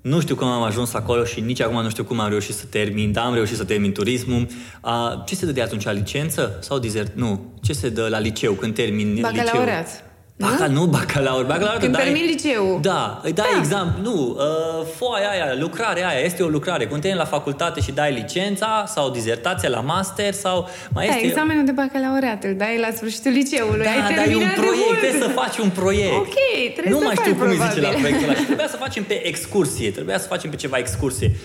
Nu 0.00 0.20
știu 0.20 0.34
cum 0.34 0.46
am 0.46 0.62
ajuns 0.62 0.94
acolo 0.94 1.24
și 1.24 1.40
nici 1.40 1.60
acum 1.60 1.82
nu 1.82 1.88
știu 1.88 2.04
cum 2.04 2.20
am 2.20 2.28
reușit 2.28 2.54
să 2.54 2.64
termin, 2.70 3.12
dar 3.12 3.24
am 3.24 3.34
reușit 3.34 3.56
să 3.56 3.64
termin 3.64 3.92
turismul. 3.92 4.46
A, 4.80 5.22
ce 5.26 5.34
se 5.34 5.46
dă 5.46 5.52
de 5.52 5.62
atunci? 5.62 5.88
Licență 5.90 6.58
sau 6.60 6.78
dizert? 6.78 7.16
Nu. 7.16 7.52
Ce 7.60 7.72
se 7.72 7.88
dă 7.88 8.08
la 8.08 8.18
liceu 8.18 8.52
când 8.52 8.74
termin 8.74 9.14
liceu? 9.30 9.44
Bacalaureat. 10.38 10.70
Baca, 10.70 10.80
nu 10.80 10.86
bacalaur, 10.86 11.44
bacalaur 11.44 11.78
Când 11.78 11.92
dai, 11.92 12.02
termin 12.04 12.24
liceul. 12.24 12.78
Da, 12.82 13.20
îi 13.22 13.32
dai 13.32 13.46
Da. 13.52 13.58
examen, 13.58 13.94
nu, 14.02 14.36
uh, 14.38 14.86
foaia 14.96 15.28
aia, 15.30 15.54
lucrarea 15.58 16.08
aia, 16.08 16.18
este 16.24 16.42
o 16.42 16.48
lucrare. 16.48 16.86
Când 16.86 17.00
termini 17.00 17.22
la 17.22 17.28
facultate 17.28 17.80
și 17.80 17.92
dai 17.92 18.12
licența 18.12 18.84
sau 18.86 19.10
dizertația 19.10 19.68
la 19.68 19.80
master 19.80 20.32
sau 20.32 20.68
mai 20.92 21.06
Da, 21.06 21.14
este... 21.14 21.26
examenul 21.26 21.64
de 21.64 21.70
bacalaureat 21.72 22.44
îl 22.44 22.54
dai 22.56 22.78
la 22.78 22.88
sfârșitul 22.96 23.30
liceului. 23.32 23.84
Da, 23.84 23.90
Ai 23.90 24.00
dar 24.00 24.10
e 24.10 24.14
un 24.14 24.16
terminat 24.24 24.54
de 24.54 24.60
proiect, 24.60 24.84
mult. 24.86 24.98
trebuie 24.98 25.22
să 25.22 25.28
faci 25.28 25.58
un 25.58 25.70
proiect. 25.70 26.14
Ok, 26.16 26.34
trebuie 26.72 26.92
nu 26.94 26.98
să 26.98 27.04
mai 27.04 27.14
faci, 27.14 27.24
știu 27.24 27.34
cum 27.38 27.48
îi 27.48 27.54
zice 27.56 27.66
probabil. 27.66 27.82
la 27.92 27.98
proiectul 27.98 28.28
ăla. 28.28 28.34
Și 28.38 28.44
trebuia 28.50 28.68
să 28.68 28.76
facem 28.76 29.02
pe 29.04 29.26
excursie, 29.26 29.90
trebuia 29.90 30.18
să 30.18 30.26
facem 30.26 30.50
pe 30.50 30.56
ceva 30.56 30.76
excursie. 30.76 31.36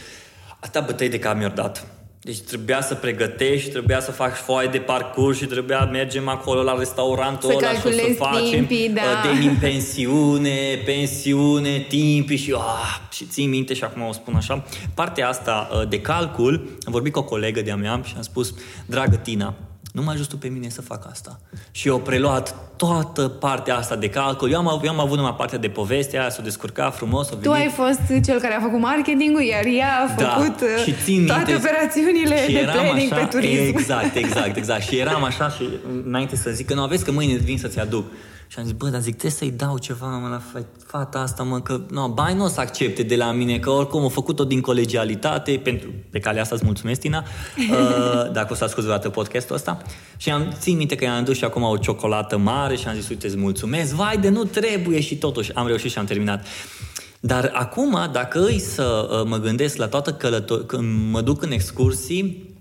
Asta 0.60 0.80
bătăi 0.80 1.10
de 1.10 1.20
cap 1.20 1.36
mi 1.36 1.52
dat. 1.56 1.86
Deci 2.24 2.40
trebuia 2.40 2.82
să 2.82 2.96
pregătești, 2.96 3.70
trebuia 3.70 4.00
să 4.00 4.12
faci 4.12 4.34
foaie 4.34 4.68
de 4.68 4.78
parcurs 4.78 5.38
și 5.38 5.46
trebuia 5.46 5.86
mergem 5.86 6.28
acolo 6.28 6.62
la 6.62 6.78
restaurantul 6.78 7.50
Să 7.50 7.56
ăla 7.56 7.68
și 7.68 7.76
o 7.76 7.80
să 7.80 7.82
calculezi 7.82 8.18
facem 8.18 8.50
timpii, 8.50 8.90
da. 8.90 9.02
uh, 9.02 9.40
de 9.42 9.58
pensiune, 9.60 10.82
pensiune, 10.86 11.86
timpii 11.90 12.38
și 12.38 12.54
ah, 12.54 13.00
și 13.12 13.26
țin 13.26 13.50
minte 13.50 13.74
și 13.74 13.84
acum 13.84 14.02
o 14.02 14.12
spun 14.12 14.36
așa. 14.36 14.64
Partea 14.94 15.28
asta 15.28 15.70
uh, 15.72 15.88
de 15.90 16.02
calcul, 16.02 16.78
am 16.86 16.92
vorbit 16.92 17.14
cu 17.14 17.20
o 17.20 17.24
colegă 17.24 17.62
de-a 17.62 17.76
mea 17.76 18.02
și 18.04 18.14
am 18.16 18.22
spus, 18.22 18.54
dragă 18.86 19.16
Tina, 19.16 19.54
nu 19.94 20.02
mă 20.02 20.12
ajută 20.12 20.36
pe 20.36 20.48
mine 20.48 20.70
să 20.70 20.82
fac 20.82 21.08
asta. 21.12 21.40
Și 21.72 21.88
eu 21.88 22.00
preluat 22.00 22.56
toată 22.76 23.22
partea 23.28 23.76
asta 23.78 23.96
de 23.96 24.10
calcul. 24.10 24.52
Eu 24.52 24.58
am, 24.68 24.82
eu 24.84 24.90
am 24.92 25.00
avut 25.00 25.16
numai 25.18 25.36
partea 25.38 25.58
de 25.58 25.68
poveste, 25.70 26.20
aia 26.20 26.30
s-a 26.30 26.42
descurcat 26.42 26.96
frumos, 26.96 27.28
a 27.28 27.30
venit. 27.30 27.44
Tu 27.46 27.52
ai 27.52 27.70
fost 27.76 28.24
cel 28.26 28.40
care 28.40 28.54
a 28.54 28.60
făcut 28.60 28.80
marketingul, 28.80 29.42
iar 29.42 29.66
ea 29.66 29.90
a 30.10 30.14
Da, 30.22 30.30
făcut 30.30 30.62
uh, 30.62 30.84
și 30.84 30.94
țin 31.04 31.26
toate 31.26 31.52
minte- 31.52 31.68
operațiunile 31.68 32.46
și 32.46 32.52
de 32.54 32.60
eram 32.60 32.74
planning 32.74 33.12
așa, 33.12 33.22
pe 33.22 33.28
turism. 33.38 33.78
Exact, 33.78 34.16
exact, 34.16 34.56
exact. 34.56 34.82
Și 34.82 34.98
eram 34.98 35.24
așa 35.24 35.50
și 35.50 35.70
înainte 36.06 36.36
să 36.36 36.50
zic 36.50 36.68
că 36.68 36.74
nu 36.74 36.82
aveți 36.82 37.04
că 37.04 37.12
mâine 37.12 37.36
vin 37.38 37.58
să-ți 37.58 37.80
aduc. 37.80 38.06
Și 38.54 38.60
am 38.60 38.66
zis, 38.66 38.74
bă, 38.74 38.88
dar 38.88 39.02
zic, 39.02 39.12
trebuie 39.12 39.32
să-i 39.32 39.52
dau 39.52 39.78
ceva 39.78 40.18
mă, 40.18 40.28
la 40.28 40.42
fe- 40.52 40.66
fata 40.86 41.20
asta, 41.20 41.44
mă, 41.44 41.62
că 41.62 41.82
no, 41.90 42.10
bani 42.10 42.38
nu 42.38 42.44
o 42.44 42.48
să 42.48 42.60
accepte 42.60 43.04
de 43.04 43.16
la 43.16 43.32
mine, 43.32 43.60
că 43.60 43.70
oricum 43.70 44.06
a 44.06 44.10
făcut-o 44.10 44.44
din 44.44 44.62
colegialitate, 44.62 45.60
pentru, 45.64 45.90
pe 46.10 46.20
calea 46.20 46.42
asta 46.42 46.56
îți 46.56 46.66
mulțumesc, 46.66 47.00
Tina, 47.00 47.24
uh, 47.58 48.32
dacă 48.32 48.48
o 48.52 48.56
să 48.56 48.64
asculti 48.64 48.88
vreodată 48.88 49.10
podcastul 49.10 49.56
ăsta. 49.56 49.82
Și 50.18 50.32
am 50.32 50.54
țin 50.60 50.78
minte 50.78 50.96
că 50.96 51.04
i-am 51.04 51.16
adus 51.16 51.38
și 51.38 51.44
acum 51.44 51.64
o 51.64 51.78
ciocolată 51.78 52.38
mare 52.38 52.76
și 52.76 52.88
am 52.88 52.96
zis, 52.96 53.10
uite, 53.10 53.28
îți 53.28 53.38
mulțumesc, 53.38 53.94
vai 53.94 54.18
de 54.18 54.30
nu 54.30 54.44
trebuie 54.44 55.00
și 55.00 55.18
totuși 55.18 55.54
am 55.54 55.68
reușit 55.68 55.92
și 55.92 55.98
am 55.98 56.06
terminat. 56.06 56.46
Dar 57.20 57.52
acum, 57.54 58.10
dacă 58.12 58.46
îi 58.46 58.60
să 58.60 59.10
uh, 59.12 59.28
mă 59.30 59.38
gândesc 59.38 59.78
la 59.78 59.88
toată 59.88 60.14
călătoria, 60.14 60.66
când 60.66 61.12
mă 61.12 61.22
duc 61.22 61.42
în 61.42 61.52
excursii, 61.52 62.53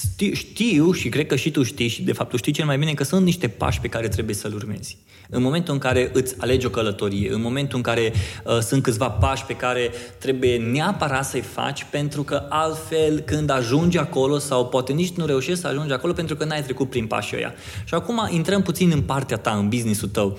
știu, 0.00 0.32
știu 0.32 0.92
și 0.92 1.08
cred 1.08 1.26
că 1.26 1.36
și 1.36 1.50
tu 1.50 1.62
știi 1.62 1.88
și 1.88 2.02
de 2.02 2.12
fapt 2.12 2.30
tu 2.30 2.36
știi 2.36 2.52
cel 2.52 2.66
mai 2.66 2.78
bine 2.78 2.94
că 2.94 3.04
sunt 3.04 3.24
niște 3.24 3.48
pași 3.48 3.80
pe 3.80 3.88
care 3.88 4.08
trebuie 4.08 4.34
să-l 4.34 4.54
urmezi. 4.54 4.96
În 5.30 5.42
momentul 5.42 5.74
în 5.74 5.80
care 5.80 6.10
îți 6.12 6.34
alegi 6.38 6.66
o 6.66 6.70
călătorie, 6.70 7.32
în 7.32 7.40
momentul 7.40 7.76
în 7.76 7.82
care 7.82 8.12
uh, 8.44 8.58
sunt 8.58 8.82
câțiva 8.82 9.10
pași 9.10 9.44
pe 9.44 9.54
care 9.54 9.90
trebuie 10.18 10.56
neapărat 10.56 11.24
să-i 11.24 11.40
faci 11.40 11.86
pentru 11.90 12.22
că 12.22 12.46
altfel 12.48 13.20
când 13.20 13.50
ajungi 13.50 13.98
acolo 13.98 14.38
sau 14.38 14.66
poate 14.66 14.92
nici 14.92 15.12
nu 15.12 15.26
reușești 15.26 15.60
să 15.60 15.66
ajungi 15.66 15.92
acolo 15.92 16.12
pentru 16.12 16.36
că 16.36 16.44
n-ai 16.44 16.62
trecut 16.62 16.90
prin 16.90 17.06
pașii 17.06 17.36
ăia. 17.36 17.54
Și 17.84 17.94
acum 17.94 18.28
intrăm 18.30 18.62
puțin 18.62 18.90
în 18.90 19.02
partea 19.02 19.36
ta, 19.36 19.50
în 19.50 19.68
business-ul 19.68 20.08
tău. 20.08 20.26
Uh, 20.26 20.38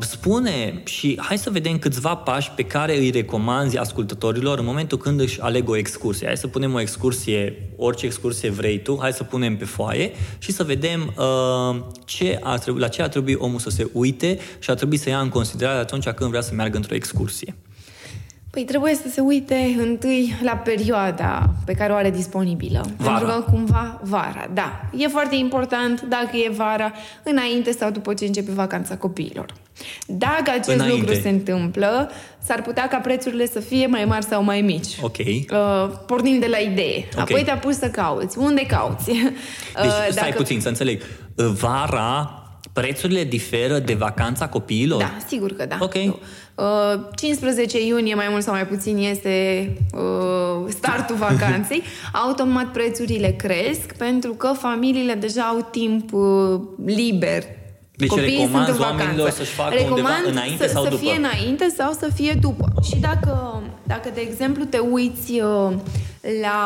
spune 0.00 0.80
și 0.84 1.18
hai 1.20 1.38
să 1.38 1.50
vedem 1.50 1.78
câțiva 1.78 2.14
pași 2.14 2.50
pe 2.50 2.62
care 2.62 2.98
îi 2.98 3.10
recomanzi 3.10 3.78
ascultătorilor 3.78 4.58
în 4.58 4.64
momentul 4.64 4.98
când 4.98 5.20
își 5.20 5.40
aleg 5.40 5.68
o 5.68 5.76
excursie. 5.76 6.26
Hai 6.26 6.36
să 6.36 6.46
punem 6.46 6.74
o 6.74 6.80
excursie, 6.80 7.68
orice 7.76 8.06
excursie 8.06 8.50
vrei 8.50 8.82
tu, 8.82 8.98
hai 9.00 9.12
să 9.12 9.24
punem 9.24 9.56
pe 9.56 9.64
foaie 9.64 10.10
și 10.38 10.52
să 10.52 10.62
vedem 10.62 11.14
uh, 11.16 11.82
ce 12.04 12.38
ar 12.42 12.58
trebui, 12.58 12.80
la 12.80 12.88
ce 12.88 13.02
ar 13.02 13.08
trebui 13.08 13.34
omul 13.34 13.58
să 13.58 13.70
se 13.70 13.90
uite 13.92 14.38
și 14.58 14.70
ar 14.70 14.76
trebui 14.76 14.96
să 14.96 15.08
ia 15.08 15.20
în 15.20 15.28
considerare 15.28 15.78
atunci 15.78 16.08
când 16.08 16.30
vrea 16.30 16.42
să 16.42 16.54
meargă 16.54 16.76
într-o 16.76 16.94
excursie. 16.94 17.56
Păi 18.52 18.64
trebuie 18.64 18.94
să 18.94 19.08
se 19.12 19.20
uite 19.20 19.76
întâi 19.78 20.34
la 20.42 20.52
perioada 20.52 21.50
pe 21.64 21.72
care 21.72 21.92
o 21.92 21.96
are 21.96 22.10
disponibilă. 22.10 22.84
Vara. 22.96 23.18
Pentru 23.18 23.34
că 23.36 23.50
cumva 23.50 24.00
vara, 24.02 24.48
da. 24.54 24.80
E 24.96 25.08
foarte 25.08 25.34
important 25.36 26.00
dacă 26.00 26.36
e 26.36 26.50
vara, 26.56 26.92
înainte 27.22 27.70
sau 27.72 27.90
după 27.90 28.14
ce 28.14 28.24
începe 28.24 28.50
vacanța 28.52 28.96
copiilor. 28.96 29.46
Dacă 30.06 30.50
acest 30.50 30.68
Înainte. 30.68 30.96
lucru 31.00 31.14
se 31.14 31.28
întâmplă, 31.28 32.10
s-ar 32.38 32.62
putea 32.62 32.88
ca 32.88 32.96
prețurile 32.96 33.46
să 33.46 33.60
fie 33.60 33.86
mai 33.86 34.04
mari 34.04 34.24
sau 34.24 34.42
mai 34.42 34.60
mici. 34.60 34.96
Ok. 35.00 35.16
Uh, 35.18 35.90
pornim 36.06 36.38
de 36.38 36.46
la 36.46 36.58
idee. 36.58 37.08
Ok. 37.14 37.20
Apoi 37.20 37.42
te 37.44 37.50
apuci 37.50 37.74
să 37.74 37.88
cauți. 37.88 38.38
Unde 38.38 38.62
cauți? 38.66 39.04
Deci, 39.04 39.16
Uh, 39.84 40.08
stai 40.10 40.32
puțin 40.32 40.60
să 40.60 40.68
înțeleg. 40.68 41.02
Vara, 41.34 42.36
prețurile 42.72 43.24
diferă 43.24 43.78
de 43.78 43.94
vacanța 43.94 44.48
copiilor? 44.48 44.98
Da, 45.00 45.16
sigur 45.26 45.52
că 45.52 45.66
da. 45.66 45.76
Ok. 45.80 45.94
Uh, 45.94 46.12
15 47.14 47.86
iunie, 47.86 48.14
mai 48.14 48.26
mult 48.30 48.42
sau 48.42 48.54
mai 48.54 48.66
puțin, 48.66 48.96
este 48.96 49.68
uh, 49.94 50.68
startul 50.68 51.16
vacanței. 51.28 51.82
Automat 52.12 52.66
prețurile 52.72 53.28
cresc 53.28 53.96
pentru 53.96 54.32
că 54.32 54.52
familiile 54.58 55.14
deja 55.14 55.42
au 55.42 55.68
timp 55.70 56.12
uh, 56.12 56.60
liber. 56.84 57.42
Deci 57.96 58.08
Copiii 58.08 58.38
recomanzi 58.38 58.66
sunt 58.66 58.78
în 58.78 58.84
oamenilor 58.84 59.16
vacanță. 59.16 59.36
să-și 59.36 59.52
facă 59.54 59.74
undeva 59.74 59.94
Recomand 59.94 60.26
înainte 60.26 60.66
să, 60.66 60.72
sau 60.72 60.82
să 60.82 60.88
după? 60.88 61.02
fie 61.02 61.16
înainte 61.16 61.74
sau 61.76 61.92
să 61.92 62.08
fie 62.14 62.36
după. 62.40 62.72
Și 62.88 62.96
dacă, 62.96 63.62
dacă 63.94 64.10
de 64.14 64.20
exemplu, 64.30 64.64
te 64.64 64.78
uiți 64.78 65.32
uh, 65.40 65.72
la 66.42 66.58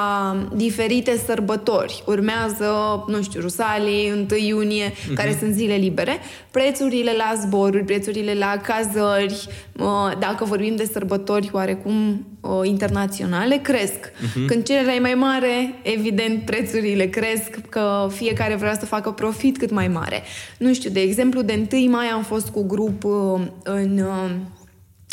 diferite 0.55 1.17
sărbători, 1.27 2.03
urmează, 2.07 2.69
nu 3.09 3.23
știu, 3.23 3.41
Rusalii, 3.41 4.27
1 4.31 4.39
iunie, 4.47 4.93
Mhm. 5.07 5.15
care 5.15 5.37
sunt 5.39 5.55
zile 5.55 5.75
libere, 5.75 6.19
prețurile 6.51 7.13
la 7.17 7.41
zboruri, 7.41 7.85
prețurile 7.85 8.35
la 8.35 8.57
cazări, 8.63 9.49
uh, 9.79 10.13
dacă 10.19 10.45
vorbim 10.45 10.77
de 10.77 10.89
sărbători 10.93 11.51
oarecum 11.53 12.27
uh, 12.41 12.51
internaționale, 12.63 13.57
cresc. 13.57 14.13
Mhm. 14.23 14.47
Când 14.47 14.63
cererea 14.65 14.95
e 14.95 14.99
mai 14.99 15.15
mare, 15.15 15.75
evident, 15.83 16.43
prețurile 16.45 17.07
cresc, 17.07 17.51
că 17.69 18.09
fiecare 18.11 18.55
vrea 18.55 18.75
să 18.75 18.87
facă 18.87 19.11
profit 19.11 19.59
cât 19.59 19.71
mai 19.71 19.89
mare. 19.89 20.23
Nu 20.59 20.73
știu, 20.73 20.91
de 20.91 21.01
exemplu, 21.01 21.41
de 21.43 21.67
1 21.73 21.91
mai 21.91 22.07
am 22.07 22.23
fost 22.23 22.49
cu 22.49 22.63
grup 22.67 23.05
uh, 23.05 23.41
în... 23.63 24.05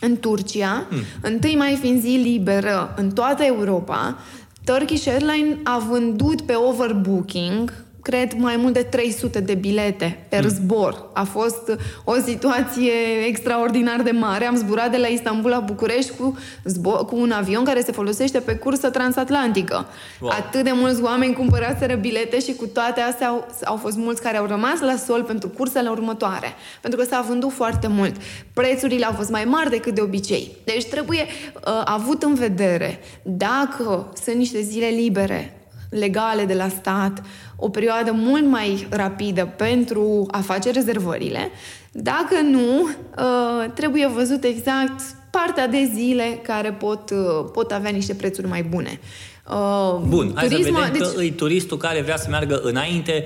uh, 0.04 0.10
în 0.10 0.20
Turcia, 0.20 0.88
mm. 0.90 1.40
1 1.44 1.58
mai 1.58 1.78
fiind 1.82 2.02
zi 2.02 2.20
liberă 2.24 2.94
în 2.98 3.12
toată 3.12 3.44
Europa, 3.44 4.18
Turkish 4.64 5.08
Airlines 5.08 5.58
a 5.64 5.78
vândut 5.90 6.42
pe 6.42 6.54
overbooking 6.54 7.84
cred, 8.04 8.34
mai 8.38 8.56
mult 8.56 8.74
de 8.74 8.82
300 8.82 9.40
de 9.40 9.54
bilete 9.54 10.26
per 10.30 10.44
mm. 10.44 10.50
zbor. 10.50 11.10
A 11.14 11.24
fost 11.24 11.78
o 12.04 12.14
situație 12.26 12.92
extraordinar 13.28 14.02
de 14.02 14.12
mare. 14.12 14.46
Am 14.46 14.56
zburat 14.56 14.92
de 14.92 14.98
la 14.98 15.08
Istanbul 15.08 15.50
la 15.50 15.60
București 15.60 16.12
cu, 16.18 16.38
zbor, 16.64 17.06
cu 17.06 17.16
un 17.16 17.32
avion 17.32 17.64
care 17.64 17.82
se 17.82 17.92
folosește 17.92 18.40
pe 18.40 18.56
cursă 18.56 18.90
transatlantică. 18.90 19.86
Wow. 20.20 20.32
Atât 20.32 20.64
de 20.64 20.72
mulți 20.74 21.02
oameni 21.02 21.34
cumpăraseră 21.34 21.96
bilete 21.96 22.40
și 22.40 22.54
cu 22.54 22.66
toate 22.66 23.02
astea 23.02 23.28
au, 23.28 23.48
au 23.64 23.76
fost 23.76 23.98
mulți 23.98 24.22
care 24.22 24.38
au 24.38 24.46
rămas 24.46 24.80
la 24.80 24.96
sol 24.96 25.24
pentru 25.24 25.50
cursele 25.50 25.90
următoare. 25.90 26.54
Pentru 26.82 27.00
că 27.00 27.06
s-a 27.06 27.26
vândut 27.28 27.52
foarte 27.52 27.88
mult. 27.88 28.16
Prețurile 28.54 29.06
au 29.06 29.14
fost 29.14 29.30
mai 29.30 29.44
mari 29.46 29.70
decât 29.70 29.96
de 29.96 30.02
obicei. 30.02 30.56
Deci 30.64 30.86
trebuie 30.86 31.22
uh, 31.22 31.82
avut 31.86 32.24
în 32.24 32.34
vedere 32.34 33.00
dacă 33.22 34.14
sunt 34.24 34.36
niște 34.36 34.62
zile 34.62 34.88
libere 34.88 35.58
legale 35.94 36.46
de 36.46 36.54
la 36.54 36.68
stat, 36.68 37.22
o 37.66 37.70
perioadă 37.70 38.12
mult 38.12 38.46
mai 38.46 38.88
rapidă 38.90 39.54
pentru 39.58 40.28
a 40.32 40.40
face 40.40 40.72
rezervările. 40.72 41.50
Dacă 41.92 42.42
nu, 42.42 42.82
uh, 42.82 43.72
trebuie 43.74 44.08
văzut 44.08 44.44
exact 44.44 45.02
partea 45.32 45.68
de 45.68 45.92
zile 45.94 46.40
care 46.42 46.72
pot, 46.72 47.10
uh, 47.10 47.50
pot 47.54 47.72
avea 47.72 47.92
niște 47.92 48.14
prețuri 48.14 48.48
mai 48.48 48.64
bune. 48.64 49.00
Uh, 49.50 50.02
Bun, 50.08 50.32
hai 50.36 50.48
turismul, 50.48 50.76
să 50.76 50.86
vedem 50.86 51.02
deci... 51.02 51.16
că 51.16 51.24
e 51.24 51.32
turistul 51.32 51.78
care 51.78 52.02
vrea 52.02 52.18
să 52.18 52.28
meargă 52.30 52.62
înainte, 52.64 53.26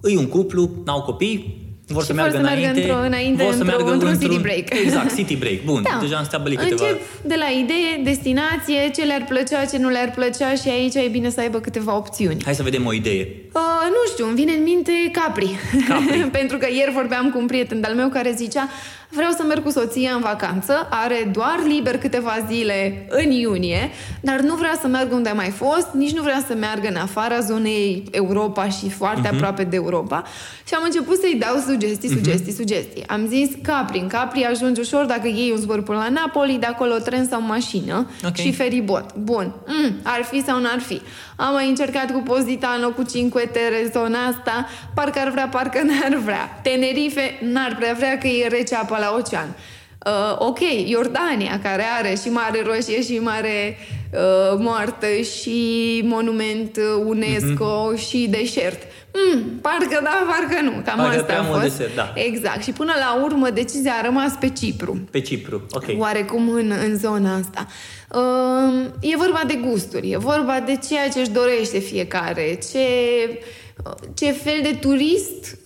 îi 0.00 0.16
un 0.16 0.26
cuplu, 0.26 0.70
n-au 0.84 1.02
copii, 1.02 1.67
vor 1.88 2.02
să 2.02 2.12
meargă, 2.12 2.36
să 2.36 2.42
meargă 2.42 2.60
înainte, 2.60 2.80
într-o, 2.80 3.06
înainte 3.06 3.42
vor 3.42 3.52
să 3.52 3.58
într-o, 3.58 3.76
meargă 3.76 3.92
într-un, 3.92 4.10
într-un 4.12 4.30
city 4.30 4.42
break. 4.42 4.66
Exact, 4.84 5.16
city 5.16 5.36
break. 5.36 5.60
Bun, 5.64 5.82
da. 5.82 5.98
deja 6.00 6.16
am 6.16 6.24
stabilit 6.24 6.58
câteva... 6.58 6.82
Încep 6.82 7.00
de 7.24 7.34
la 7.38 7.48
idee, 7.62 8.02
destinație, 8.04 8.90
ce 8.94 9.02
le-ar 9.04 9.24
plăcea, 9.28 9.64
ce 9.64 9.78
nu 9.78 9.88
le-ar 9.88 10.10
plăcea 10.14 10.54
și 10.54 10.68
aici 10.68 10.94
e 10.94 11.08
bine 11.10 11.30
să 11.30 11.40
aibă 11.40 11.58
câteva 11.58 11.96
opțiuni. 11.96 12.40
Hai 12.44 12.54
să 12.54 12.62
vedem 12.62 12.86
o 12.86 12.92
idee. 12.92 13.28
Uh, 13.52 13.86
nu 13.88 14.10
știu, 14.12 14.26
îmi 14.26 14.34
vine 14.34 14.52
în 14.52 14.62
minte 14.62 14.92
Capri. 15.12 15.58
Capri. 15.88 16.28
Pentru 16.38 16.58
că 16.58 16.66
ieri 16.70 16.92
vorbeam 16.92 17.30
cu 17.30 17.38
un 17.38 17.46
prieten 17.46 17.80
de-al 17.80 17.94
meu 17.94 18.08
care 18.08 18.32
zicea 18.36 18.68
vreau 19.10 19.30
să 19.30 19.42
merg 19.42 19.62
cu 19.62 19.70
soția 19.70 20.12
în 20.12 20.20
vacanță, 20.20 20.88
are 20.90 21.30
doar 21.32 21.60
liber 21.66 21.98
câteva 21.98 22.32
zile 22.48 23.06
în 23.08 23.30
iunie, 23.30 23.90
dar 24.20 24.40
nu 24.40 24.54
vrea 24.54 24.78
să 24.80 24.86
meargă 24.86 25.14
unde 25.14 25.28
a 25.28 25.34
mai 25.34 25.50
fost, 25.50 25.88
nici 25.92 26.12
nu 26.12 26.22
vrea 26.22 26.44
să 26.46 26.54
meargă 26.54 26.88
în 26.88 26.96
afara 26.96 27.40
zonei 27.40 28.04
Europa 28.10 28.68
și 28.68 28.90
foarte 28.90 29.28
uh-huh. 29.28 29.32
aproape 29.32 29.64
de 29.64 29.76
Europa. 29.76 30.22
Și 30.66 30.74
am 30.74 30.82
început 30.84 31.18
să-i 31.18 31.38
dau 31.38 31.56
sugestii, 31.66 32.08
sugestii, 32.08 32.52
uh-huh. 32.52 32.56
sugestii. 32.56 33.06
Am 33.06 33.26
zis 33.26 33.50
Capri, 33.62 33.98
în 33.98 34.06
Capri 34.06 34.44
ajungi 34.44 34.80
ușor 34.80 35.04
dacă 35.04 35.26
iei 35.28 35.50
un 35.50 35.56
zbor 35.56 35.82
până 35.82 35.98
la 35.98 36.08
Napoli, 36.08 36.56
de 36.60 36.66
acolo 36.66 36.94
tren 36.94 37.26
sau 37.26 37.42
mașină 37.42 38.10
okay. 38.18 38.44
și 38.44 38.52
feribot. 38.52 39.14
Bun, 39.16 39.54
mm, 39.66 39.92
ar 40.02 40.22
fi 40.30 40.42
sau 40.42 40.60
n-ar 40.60 40.80
fi. 40.80 41.00
Am 41.40 41.52
mai 41.52 41.68
încercat 41.68 42.12
cu 42.12 42.18
Positano, 42.18 42.90
cu 42.90 43.02
Cinque 43.02 43.50
Terre, 43.52 43.90
zona 43.92 44.18
asta, 44.26 44.68
parcă 44.94 45.18
ar 45.18 45.30
vrea, 45.30 45.48
parcă 45.48 45.82
n-ar 45.82 46.20
vrea. 46.24 46.60
Tenerife 46.62 47.38
n-ar 47.40 47.76
prea 47.78 47.94
vrea 47.96 48.18
că 48.18 48.26
e 48.26 48.48
rece 48.48 48.74
apa 48.74 48.98
la 48.98 49.14
ocean. 49.18 49.56
Uh, 50.06 50.36
ok, 50.38 50.58
Iordania, 50.86 51.60
care 51.62 51.84
are 51.98 52.18
și 52.22 52.28
Mare 52.28 52.62
Roșie 52.66 53.02
și 53.02 53.18
Mare 53.18 53.78
uh, 54.12 54.58
Moartă 54.58 55.06
și 55.06 55.60
monument 56.04 56.78
UNESCO 57.06 57.92
uh-huh. 57.92 58.08
și 58.08 58.26
deșert. 58.30 58.82
Mm, 59.14 59.42
parcă 59.60 60.00
da, 60.02 60.26
parcă 60.26 60.62
nu. 60.62 60.70
Cam 60.84 60.96
parcă 60.96 61.20
asta 61.20 61.38
a 61.38 61.42
fost. 61.42 61.62
Desert, 61.62 61.94
da. 61.94 62.12
Exact. 62.14 62.62
Și 62.62 62.70
până 62.70 62.92
la 62.98 63.22
urmă 63.24 63.50
decizia 63.50 63.92
a 63.92 64.04
rămas 64.04 64.32
pe 64.40 64.48
Cipru. 64.48 64.98
Pe 65.10 65.20
Cipru, 65.20 65.66
ok. 65.70 65.84
Oarecum 65.98 66.48
în, 66.48 66.72
în 66.86 66.98
zona 66.98 67.34
asta. 67.34 67.66
Uh, 67.66 67.97
e 69.00 69.16
vorba 69.16 69.42
de 69.46 69.54
gusturi, 69.54 70.10
e 70.10 70.16
vorba 70.16 70.60
de 70.60 70.78
ceea 70.88 71.08
ce 71.08 71.20
își 71.20 71.30
dorește 71.30 71.78
fiecare, 71.78 72.58
ce, 72.70 72.88
ce 74.14 74.30
fel 74.30 74.60
de 74.62 74.74
turist 74.80 75.58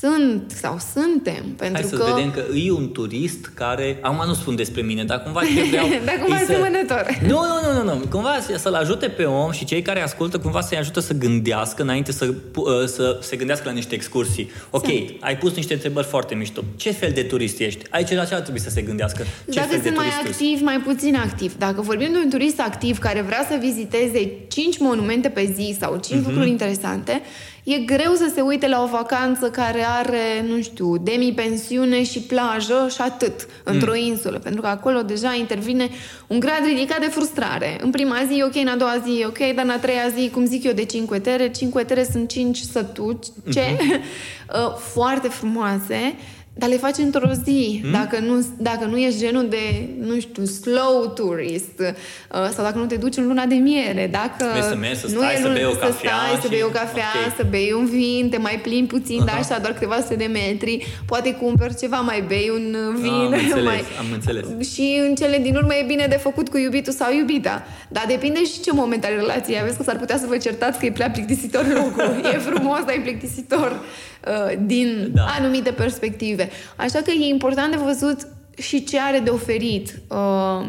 sunt 0.00 0.50
sau 0.60 0.78
suntem. 0.94 1.44
Pentru 1.56 1.80
Hai 1.80 1.90
să 1.90 1.96
că... 1.96 2.12
vedem 2.14 2.30
că 2.30 2.42
e 2.54 2.70
un 2.70 2.92
turist 2.92 3.46
care, 3.54 3.98
acum 4.00 4.26
nu 4.26 4.34
spun 4.34 4.56
despre 4.56 4.82
mine, 4.82 5.04
dar 5.04 5.22
cumva 5.22 5.40
trebuiau... 5.40 5.86
dar 6.04 6.14
cumva 6.14 6.36
să... 6.36 6.42
asemănător. 6.42 7.06
Nu, 7.32 7.40
nu, 7.40 7.72
nu, 7.72 7.82
nu, 7.82 7.94
nu. 7.98 8.06
Cumva 8.10 8.38
să-l 8.56 8.74
ajute 8.74 9.08
pe 9.08 9.24
om 9.24 9.50
și 9.50 9.64
cei 9.64 9.82
care 9.82 10.02
ascultă 10.02 10.38
cumva 10.38 10.60
să-i 10.60 10.78
ajută 10.78 11.00
să 11.00 11.14
gândească 11.14 11.82
înainte 11.82 12.12
să, 12.12 12.34
uh, 12.56 12.64
să 12.86 13.18
se 13.22 13.36
gândească 13.36 13.64
la 13.68 13.74
niște 13.74 13.94
excursii. 13.94 14.50
Ok, 14.70 14.84
Sunt. 14.84 15.16
ai 15.20 15.36
pus 15.36 15.54
niște 15.54 15.72
întrebări 15.72 16.06
foarte 16.06 16.34
mișto. 16.34 16.62
Ce 16.76 16.90
fel 16.90 17.10
de 17.14 17.22
turist 17.22 17.60
ești? 17.60 17.84
Aici 17.90 18.14
la 18.14 18.24
ce 18.24 18.34
ar 18.34 18.40
trebui 18.40 18.60
să 18.60 18.70
se 18.70 18.82
gândească? 18.82 19.22
Ce 19.22 19.28
Dacă 19.44 19.66
fel 19.66 19.80
sunt 19.80 19.92
de 19.92 19.96
mai 19.96 20.06
activ, 20.26 20.60
mai 20.60 20.78
puțin 20.78 21.16
activ. 21.16 21.56
Dacă 21.58 21.80
vorbim 21.80 22.12
de 22.12 22.18
un 22.24 22.30
turist 22.30 22.60
activ 22.60 22.98
care 22.98 23.20
vrea 23.20 23.46
să 23.50 23.56
viziteze 23.60 24.32
5 24.48 24.78
monumente 24.78 25.28
pe 25.28 25.52
zi 25.54 25.76
sau 25.80 25.96
5 25.96 26.04
uh-huh. 26.04 26.20
Mhm. 26.20 26.28
lucruri 26.28 26.48
interesante, 26.48 27.22
E 27.64 27.78
greu 27.78 28.14
să 28.14 28.30
se 28.34 28.40
uite 28.40 28.68
la 28.68 28.82
o 28.82 28.86
vacanță 28.86 29.50
care 29.50 29.71
are, 29.80 30.44
nu 30.48 30.62
știu, 30.62 30.98
demi-pensiune 30.98 32.04
și 32.04 32.20
plajă 32.20 32.88
și 32.90 33.00
atât, 33.00 33.46
într-o 33.64 33.92
mm. 33.94 34.06
insulă, 34.06 34.38
pentru 34.38 34.60
că 34.60 34.66
acolo 34.66 35.02
deja 35.02 35.34
intervine 35.34 35.88
un 36.26 36.40
grad 36.40 36.64
ridicat 36.64 37.00
de 37.00 37.06
frustrare. 37.06 37.78
În 37.80 37.90
prima 37.90 38.16
zi 38.28 38.38
e 38.38 38.44
ok, 38.44 38.56
în 38.56 38.68
a 38.68 38.76
doua 38.76 39.02
zi 39.04 39.20
e 39.20 39.26
ok, 39.26 39.38
dar 39.54 39.64
în 39.64 39.70
a 39.70 39.78
treia 39.78 40.08
zi, 40.16 40.30
cum 40.30 40.44
zic 40.44 40.64
eu, 40.64 40.72
de 40.72 40.84
cinque 40.84 41.18
terre, 41.18 41.50
cinque 41.50 41.82
terre 41.82 42.08
sunt 42.10 42.28
cinci 42.28 42.58
sătuce, 42.58 43.76
mm-hmm. 43.76 44.02
foarte 44.94 45.28
frumoase, 45.28 46.14
dar 46.54 46.68
le 46.68 46.76
faci 46.76 46.96
într-o 46.96 47.30
zi. 47.44 47.78
Hmm? 47.82 47.92
Dacă, 47.92 48.18
nu, 48.18 48.46
dacă 48.58 48.84
nu 48.84 48.96
ești 48.96 49.18
genul 49.18 49.48
de, 49.48 49.88
nu 50.00 50.20
știu, 50.20 50.44
slow 50.44 51.12
tourist 51.14 51.78
uh, 51.78 52.48
sau 52.54 52.64
dacă 52.64 52.78
nu 52.78 52.86
te 52.86 52.96
duci 52.96 53.16
în 53.16 53.26
luna 53.26 53.44
de 53.44 53.54
miere, 53.54 54.08
dacă 54.10 54.44
să 54.68 54.76
mergi, 54.80 54.98
să 54.98 55.08
stai, 55.08 55.38
nu 55.40 55.46
să 55.46 55.52
bei 55.52 55.64
o 55.64 55.70
cafea, 55.70 55.90
să, 55.90 55.96
stai, 55.98 56.34
și... 56.34 56.40
să 56.40 56.48
bei 56.48 56.62
o 56.62 56.68
cafea, 56.68 57.12
okay. 57.14 57.34
să 57.36 57.46
bei 57.50 57.74
un 57.78 57.86
vin, 57.86 58.28
te 58.30 58.38
mai 58.38 58.60
plimbi 58.62 58.86
puțin, 58.86 59.20
uh-huh. 59.22 59.26
dar 59.26 59.36
așa 59.38 59.58
doar 59.58 59.72
câteva 59.72 60.00
sute 60.00 60.14
de 60.14 60.24
metri, 60.24 60.86
poate 61.06 61.34
cumperi 61.34 61.76
ceva, 61.76 61.96
mai 61.96 62.24
bei 62.26 62.50
un 62.54 62.76
vin. 63.00 63.32
Ah, 63.32 63.38
am 63.38 63.42
înțeles, 63.42 63.64
mai... 63.64 63.84
am 63.98 64.06
înțeles. 64.12 64.72
Și 64.72 65.00
în 65.08 65.14
cele 65.14 65.38
din 65.38 65.56
urmă 65.56 65.74
e 65.74 65.84
bine 65.86 66.06
de 66.06 66.16
făcut 66.16 66.48
cu 66.48 66.58
iubitul 66.58 66.92
sau 66.92 67.12
iubita. 67.12 67.66
Dar 67.88 68.04
depinde 68.08 68.44
și 68.44 68.60
ce 68.60 68.72
moment 68.72 69.04
al 69.04 69.12
relației 69.16 69.60
aveți, 69.60 69.76
că 69.76 69.82
s-ar 69.82 69.96
putea 69.96 70.18
să 70.18 70.26
vă 70.28 70.36
certați 70.36 70.78
că 70.78 70.86
e 70.86 70.92
prea 70.92 71.10
plictisitor 71.10 71.66
locul. 71.78 72.20
e 72.34 72.38
frumos, 72.38 72.78
dar 72.78 72.94
e 72.94 73.00
plictisitor. 73.00 73.80
Uh, 74.26 74.52
din 74.60 75.10
da. 75.14 75.24
anumite 75.38 75.70
perspective. 75.70 76.48
Așa 76.76 76.98
că 76.98 77.10
e 77.10 77.28
important 77.28 77.70
de 77.70 77.76
văzut 77.84 78.26
și 78.56 78.84
ce 78.84 79.00
are 79.00 79.18
de 79.18 79.30
oferit 79.30 80.00
uh, 80.08 80.66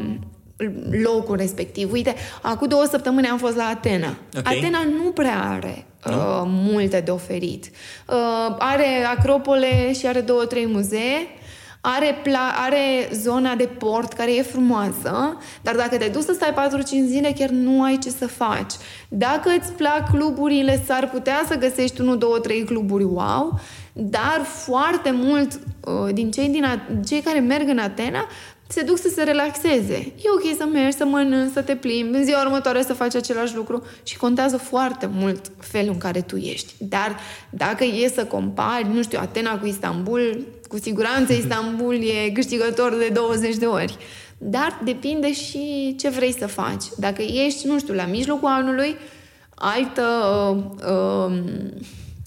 locul 1.04 1.36
respectiv. 1.36 1.92
Uite, 1.92 2.16
acum 2.42 2.68
două 2.68 2.86
săptămâni 2.90 3.28
am 3.28 3.38
fost 3.38 3.56
la 3.56 3.64
Atena. 3.64 4.18
Okay. 4.38 4.58
Atena 4.58 4.80
nu 5.04 5.12
prea 5.12 5.50
are 5.52 5.86
uh, 6.06 6.42
multe 6.46 7.00
de 7.00 7.12
oferit. 7.12 7.70
Uh, 8.08 8.56
are 8.60 9.04
acropole 9.18 9.94
și 9.94 10.08
are 10.08 10.20
două, 10.22 10.46
trei 10.46 10.68
muzee 10.68 11.28
are, 11.86 12.16
pla- 12.22 12.56
are 12.66 13.10
zona 13.14 13.56
de 13.56 13.64
port 13.78 14.14
care 14.14 14.36
e 14.36 14.42
frumoasă, 14.42 15.38
dar 15.62 15.76
dacă 15.76 15.98
te 15.98 16.08
duci 16.08 16.24
să 16.24 16.34
stai 16.34 16.54
4-5 16.54 16.84
zile, 17.08 17.34
chiar 17.38 17.50
nu 17.50 17.84
ai 17.84 17.98
ce 17.98 18.10
să 18.10 18.28
faci. 18.28 18.74
Dacă 19.10 19.50
îți 19.60 19.72
plac 19.72 20.10
cluburile, 20.10 20.84
s-ar 20.86 21.10
putea 21.10 21.44
să 21.48 21.56
găsești 21.58 22.02
1, 22.02 22.16
2, 22.16 22.30
3 22.42 22.64
cluburi 22.64 23.04
wow, 23.04 23.60
dar 23.94 24.42
foarte 24.66 25.12
mult 25.12 25.52
uh, 25.54 26.14
din 26.14 26.32
cei, 26.32 26.50
din 26.50 26.64
a- 26.64 26.88
cei 27.06 27.22
care 27.22 27.40
merg 27.40 27.68
în 27.70 27.78
Atena 27.78 28.26
se 28.68 28.82
duc 28.82 28.98
să 28.98 29.10
se 29.16 29.24
relaxeze. 29.24 29.94
E 29.96 30.30
ok 30.36 30.58
să 30.58 30.66
mergi, 30.66 30.98
să 30.98 31.06
mănânci, 31.06 31.52
să 31.54 31.62
te 31.62 31.76
plimbi, 31.76 32.18
în 32.18 32.24
ziua 32.26 32.42
următoare 32.44 32.82
să 32.82 32.94
faci 32.94 33.16
același 33.16 33.56
lucru 33.56 33.84
și 34.04 34.18
contează 34.18 34.58
foarte 34.58 35.10
mult 35.14 35.52
felul 35.60 35.92
în 35.92 35.98
care 35.98 36.22
tu 36.22 36.36
ești. 36.38 36.74
Dar 36.80 37.18
dacă 37.50 37.84
e 37.84 38.08
să 38.16 38.26
compari, 38.26 38.88
nu 38.94 39.02
știu, 39.02 39.20
Atena 39.22 39.58
cu 39.60 39.66
Istanbul, 39.66 40.46
cu 40.74 40.80
siguranță 40.80 41.34
Istanbul 41.34 41.94
e 41.94 42.30
câștigător 42.30 42.96
de 42.96 43.08
20 43.14 43.56
de 43.56 43.66
ori. 43.66 43.98
Dar 44.38 44.82
depinde 44.84 45.34
și 45.34 45.96
ce 46.00 46.10
vrei 46.10 46.36
să 46.40 46.48
faci. 46.48 46.84
Dacă 46.98 47.22
ești, 47.22 47.68
nu 47.68 47.80
știu, 47.80 47.94
la 47.94 48.06
mijlocul 48.06 48.48
anului, 48.50 48.96
altă... 49.56 50.04
Uh, 50.52 50.64
uh, 50.90 51.38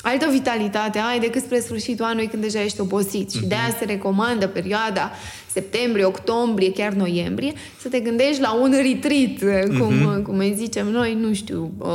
altă 0.00 0.26
vitalitate 0.30 0.98
ai 0.98 1.20
decât 1.20 1.42
spre 1.42 1.60
sfârșitul 1.60 2.04
anului 2.04 2.26
când 2.26 2.42
deja 2.42 2.62
ești 2.62 2.80
obosit. 2.80 3.32
Și 3.32 3.44
de 3.46 3.54
aia 3.54 3.76
se 3.78 3.84
recomandă 3.84 4.46
perioada 4.48 5.10
septembrie, 5.56 6.04
octombrie, 6.04 6.72
chiar 6.72 6.92
noiembrie, 6.92 7.52
să 7.80 7.88
te 7.88 8.00
gândești 8.00 8.40
la 8.40 8.52
un 8.52 8.70
retreat, 8.70 9.68
cum, 9.78 9.94
uh-huh. 9.94 10.22
cum 10.22 10.38
îi 10.38 10.54
zicem 10.56 10.86
noi, 10.86 11.14
nu 11.20 11.34
știu, 11.34 11.72
uh, 11.78 11.88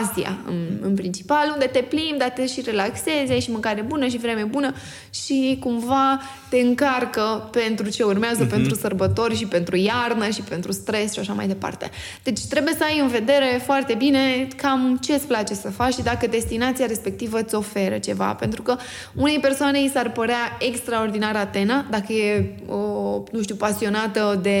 Asia 0.00 0.38
în, 0.46 0.78
în 0.80 0.94
principal, 0.94 1.50
unde 1.52 1.64
te 1.64 1.78
plimbi, 1.78 2.18
dar 2.18 2.28
te 2.28 2.46
și 2.46 2.62
relaxezi, 2.64 3.32
ai 3.32 3.40
și 3.40 3.50
mâncare 3.50 3.82
bună 3.82 4.06
și 4.06 4.18
vreme 4.18 4.42
bună 4.42 4.74
și 5.10 5.56
cumva 5.60 6.20
te 6.48 6.58
încarcă 6.58 7.48
pentru 7.50 7.88
ce 7.88 8.02
urmează, 8.02 8.46
uh-huh. 8.46 8.50
pentru 8.50 8.74
sărbători 8.74 9.36
și 9.36 9.46
pentru 9.46 9.76
iarnă 9.76 10.28
și 10.28 10.40
pentru 10.40 10.72
stres 10.72 11.12
și 11.12 11.18
așa 11.18 11.32
mai 11.32 11.46
departe. 11.46 11.90
Deci 12.22 12.40
trebuie 12.40 12.74
să 12.78 12.84
ai 12.84 13.00
în 13.00 13.08
vedere 13.08 13.62
foarte 13.64 13.94
bine 13.94 14.48
cam 14.56 14.98
ce 15.02 15.12
îți 15.12 15.26
place 15.26 15.54
să 15.54 15.70
faci 15.70 15.94
și 15.94 16.02
dacă 16.02 16.26
destinația 16.26 16.86
respectivă 16.86 17.38
îți 17.38 17.54
oferă 17.54 17.98
ceva, 17.98 18.34
pentru 18.34 18.62
că 18.62 18.76
unei 19.14 19.38
persoane 19.38 19.78
îi 19.78 19.90
s-ar 19.92 20.10
părea 20.12 20.56
extraordinar 20.60 21.36
Atena, 21.36 21.86
dacă 21.90 22.12
e 22.12 22.54
o, 22.74 23.22
nu 23.32 23.42
știu, 23.42 23.54
pasionată 23.54 24.38
de, 24.42 24.58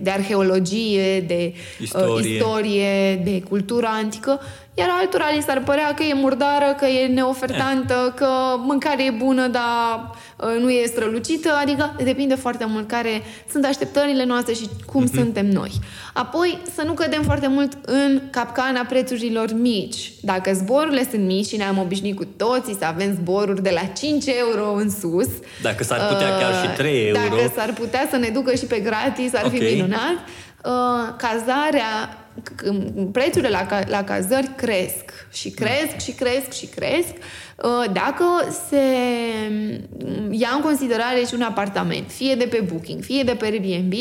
de 0.00 0.10
arheologie, 0.10 1.20
de 1.20 1.52
uh, 1.54 1.80
istorie. 1.80 2.14
Uh, 2.14 2.24
istorie, 2.24 3.14
de 3.24 3.42
cultură 3.48 3.86
antică, 3.90 4.40
iar 4.74 4.88
altora 5.00 5.30
li 5.34 5.42
s-ar 5.46 5.62
părea 5.64 5.94
că 5.94 6.02
e 6.02 6.14
murdară, 6.14 6.74
că 6.78 6.84
e 6.84 7.06
neofertantă, 7.06 8.12
că 8.16 8.28
mâncarea 8.58 9.04
e 9.04 9.10
bună, 9.10 9.46
dar 9.46 10.10
uh, 10.36 10.60
nu 10.60 10.70
e 10.70 10.86
strălucită, 10.86 11.50
adică 11.60 11.96
depinde 12.04 12.34
foarte 12.34 12.64
mult 12.64 12.88
care 12.88 13.22
sunt 13.50 13.64
așteptările 13.64 14.24
noastre 14.24 14.54
și 14.54 14.68
cum 14.86 15.04
uh-huh. 15.04 15.14
suntem 15.14 15.46
noi. 15.46 15.70
Apoi, 16.12 16.58
să 16.74 16.82
nu 16.86 16.92
cădem 16.92 17.22
foarte 17.22 17.46
mult 17.46 17.72
în 17.82 18.20
capcana 18.30 18.80
prețurilor 18.88 19.52
mici. 19.54 20.12
Dacă 20.20 20.52
zborurile 20.52 21.08
sunt 21.10 21.26
mici 21.26 21.46
și 21.46 21.56
ne-am 21.56 21.78
obișnuit 21.78 22.16
cu 22.16 22.24
toții 22.36 22.76
să 22.78 22.84
avem 22.84 23.14
zboruri 23.14 23.62
de 23.62 23.70
la 23.74 23.86
5 23.86 24.24
euro 24.26 24.72
în 24.72 24.90
sus... 24.90 25.28
Dacă 25.62 25.84
s-ar 25.84 26.06
putea 26.08 26.28
uh, 26.28 26.38
chiar 26.38 26.52
și 26.64 26.76
3 26.76 27.06
euro... 27.06 27.18
Dacă 27.18 27.52
s-ar 27.56 27.72
putea 27.72 28.06
să 28.10 28.16
ne 28.16 28.28
ducă 28.28 28.54
și 28.54 28.64
pe 28.64 28.78
gratis, 28.78 29.34
ar 29.34 29.44
okay. 29.44 29.58
fi 29.58 29.64
minunat. 29.64 30.16
Uh, 30.64 31.14
cazarea 31.16 32.21
prețurile 33.12 33.48
la, 33.48 33.66
la 33.86 34.04
cazări 34.04 34.50
cresc 34.56 35.26
și 35.32 35.50
cresc 35.50 35.96
și 36.04 36.12
cresc 36.12 36.52
și 36.52 36.66
cresc. 36.66 37.14
Uh, 37.56 37.92
dacă 37.92 38.24
se 38.68 38.82
ia 40.30 40.48
în 40.54 40.60
considerare 40.62 41.24
și 41.26 41.34
un 41.34 41.42
apartament, 41.42 42.10
fie 42.10 42.34
de 42.34 42.44
pe 42.44 42.64
Booking, 42.70 43.02
fie 43.02 43.22
de 43.22 43.34
pe 43.34 43.44
Airbnb, 43.44 43.92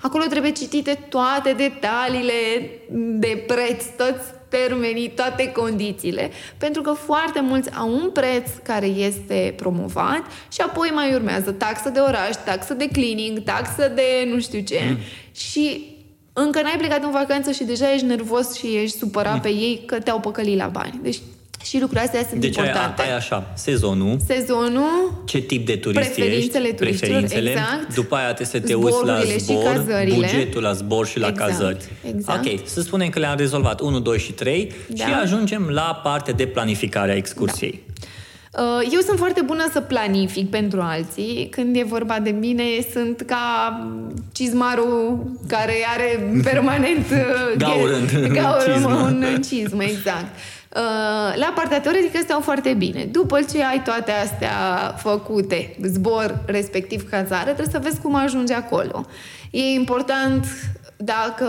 acolo 0.00 0.24
trebuie 0.24 0.52
citite 0.52 0.98
toate 1.08 1.52
detaliile 1.52 2.70
de 3.18 3.44
preț, 3.46 3.84
toți 3.96 4.36
termenii, 4.48 5.10
toate 5.10 5.52
condițiile, 5.52 6.30
pentru 6.58 6.82
că 6.82 6.92
foarte 6.92 7.40
mulți 7.40 7.74
au 7.74 7.92
un 7.92 8.10
preț 8.10 8.50
care 8.62 8.86
este 8.86 9.54
promovat 9.56 10.22
și 10.52 10.60
apoi 10.60 10.90
mai 10.94 11.14
urmează 11.14 11.52
taxă 11.52 11.88
de 11.88 11.98
oraș, 11.98 12.34
taxă 12.44 12.74
de 12.74 12.88
cleaning, 12.88 13.38
taxă 13.38 13.92
de 13.94 14.28
nu 14.32 14.40
știu 14.40 14.60
ce. 14.60 14.80
Mm. 14.88 14.98
Și 15.32 15.96
încă 16.44 16.62
n-ai 16.62 16.76
plecat 16.78 17.02
în 17.02 17.10
vacanță 17.10 17.50
și 17.50 17.64
deja 17.64 17.92
ești 17.92 18.06
nervos 18.06 18.54
și 18.54 18.66
ești 18.66 18.98
supărat 18.98 19.34
mm. 19.34 19.40
pe 19.40 19.48
ei 19.48 19.82
că 19.86 19.98
te-au 19.98 20.20
păcălit 20.20 20.56
la 20.56 20.66
bani. 20.66 21.00
Deci 21.02 21.18
și 21.64 21.78
lucrurile 21.80 22.06
astea 22.06 22.26
sunt 22.28 22.40
deci 22.40 22.56
importante. 22.56 22.94
Deci 22.96 23.06
ai 23.06 23.16
așa, 23.16 23.52
sezonul. 23.54 24.16
Sezonul. 24.26 25.22
Ce 25.24 25.38
tip 25.38 25.66
de 25.66 25.76
turist 25.76 26.12
preferințele 26.12 26.64
ești. 26.66 26.76
Preferințele, 26.76 27.50
exact. 27.50 27.94
După 27.94 28.14
aia 28.14 28.32
te 28.32 28.44
să 28.44 28.60
te 28.60 28.74
uiți 28.74 29.04
la 29.04 29.20
zbor, 29.38 29.84
bugetul 30.14 30.62
la 30.62 30.72
zbor 30.72 31.06
și 31.06 31.18
la 31.18 31.28
exact, 31.28 31.50
cazări. 31.50 31.84
Exact. 32.14 32.46
Ok, 32.46 32.58
să 32.64 32.80
spunem 32.80 33.08
că 33.08 33.18
le-am 33.18 33.36
rezolvat 33.36 33.80
1, 33.80 34.00
2 34.00 34.18
și 34.18 34.32
3 34.32 34.72
da. 34.88 35.04
și 35.04 35.12
ajungem 35.22 35.68
la 35.68 36.00
partea 36.02 36.32
de 36.32 36.46
planificare 36.46 37.12
a 37.12 37.16
excursiei. 37.16 37.82
Da. 37.86 37.87
Uh, 38.52 38.88
eu 38.92 39.00
sunt 39.00 39.18
foarte 39.18 39.40
bună 39.40 39.68
să 39.72 39.80
planific 39.80 40.50
pentru 40.50 40.80
alții. 40.80 41.48
Când 41.50 41.76
e 41.76 41.82
vorba 41.82 42.18
de 42.18 42.30
mine, 42.30 42.64
sunt 42.92 43.20
ca 43.20 43.46
cizmarul 44.32 45.30
care 45.48 45.74
are 45.96 46.30
permanent 46.50 47.06
uh, 47.10 47.56
gaurând 47.56 48.32
gaură, 48.32 48.86
un 48.86 49.24
cizm, 49.48 49.80
exact. 49.80 50.34
Uh, 50.76 51.36
la 51.36 51.52
partea 51.54 51.80
teoretică 51.80 52.18
stau 52.22 52.40
foarte 52.40 52.74
bine. 52.74 53.04
După 53.04 53.38
ce 53.52 53.64
ai 53.64 53.82
toate 53.82 54.10
astea 54.10 54.52
făcute, 54.96 55.76
zbor, 55.82 56.42
respectiv 56.46 57.08
cazare, 57.10 57.52
trebuie 57.52 57.66
să 57.70 57.80
vezi 57.82 58.00
cum 58.00 58.14
ajungi 58.14 58.52
acolo. 58.52 59.06
E 59.50 59.62
important 59.62 60.46
dacă, 60.96 61.48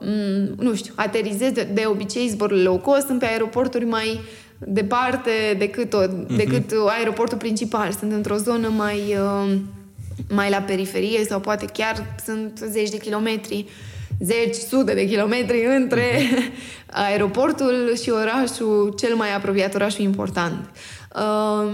mm, 0.00 0.54
nu 0.58 0.74
știu, 0.74 0.92
aterizezi 0.96 1.52
de, 1.52 1.68
de 1.72 1.84
obicei 1.86 2.28
zborurile 2.28 2.68
low 2.68 2.78
cost, 2.78 3.06
sunt 3.06 3.18
pe 3.18 3.26
aeroporturi 3.26 3.84
mai 3.84 4.08
uh, 4.08 4.47
departe 4.58 5.30
decât, 5.58 5.92
o, 5.92 6.02
uh-huh. 6.02 6.36
decât 6.36 6.72
aeroportul 6.88 7.38
principal. 7.38 7.92
Sunt 7.98 8.12
într-o 8.12 8.36
zonă 8.36 8.68
mai, 8.68 9.16
uh, 9.20 9.56
mai 10.28 10.50
la 10.50 10.58
periferie 10.58 11.24
sau 11.24 11.40
poate 11.40 11.64
chiar 11.72 12.14
sunt 12.24 12.60
zeci 12.70 12.90
de 12.90 12.96
kilometri, 12.96 13.66
zeci, 14.20 14.54
sute 14.54 14.94
de 14.94 15.06
kilometri 15.06 15.64
între 15.76 16.02
uh-huh. 16.02 16.52
aeroportul 17.06 17.96
și 18.02 18.10
orașul 18.10 18.94
cel 18.96 19.14
mai 19.14 19.34
apropiat, 19.34 19.74
orașul 19.74 20.04
important. 20.04 20.70
Uh, 21.14 21.68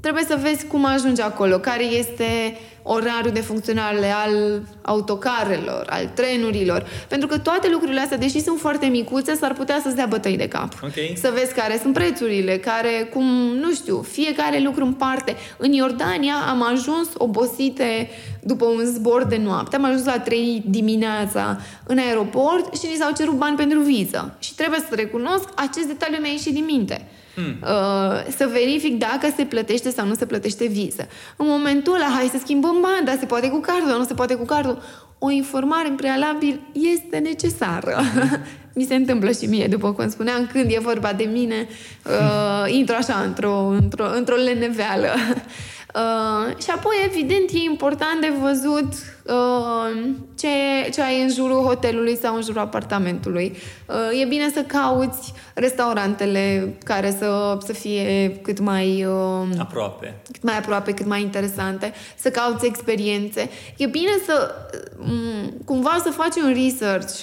trebuie 0.00 0.24
să 0.28 0.38
vezi 0.42 0.66
cum 0.66 0.84
ajungi 0.84 1.20
acolo, 1.20 1.58
care 1.58 1.84
este 1.84 2.24
uh, 2.52 2.73
orarul 2.86 3.30
de 3.30 3.40
funcționare 3.40 4.10
al 4.10 4.62
autocarelor, 4.82 5.86
al 5.88 6.10
trenurilor. 6.14 6.86
Pentru 7.08 7.28
că 7.28 7.38
toate 7.38 7.68
lucrurile 7.70 8.00
astea, 8.00 8.18
deși 8.18 8.40
sunt 8.40 8.58
foarte 8.60 8.86
micuțe, 8.86 9.34
s-ar 9.34 9.52
putea 9.52 9.80
să-ți 9.82 9.94
dea 9.94 10.06
bătăi 10.06 10.36
de 10.36 10.48
cap. 10.48 10.72
Okay. 10.82 11.14
Să 11.20 11.32
vezi 11.34 11.54
care 11.54 11.78
sunt 11.82 11.94
prețurile, 11.94 12.58
care, 12.58 13.08
cum, 13.12 13.24
nu 13.60 13.72
știu, 13.72 14.02
fiecare 14.02 14.60
lucru 14.60 14.84
în 14.84 14.92
parte. 14.92 15.36
În 15.56 15.72
Iordania 15.72 16.34
am 16.48 16.62
ajuns 16.62 17.08
obosite 17.16 18.08
după 18.42 18.64
un 18.64 18.84
zbor 18.84 19.24
de 19.24 19.40
noapte. 19.44 19.76
Am 19.76 19.84
ajuns 19.84 20.04
la 20.04 20.18
3 20.18 20.62
dimineața 20.66 21.60
în 21.86 21.98
aeroport 21.98 22.76
și 22.76 22.86
ni 22.90 22.96
s-au 22.98 23.12
cerut 23.16 23.34
bani 23.34 23.56
pentru 23.56 23.80
viză. 23.80 24.36
Și 24.38 24.54
trebuie 24.54 24.80
să 24.88 24.94
recunosc, 24.94 25.48
acest 25.54 25.86
detaliu 25.86 26.18
mi-a 26.20 26.30
ieșit 26.30 26.52
din 26.52 26.64
minte. 26.64 27.08
Hmm. 27.34 27.56
Uh, 27.62 28.34
să 28.36 28.48
verific 28.52 28.98
dacă 28.98 29.32
se 29.36 29.44
plătește 29.44 29.90
sau 29.90 30.06
nu 30.06 30.14
se 30.14 30.26
plătește 30.26 30.66
viză. 30.66 31.08
În 31.36 31.46
momentul 31.48 31.94
ăla, 31.94 32.08
hai 32.14 32.30
să 32.32 32.38
schimbăm 32.40 32.76
bani, 32.80 33.06
dar 33.06 33.16
se 33.18 33.26
poate 33.26 33.48
cu 33.48 33.60
cardul, 33.60 33.98
nu 33.98 34.04
se 34.04 34.14
poate 34.14 34.34
cu 34.34 34.44
cardul. 34.44 34.82
O 35.18 35.30
informare 35.30 35.88
în 35.88 35.94
prealabil 35.94 36.60
este 36.72 37.18
necesară. 37.18 38.00
Mi 38.76 38.84
se 38.84 38.94
întâmplă 38.94 39.30
și 39.30 39.46
mie, 39.46 39.66
după 39.66 39.92
cum 39.92 40.10
spuneam, 40.10 40.48
când 40.52 40.70
e 40.70 40.78
vorba 40.80 41.12
de 41.12 41.24
mine, 41.32 41.68
uh, 42.04 42.72
intru 42.72 42.94
așa 42.98 43.22
într-o, 43.26 43.66
într-o, 43.66 44.16
într-o 44.16 44.34
leneveală. 44.34 45.08
Uh, 45.94 46.62
și 46.62 46.70
apoi, 46.70 46.94
evident, 47.04 47.50
e 47.50 47.58
important 47.70 48.20
de 48.20 48.32
văzut 48.40 48.92
uh, 49.24 50.14
ce, 50.38 50.48
ce 50.92 51.02
ai 51.02 51.22
în 51.22 51.28
jurul 51.28 51.62
hotelului 51.62 52.16
sau 52.16 52.34
în 52.34 52.42
jurul 52.42 52.60
apartamentului. 52.60 53.56
Uh, 53.86 54.20
e 54.20 54.24
bine 54.24 54.50
să 54.54 54.62
cauți 54.62 55.32
restaurantele 55.54 56.74
care 56.84 57.16
să, 57.18 57.58
să 57.64 57.72
fie 57.72 58.38
cât 58.42 58.58
mai... 58.58 59.04
Uh, 59.04 59.48
aproape. 59.58 60.20
Cât 60.32 60.42
mai 60.42 60.58
aproape, 60.58 60.92
cât 60.92 61.06
mai 61.06 61.20
interesante. 61.20 61.92
Să 62.16 62.30
cauți 62.30 62.66
experiențe. 62.66 63.50
E 63.76 63.86
bine 63.86 64.12
să 64.26 64.54
um, 64.98 65.52
cumva 65.64 66.00
să 66.02 66.10
faci 66.10 66.34
un 66.44 66.54
research 66.64 67.22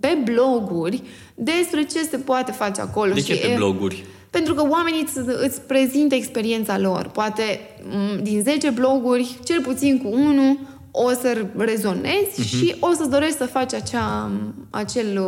pe 0.00 0.18
bloguri 0.24 1.02
despre 1.34 1.84
ce 1.84 1.98
se 1.98 2.16
poate 2.16 2.52
face 2.52 2.80
acolo. 2.80 3.12
De 3.12 3.20
ce 3.20 3.34
și 3.34 3.40
pe 3.40 3.54
bloguri? 3.56 4.04
Pentru 4.30 4.54
că 4.54 4.62
oamenii 4.68 5.06
îți, 5.06 5.18
îți 5.46 5.60
prezintă 5.60 6.14
experiența 6.14 6.78
lor. 6.78 7.10
Poate 7.12 7.60
din 8.22 8.42
10 8.42 8.70
bloguri, 8.70 9.38
cel 9.44 9.60
puțin 9.62 10.02
cu 10.02 10.08
unul, 10.08 10.58
o 10.90 11.10
să 11.10 11.46
rezonezi 11.56 12.40
uh-huh. 12.40 12.48
și 12.48 12.74
o 12.80 12.92
să-ți 12.92 13.10
dorești 13.10 13.36
să 13.36 13.46
faci 13.46 13.74
acea, 13.74 14.30
acel, 14.70 15.18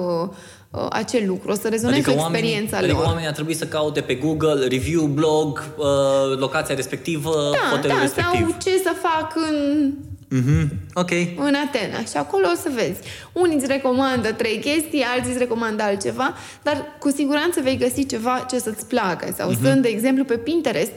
uh, 0.70 0.86
acel 0.90 1.26
lucru, 1.26 1.50
o 1.50 1.54
să 1.54 1.68
rezonezi 1.68 2.00
adică 2.00 2.10
cu 2.10 2.18
experiența 2.18 2.74
oamenii, 2.74 2.94
lor. 2.94 2.96
Adică 2.96 3.06
oamenii 3.06 3.28
ar 3.28 3.34
trebui 3.34 3.54
să 3.54 3.66
caute 3.66 4.00
pe 4.00 4.14
Google 4.14 4.66
review, 4.66 5.04
blog, 5.04 5.74
uh, 5.76 6.38
locația 6.38 6.74
respectivă, 6.74 7.30
da, 7.30 7.76
hotelul 7.76 7.96
da, 7.96 8.02
respectiv. 8.02 8.46
sau 8.48 8.56
ce 8.62 8.78
să 8.78 8.94
fac 9.02 9.32
în 9.36 9.92
Mm-hmm. 10.32 10.68
Ok. 10.94 11.10
În 11.36 11.54
Atena. 11.66 11.98
Și 11.98 12.16
acolo 12.16 12.46
o 12.52 12.56
să 12.56 12.70
vezi. 12.74 13.00
Unii 13.32 13.56
îți 13.56 13.66
recomandă 13.66 14.32
trei 14.32 14.58
chestii, 14.58 15.02
alții 15.02 15.30
îți 15.30 15.38
recomandă 15.38 15.82
altceva, 15.82 16.34
dar 16.62 16.96
cu 16.98 17.10
siguranță 17.10 17.60
vei 17.60 17.76
găsi 17.76 18.06
ceva 18.06 18.46
ce 18.50 18.58
să-ți 18.58 18.86
placă. 18.86 19.32
Sau 19.36 19.50
mm-hmm. 19.50 19.62
sunt, 19.62 19.82
de 19.82 19.88
exemplu, 19.88 20.24
pe 20.24 20.36
Pinterest, 20.36 20.92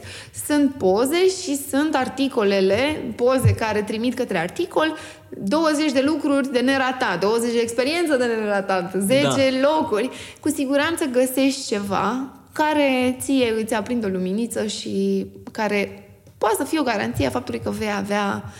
sunt 0.46 0.74
poze 0.74 1.28
și 1.42 1.58
sunt 1.70 1.94
articolele, 1.94 3.00
poze 3.16 3.54
care 3.54 3.82
trimit 3.82 4.14
către 4.14 4.38
articol, 4.38 4.96
20 5.28 5.92
de 5.92 6.02
lucruri 6.06 6.52
de 6.52 6.60
neratat, 6.60 7.20
20 7.20 7.52
de 7.52 7.60
experiență 7.60 8.16
de 8.16 8.24
neratat, 8.24 8.94
10 8.98 9.22
da. 9.22 9.68
locuri. 9.68 10.10
Cu 10.40 10.48
siguranță 10.48 11.04
găsești 11.04 11.66
ceva 11.66 12.30
care 12.52 13.16
ție 13.20 13.54
îți 13.62 13.74
aprinde 13.74 14.06
o 14.06 14.08
luminiță 14.08 14.66
și 14.66 15.26
care 15.52 16.08
poate 16.38 16.56
să 16.58 16.64
fie 16.64 16.80
o 16.80 16.82
garanție 16.82 17.26
a 17.26 17.30
faptului 17.30 17.60
că 17.60 17.70
vei 17.70 17.92
avea 17.96 18.42
uh, 18.44 18.50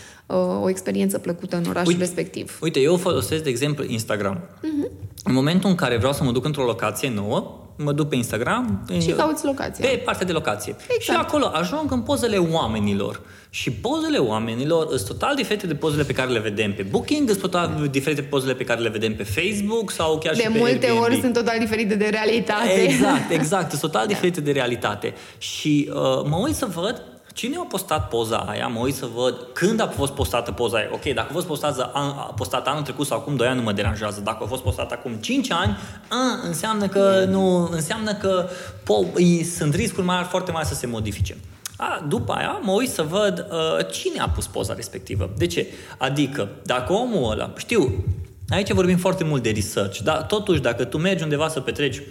o 0.62 0.68
experiență 0.68 1.18
plăcută 1.18 1.56
în 1.56 1.64
orașul 1.68 1.88
uite, 1.88 2.04
respectiv. 2.04 2.58
Uite, 2.60 2.80
eu 2.80 2.96
folosesc, 2.96 3.42
de 3.42 3.48
exemplu, 3.48 3.84
Instagram. 3.84 4.40
Uh-huh. 4.40 4.90
În 5.24 5.34
momentul 5.34 5.70
în 5.70 5.76
care 5.76 5.96
vreau 5.96 6.12
să 6.12 6.24
mă 6.24 6.32
duc 6.32 6.44
într-o 6.44 6.64
locație 6.64 7.10
nouă, 7.10 7.66
mă 7.76 7.92
duc 7.92 8.08
pe 8.08 8.16
Instagram. 8.16 8.86
Și 9.00 9.10
cauți 9.10 9.44
locația. 9.44 9.88
Pe 9.88 9.96
partea 9.96 10.26
de 10.26 10.32
locație. 10.32 10.76
Exact. 10.78 11.00
Și 11.02 11.10
acolo 11.10 11.44
ajung 11.52 11.92
în 11.92 12.00
pozele 12.00 12.36
oamenilor. 12.36 13.20
Și 13.50 13.70
pozele 13.70 14.18
oamenilor 14.18 14.86
sunt 14.86 15.06
total 15.06 15.34
diferite 15.34 15.66
de 15.66 15.74
pozele 15.74 16.02
pe 16.02 16.12
care 16.12 16.30
le 16.30 16.38
vedem 16.38 16.74
pe 16.74 16.82
Booking, 16.82 17.28
sunt 17.28 17.40
total 17.40 17.88
diferite 17.90 18.20
de 18.20 18.26
pozele 18.26 18.54
pe 18.54 18.64
care 18.64 18.80
le 18.80 18.88
vedem 18.88 19.14
pe 19.14 19.22
Facebook 19.22 19.90
sau 19.90 20.18
chiar 20.18 20.34
de 20.34 20.40
și 20.40 20.48
pe 20.48 20.58
multe 20.58 20.86
Airbnb. 20.86 21.02
ori 21.02 21.20
sunt 21.20 21.32
total 21.32 21.58
diferite 21.58 21.94
de 21.94 22.08
realitate. 22.08 22.82
Exact, 22.82 23.30
exact. 23.30 23.68
Sunt 23.68 23.80
total 23.80 24.06
diferite 24.14 24.40
de 24.40 24.52
realitate. 24.52 25.14
Și 25.38 25.90
uh, 25.90 25.94
mă 26.24 26.36
uit 26.44 26.54
să 26.54 26.66
văd 26.74 27.02
Cine 27.36 27.56
a 27.56 27.66
postat 27.68 28.08
poza 28.08 28.36
aia? 28.36 28.66
Mă 28.66 28.80
uit 28.80 28.94
să 28.94 29.06
văd 29.14 29.46
când 29.52 29.80
a 29.80 29.86
fost 29.86 30.12
postată 30.12 30.52
poza 30.52 30.76
aia. 30.76 30.88
Ok, 30.92 31.02
dacă 31.02 31.26
a 31.30 31.32
fost 31.32 31.46
postată, 31.46 31.90
an, 31.92 32.12
postat 32.36 32.66
anul 32.66 32.82
trecut 32.82 33.06
sau 33.06 33.18
acum 33.18 33.36
2 33.36 33.46
ani 33.46 33.56
nu 33.56 33.62
mă 33.62 33.72
deranjează. 33.72 34.20
Dacă 34.20 34.38
a 34.42 34.46
fost 34.46 34.62
postată 34.62 34.94
acum 34.98 35.12
5 35.12 35.50
ani, 35.50 35.76
a, 36.08 36.46
înseamnă 36.46 36.88
că 36.88 37.24
nu, 37.28 37.68
înseamnă 37.70 38.14
că 38.14 38.48
po- 38.82 39.44
sunt 39.56 39.74
riscuri 39.74 40.06
mari, 40.06 40.26
foarte 40.26 40.50
mari 40.50 40.66
să 40.66 40.74
se 40.74 40.86
modifice. 40.86 41.36
A, 41.76 42.04
după 42.08 42.32
aia 42.32 42.60
mă 42.62 42.72
uit 42.72 42.90
să 42.90 43.02
văd 43.02 43.46
uh, 43.50 43.86
cine 43.92 44.20
a 44.20 44.28
pus 44.28 44.46
poza 44.46 44.74
respectivă. 44.74 45.30
De 45.36 45.46
ce? 45.46 45.66
Adică, 45.98 46.48
dacă 46.64 46.92
omul 46.92 47.30
ăla, 47.30 47.52
știu, 47.56 48.04
aici 48.48 48.72
vorbim 48.72 48.96
foarte 48.96 49.24
mult 49.24 49.42
de 49.42 49.50
research, 49.50 49.98
dar 49.98 50.22
totuși 50.22 50.60
dacă 50.60 50.84
tu 50.84 50.98
mergi 50.98 51.22
undeva 51.22 51.48
să 51.48 51.60
petreci 51.60 52.02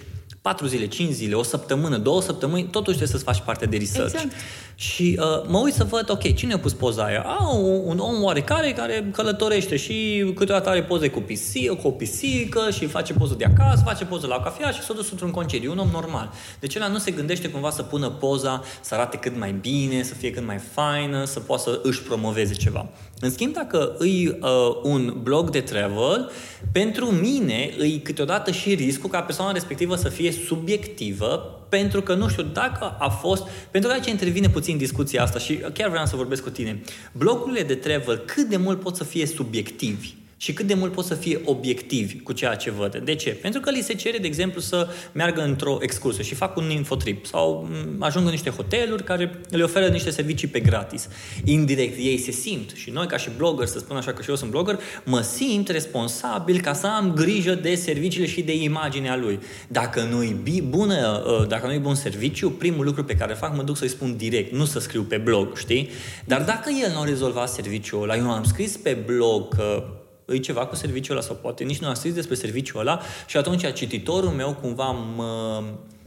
4 0.45 0.67
zile, 0.67 0.87
5 0.87 1.11
zile, 1.11 1.35
o 1.35 1.43
săptămână, 1.43 1.97
două 1.97 2.21
săptămâni, 2.21 2.63
totuși 2.63 2.97
trebuie 2.97 3.07
să-ți 3.07 3.23
faci 3.23 3.45
parte 3.45 3.65
de 3.65 3.77
research. 3.77 4.13
Exact. 4.13 4.33
Și 4.75 5.19
uh, 5.19 5.47
mă 5.47 5.57
uit 5.57 5.73
să 5.73 5.83
văd, 5.83 6.09
ok, 6.09 6.33
cine 6.35 6.53
a 6.53 6.59
pus 6.59 6.73
poza 6.73 7.03
aia? 7.03 7.21
A, 7.21 7.49
un, 7.49 7.81
un 7.85 7.97
om 7.97 8.23
oarecare 8.23 8.73
care 8.73 9.09
călătorește 9.11 9.75
și 9.75 10.25
câteodată 10.35 10.69
are 10.69 10.83
poze 10.83 11.09
cu, 11.09 11.19
pisică, 11.19 11.73
cu 11.73 11.87
o 11.87 11.91
pisică 11.91 12.69
și 12.71 12.85
face 12.85 13.13
poză 13.13 13.33
de 13.37 13.45
acasă, 13.45 13.81
face 13.85 14.05
poză 14.05 14.27
la 14.27 14.39
cafea 14.39 14.71
și 14.71 14.81
s-a 14.81 14.93
dus 14.93 15.11
într-un 15.11 15.31
concediu, 15.31 15.71
un 15.71 15.77
om 15.77 15.89
normal. 15.91 16.31
Deci 16.59 16.75
ăla 16.75 16.87
nu 16.87 16.97
se 16.97 17.11
gândește 17.11 17.49
cumva 17.49 17.69
să 17.69 17.83
pună 17.83 18.09
poza, 18.09 18.63
să 18.81 18.93
arate 18.93 19.17
cât 19.17 19.37
mai 19.37 19.51
bine, 19.61 20.03
să 20.03 20.13
fie 20.13 20.31
cât 20.31 20.45
mai 20.45 20.59
faină, 20.73 21.23
să 21.23 21.39
poată 21.39 21.63
să 21.63 21.79
își 21.83 22.01
promoveze 22.01 22.53
ceva. 22.53 22.89
În 23.19 23.31
schimb, 23.31 23.53
dacă 23.53 23.95
îi 23.97 24.27
uh, 24.27 24.49
un 24.83 25.19
blog 25.23 25.49
de 25.49 25.61
travel, 25.61 26.31
pentru 26.71 27.05
mine 27.05 27.73
îi 27.77 27.99
câteodată 28.03 28.51
și 28.51 28.73
riscul 28.73 29.09
ca 29.09 29.21
persoana 29.21 29.51
respectivă 29.51 29.95
să 29.95 30.09
fie 30.09 30.31
subiectivă, 30.31 31.59
pentru 31.69 32.01
că 32.01 32.13
nu 32.13 32.27
știu 32.27 32.43
dacă 32.43 32.95
a 32.99 33.09
fost, 33.09 33.43
pentru 33.71 33.89
că 33.89 33.95
aici 33.95 34.09
intervine 34.09 34.49
puțin 34.49 34.77
discuția 34.77 35.23
asta 35.23 35.39
și 35.39 35.55
chiar 35.73 35.89
vreau 35.89 36.05
să 36.05 36.15
vorbesc 36.15 36.43
cu 36.43 36.49
tine. 36.49 36.81
Blogurile 37.11 37.63
de 37.63 37.75
travel 37.75 38.17
cât 38.17 38.47
de 38.47 38.57
mult 38.57 38.79
pot 38.79 38.95
să 38.95 39.03
fie 39.03 39.25
subiectivi? 39.25 40.13
Și 40.45 40.53
cât 40.53 40.67
de 40.67 40.73
mult 40.73 40.91
pot 40.91 41.05
să 41.05 41.13
fie 41.13 41.41
obiectivi 41.45 42.19
cu 42.19 42.31
ceea 42.31 42.55
ce 42.55 42.71
văd. 42.71 42.97
De 42.97 43.15
ce? 43.15 43.29
Pentru 43.29 43.59
că 43.59 43.71
li 43.71 43.81
se 43.81 43.93
cere, 43.93 44.17
de 44.17 44.27
exemplu, 44.27 44.61
să 44.61 44.87
meargă 45.11 45.41
într-o 45.41 45.77
excursie 45.81 46.23
și 46.23 46.35
fac 46.35 46.57
un 46.57 46.69
infotrip 46.69 47.25
sau 47.25 47.69
ajung 47.99 48.25
în 48.25 48.31
niște 48.31 48.49
hoteluri 48.49 49.03
care 49.03 49.41
le 49.49 49.63
oferă 49.63 49.87
niște 49.87 50.09
servicii 50.09 50.47
pe 50.47 50.59
gratis. 50.59 51.07
Indirect 51.43 51.97
ei 51.97 52.17
se 52.17 52.31
simt 52.31 52.69
și 52.75 52.89
noi 52.89 53.07
ca 53.07 53.17
și 53.17 53.29
blogger, 53.37 53.67
să 53.67 53.79
spun 53.79 53.95
așa 53.95 54.13
că 54.13 54.21
și 54.21 54.29
eu 54.29 54.35
sunt 54.35 54.51
blogger, 54.51 54.79
mă 55.03 55.21
simt 55.21 55.67
responsabil 55.67 56.61
ca 56.61 56.73
să 56.73 56.87
am 56.87 57.13
grijă 57.13 57.53
de 57.53 57.75
serviciile 57.75 58.27
și 58.27 58.41
de 58.41 58.55
imaginea 58.55 59.15
lui. 59.15 59.39
Dacă 59.67 60.01
nu-i 60.01 60.61
bună, 60.67 61.23
ă, 61.27 61.45
dacă 61.45 61.67
nu-i 61.67 61.79
bun 61.79 61.95
serviciu, 61.95 62.49
primul 62.49 62.85
lucru 62.85 63.03
pe 63.03 63.15
care 63.15 63.33
fac 63.33 63.55
mă 63.55 63.63
duc 63.63 63.77
să-i 63.77 63.89
spun 63.89 64.17
direct, 64.17 64.53
nu 64.53 64.65
să 64.65 64.79
scriu 64.79 65.01
pe 65.01 65.17
blog, 65.17 65.57
știi? 65.57 65.89
Dar 66.25 66.41
dacă 66.41 66.69
el 66.83 66.91
nu 66.91 66.99
a 66.99 67.05
rezolvat 67.05 67.49
serviciul 67.49 68.01
ăla, 68.01 68.15
eu 68.15 68.31
am 68.31 68.43
scris 68.43 68.77
pe 68.77 68.97
blog 69.05 69.55
că 69.55 69.83
îi 70.25 70.39
ceva 70.39 70.65
cu 70.65 70.75
serviciul 70.75 71.15
ăla 71.15 71.25
sau 71.25 71.35
poate 71.35 71.63
nici 71.63 71.79
nu 71.79 71.87
a 71.87 71.93
scris 71.93 72.13
despre 72.13 72.35
serviciul 72.35 72.79
ăla 72.79 73.01
și 73.27 73.37
atunci 73.37 73.73
cititorul 73.73 74.29
meu 74.29 74.53
cumva 74.53 74.91
mă, 74.91 75.63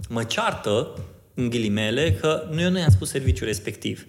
mă 0.09 0.25
ceartă 0.25 0.95
în 1.35 1.49
ghilimele 1.49 2.12
că 2.12 2.49
nu 2.51 2.61
eu 2.61 2.71
nu 2.71 2.79
i-am 2.79 2.91
spus 2.91 3.09
serviciul 3.09 3.47
respectiv. 3.47 4.07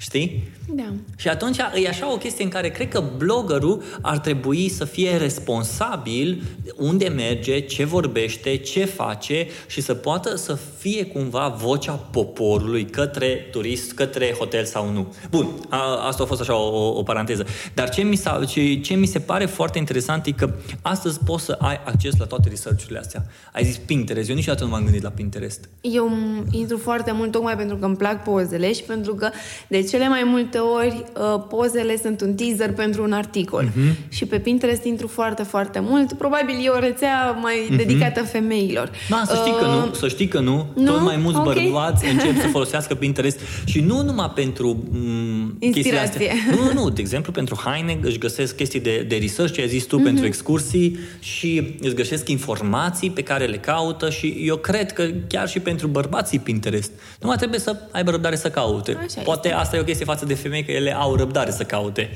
Știi? 0.00 0.42
Da. 0.74 0.92
Și 1.16 1.28
atunci 1.28 1.56
e 1.82 1.88
așa 1.88 2.12
o 2.12 2.16
chestie 2.16 2.44
în 2.44 2.50
care 2.50 2.68
cred 2.68 2.88
că 2.88 3.02
bloggerul 3.16 3.82
ar 4.00 4.18
trebui 4.18 4.68
să 4.68 4.84
fie 4.84 5.16
responsabil 5.16 6.42
unde 6.76 7.08
merge, 7.08 7.60
ce 7.60 7.84
vorbește, 7.84 8.56
ce 8.56 8.84
face 8.84 9.46
și 9.66 9.80
să 9.80 9.94
poată 9.94 10.36
să 10.36 10.58
fie 10.78 11.04
cumva 11.06 11.48
vocea 11.48 11.92
poporului 11.92 12.84
către 12.84 13.26
turist, 13.50 13.92
către 13.92 14.34
hotel 14.38 14.64
sau 14.64 14.92
nu. 14.92 15.14
Bun, 15.30 15.48
a, 15.68 16.06
asta 16.06 16.22
a 16.22 16.26
fost 16.26 16.40
așa 16.40 16.56
o, 16.56 16.98
o 16.98 17.02
paranteză. 17.02 17.46
Dar 17.74 17.88
ce 17.88 18.02
mi, 18.02 18.16
s-a, 18.16 18.44
ce, 18.48 18.74
ce 18.74 18.94
mi 18.94 19.06
se 19.06 19.18
pare 19.18 19.46
foarte 19.46 19.78
interesant 19.78 20.26
e 20.26 20.30
că 20.30 20.54
astăzi 20.82 21.18
poți 21.24 21.44
să 21.44 21.56
ai 21.58 21.80
acces 21.84 22.16
la 22.18 22.24
toate 22.24 22.48
research-urile 22.48 22.98
astea. 22.98 23.26
Ai 23.52 23.64
zis 23.64 23.76
Pinterest, 23.76 24.28
eu 24.28 24.34
niciodată 24.34 24.64
nu 24.64 24.70
m-am 24.70 24.82
gândit 24.82 25.02
la 25.02 25.10
Pinterest. 25.10 25.68
Eu 25.80 26.10
intru 26.50 26.78
foarte 26.78 27.12
mult 27.12 27.30
tocmai 27.30 27.56
pentru 27.56 27.76
că 27.76 27.84
îmi 27.84 27.96
plac 27.96 28.22
pozele 28.22 28.72
și 28.72 28.82
pentru 28.82 29.14
că 29.14 29.30
de 29.68 29.82
cele 29.90 30.08
mai 30.08 30.22
multe 30.24 30.58
ori 30.58 31.04
uh, 31.16 31.42
pozele 31.48 31.96
sunt 32.02 32.20
un 32.20 32.34
teaser 32.34 32.72
pentru 32.72 33.02
un 33.02 33.12
articol. 33.12 33.68
Uh-huh. 33.68 34.08
Și 34.08 34.24
pe 34.26 34.38
Pinterest 34.38 34.84
intru 34.84 35.06
foarte, 35.06 35.42
foarte 35.42 35.80
mult. 35.80 36.12
Probabil 36.12 36.54
e 36.64 36.68
o 36.68 36.78
rețea 36.78 37.38
mai 37.40 37.54
uh-huh. 37.70 37.76
dedicată 37.76 38.22
femeilor. 38.22 38.90
Da, 39.08 39.22
să 39.26 39.34
știi 39.34 39.52
uh, 39.52 39.58
că 39.58 39.66
nu, 39.66 39.78
uh, 39.78 39.92
să 39.92 40.08
știi 40.08 40.28
că 40.28 40.40
nu. 40.40 40.66
nu? 40.74 40.92
Tot 40.92 41.00
mai 41.00 41.16
mulți 41.16 41.38
okay. 41.38 41.54
bărbați 41.62 42.06
încep 42.12 42.40
să 42.40 42.46
folosească 42.46 42.94
Pinterest 42.94 43.40
și 43.64 43.80
nu 43.80 44.02
numai 44.02 44.32
pentru 44.34 44.84
m- 44.92 45.58
Inspirație. 45.58 46.32
Nu, 46.50 46.80
nu, 46.80 46.90
de 46.90 47.00
exemplu, 47.00 47.32
pentru 47.32 47.60
haine 47.64 47.98
își 48.02 48.18
găsesc 48.18 48.56
chestii 48.56 48.80
de, 48.80 49.04
de 49.08 49.16
research, 49.16 49.54
ce 49.54 49.60
ai 49.60 49.68
zis 49.68 49.84
tu, 49.84 50.00
uh-huh. 50.00 50.04
pentru 50.04 50.26
excursii 50.26 50.98
și 51.20 51.76
își 51.80 51.94
găsesc 51.94 52.28
informații 52.28 53.10
pe 53.10 53.22
care 53.22 53.44
le 53.44 53.58
caută 53.58 54.10
și 54.10 54.36
eu 54.44 54.56
cred 54.56 54.92
că 54.92 55.04
chiar 55.28 55.48
și 55.48 55.58
pentru 55.58 55.86
bărbații 55.86 56.38
Pinterest. 56.38 56.90
Nu 57.20 57.26
mai 57.28 57.36
trebuie 57.36 57.60
să 57.60 57.76
aibă 57.90 58.10
răbdare 58.10 58.36
să 58.36 58.50
caute. 58.50 58.96
Așa 59.04 59.20
Poate 59.20 59.48
este. 59.48 59.60
asta 59.60 59.76
e 59.76 59.79
o 59.80 59.84
chestie 59.84 60.04
față 60.04 60.24
de 60.24 60.34
femei, 60.34 60.64
că 60.64 60.70
ele 60.70 60.96
au 60.96 61.14
răbdare 61.14 61.50
să 61.50 61.62
caute. 61.62 62.10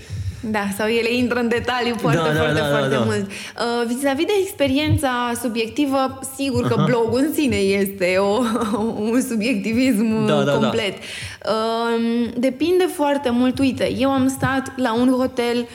Da, 0.50 0.68
sau 0.76 0.86
ele 0.86 1.12
intră 1.14 1.38
în 1.38 1.48
detaliu 1.48 1.94
foarte, 1.98 2.18
Da, 2.18 2.24
da, 2.24 2.34
foarte, 2.34 2.54
da, 2.54 2.60
da, 2.60 2.76
foarte 2.76 2.94
da. 2.94 3.00
mult. 3.00 3.30
Uh, 3.30 3.86
vis-a-vis 3.86 4.24
de 4.24 4.32
experiența 4.42 5.32
subiectivă, 5.42 6.18
sigur 6.36 6.68
că 6.68 6.82
blogul 6.86 7.18
în 7.18 7.32
sine 7.34 7.56
este 7.56 8.16
o, 8.16 8.42
un 9.12 9.22
subiectivism 9.28 10.26
Da, 10.26 10.34
da, 10.34 10.44
da. 10.44 10.52
complet. 10.52 10.94
Uh, 10.96 12.28
depinde 12.36 12.88
foarte 12.94 13.30
mult. 13.30 13.58
Uite, 13.58 13.92
eu 13.98 14.10
am 14.10 14.28
stat 14.28 14.72
la 14.76 14.94
un 14.94 15.14
hotel 15.18 15.56
uh, 15.58 15.66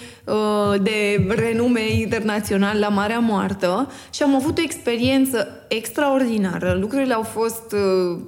de 0.82 1.26
renume 1.28 1.92
internațional 1.92 2.80
la 2.80 2.88
Marea 2.88 3.20
Moartă 3.20 3.92
și 4.14 4.24
am 4.24 4.36
avut 4.36 4.58
o 4.58 4.62
experiență 4.62 5.48
extraordinară. 5.68 6.78
Lucrurile 6.80 7.14
au 7.14 7.22
fost 7.22 7.74
uh, 7.74 8.20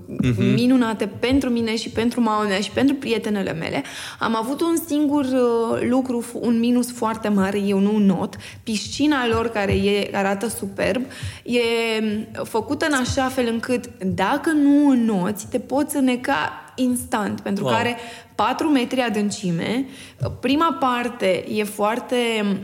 minunate 0.56 1.10
pentru 1.20 1.50
mine 1.50 1.76
și 1.76 1.90
pentru 1.90 2.22
mama 2.22 2.44
mea 2.44 2.60
și 2.60 2.72
pentru 2.72 2.96
prietenele 2.96 3.54
mele. 3.54 3.84
Am 4.20 4.36
avut 4.36 4.62
un 4.62 4.76
singur 4.88 5.24
uh, 5.24 5.88
lucru, 5.90 6.26
un 6.34 6.60
minus 6.60 6.92
foarte 6.92 7.28
mare, 7.28 7.60
eu 7.60 7.80
nu 7.80 7.98
not. 7.98 8.36
Piscina 8.64 9.28
lor, 9.28 9.48
care 9.48 9.72
e, 9.72 10.10
arată 10.14 10.48
superb, 10.48 11.06
e 11.44 11.62
făcută 12.44 12.86
în 12.90 12.94
așa 12.94 13.28
fel 13.28 13.48
încât 13.52 13.90
dacă 14.06 14.52
nu 14.52 14.90
înoți, 14.90 15.48
te 15.48 15.60
poți 15.60 15.96
îneca 15.96 16.71
instant, 16.82 17.40
pentru 17.40 17.64
Wow. 17.64 17.74
că 17.74 17.80
are 17.80 17.98
4 18.36 18.68
metri 18.68 19.02
adâncime. 19.02 19.86
Prima 20.40 20.78
parte 20.80 21.46
e 21.54 21.64
foarte... 21.64 22.16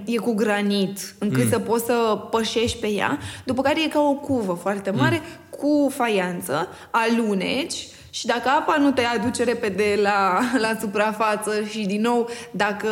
e 0.05 0.15
cu 0.15 0.34
granit, 0.34 1.15
încât 1.20 1.43
mm. 1.43 1.49
să 1.49 1.59
poți 1.59 1.86
să 1.86 2.28
pășești 2.32 2.78
pe 2.80 2.88
ea, 2.88 3.20
după 3.45 3.61
care 3.61 3.84
e 3.84 3.88
ca 3.88 3.99
o 3.99 4.13
cuvă 4.13 4.53
foarte 4.53 4.89
mare 4.91 5.22
cu 5.49 5.91
faianță, 5.95 6.68
aluneci 6.91 7.88
și 8.10 8.26
dacă 8.26 8.49
apa 8.49 8.78
nu 8.78 8.91
te 8.91 9.01
aduce 9.01 9.43
repede 9.43 9.99
la, 10.01 10.39
la 10.58 10.78
suprafață 10.80 11.51
și 11.70 11.86
din 11.86 12.01
nou, 12.01 12.30
dacă 12.51 12.89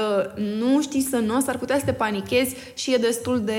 nu 0.60 0.82
știi 0.82 1.02
să 1.10 1.18
nu, 1.18 1.42
s-ar 1.42 1.58
putea 1.58 1.78
să 1.80 1.86
te 1.86 1.92
panichezi 1.94 2.56
și 2.74 2.94
e 2.94 2.98
destul 2.98 3.42
de... 3.44 3.54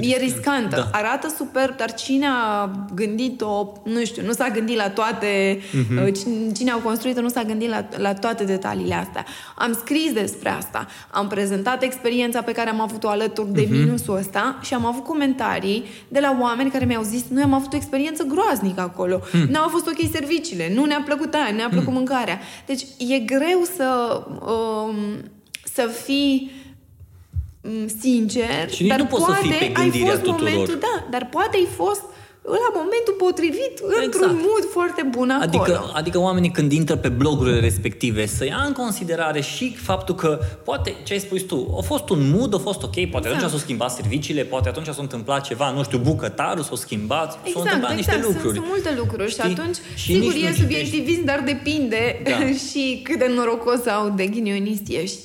e 0.00 0.16
riscantă. 0.16 0.76
Da. 0.76 0.98
Arată 0.98 1.28
superb, 1.36 1.76
dar 1.76 1.94
cine 1.94 2.26
a 2.26 2.70
gândit-o, 2.94 3.72
nu 3.84 4.04
știu, 4.04 4.22
nu 4.24 4.32
s-a 4.32 4.48
gândit 4.48 4.76
la 4.76 4.88
toate, 4.90 5.60
Mhm. 5.72 6.06
uh, 6.06 6.12
cine, 6.18 6.52
cine 6.52 6.70
a 6.70 6.74
construit-o 6.76 7.20
nu 7.20 7.28
s-a 7.28 7.42
gândit 7.42 7.68
la, 7.68 7.84
la 7.96 8.14
toate 8.14 8.44
detaliile 8.44 8.94
astea. 8.94 9.24
Am 9.56 9.72
scris 9.72 10.12
despre 10.12 10.48
asta, 10.48 10.86
am 11.10 11.26
prezentat 11.28 11.82
experiența 11.82 12.42
pe 12.42 12.52
care 12.52 12.68
am 12.70 12.80
avut-o 12.80 13.08
alături 13.08 13.52
de 13.52 13.60
Mhm. 13.68 13.72
minusul 13.78 14.16
ăsta 14.16 14.58
și 14.62 14.74
am 14.74 14.86
avut 14.86 15.04
comentarii 15.04 15.84
de 16.08 16.20
la 16.20 16.36
oameni 16.40 16.70
care 16.70 16.84
mi-au 16.84 17.02
zis 17.02 17.22
noi 17.28 17.42
am 17.42 17.52
avut 17.54 17.72
o 17.72 17.76
experiență 17.76 18.22
groaznică 18.22 18.80
acolo, 18.80 19.20
Hmm. 19.30 19.46
n-au 19.50 19.68
fost 19.68 19.86
ok 19.86 20.08
serviciile, 20.12 20.69
nu 20.74 20.84
ne-a 20.84 21.02
plăcut 21.04 21.34
aia, 21.34 21.50
nu 21.50 21.56
ne-a 21.56 21.68
plăcut 21.68 21.92
mâncarea. 21.92 22.40
Deci 22.66 22.82
e 22.98 23.18
greu 23.18 23.62
să, 23.76 24.20
um, 24.40 24.94
să 25.74 25.86
fii 26.04 26.50
mm, 27.62 27.88
sincer, 28.00 28.70
Și 28.70 28.82
nici 28.82 28.90
dar 28.90 29.00
nu 29.00 29.06
poți 29.06 29.24
să 29.24 29.30
poate 29.30 29.46
fii 29.46 29.58
pe 29.58 29.64
ai 29.64 29.72
gândirea 29.72 30.10
fost 30.10 30.22
tuturor. 30.22 30.50
momentul, 30.50 30.78
da, 30.78 31.06
dar 31.10 31.26
poate 31.26 31.56
ai 31.56 31.68
fost 31.76 32.02
la 32.42 32.70
momentul 32.74 33.14
potrivit, 33.18 33.78
într-un 33.82 34.02
Exact. 34.02 34.32
mood 34.32 34.64
foarte 34.72 35.02
bun 35.10 35.30
acolo. 35.30 35.62
Adică, 35.62 35.90
adică 35.94 36.18
oamenii 36.18 36.50
când 36.50 36.72
intră 36.72 36.96
pe 36.96 37.08
blogurile 37.08 37.60
respective 37.60 38.26
să 38.26 38.44
ia 38.44 38.62
în 38.66 38.72
considerare 38.72 39.40
și 39.40 39.76
faptul 39.76 40.14
că 40.14 40.38
poate, 40.64 40.94
ce 41.04 41.12
ai 41.12 41.18
spus 41.18 41.40
tu, 41.42 41.74
a 41.78 41.82
fost 41.82 42.08
un 42.08 42.30
mood, 42.34 42.54
a 42.54 42.58
fost 42.58 42.82
ok, 42.82 42.90
poate 42.94 43.08
atunci 43.16 43.32
Exact. 43.34 43.50
s-au 43.50 43.58
schimbat 43.58 43.90
serviciile, 43.92 44.42
poate 44.42 44.68
atunci 44.68 44.86
s-a 44.86 44.94
întâmplat 44.98 45.44
ceva, 45.44 45.70
nu 45.70 45.82
știu, 45.84 45.98
bucătarul 45.98 46.62
s-a 46.62 46.76
schimbat, 46.76 47.30
s-au 47.32 47.40
Exact, 47.44 47.64
întâmplat 47.66 47.98
exact. 47.98 48.16
niște 48.16 48.32
lucruri. 48.32 48.54
Sunt, 48.56 48.64
sunt 48.64 48.66
multe 48.66 48.94
lucruri 48.98 49.30
Știi? 49.30 49.42
și 49.54 49.58
atunci, 49.58 49.76
Și 49.94 50.12
sigur, 50.12 50.20
nici 50.32 50.32
nu 50.32 50.38
e 50.38 50.52
citești. 50.52 50.60
subiectivism, 50.60 51.24
dar 51.24 51.42
depinde 51.46 52.22
Da. 52.24 52.30
și 52.70 53.00
cât 53.04 53.18
de 53.18 53.30
norocos 53.36 53.80
sau 53.82 54.12
de 54.16 54.26
ghinionist 54.26 54.82
ești. 54.88 55.18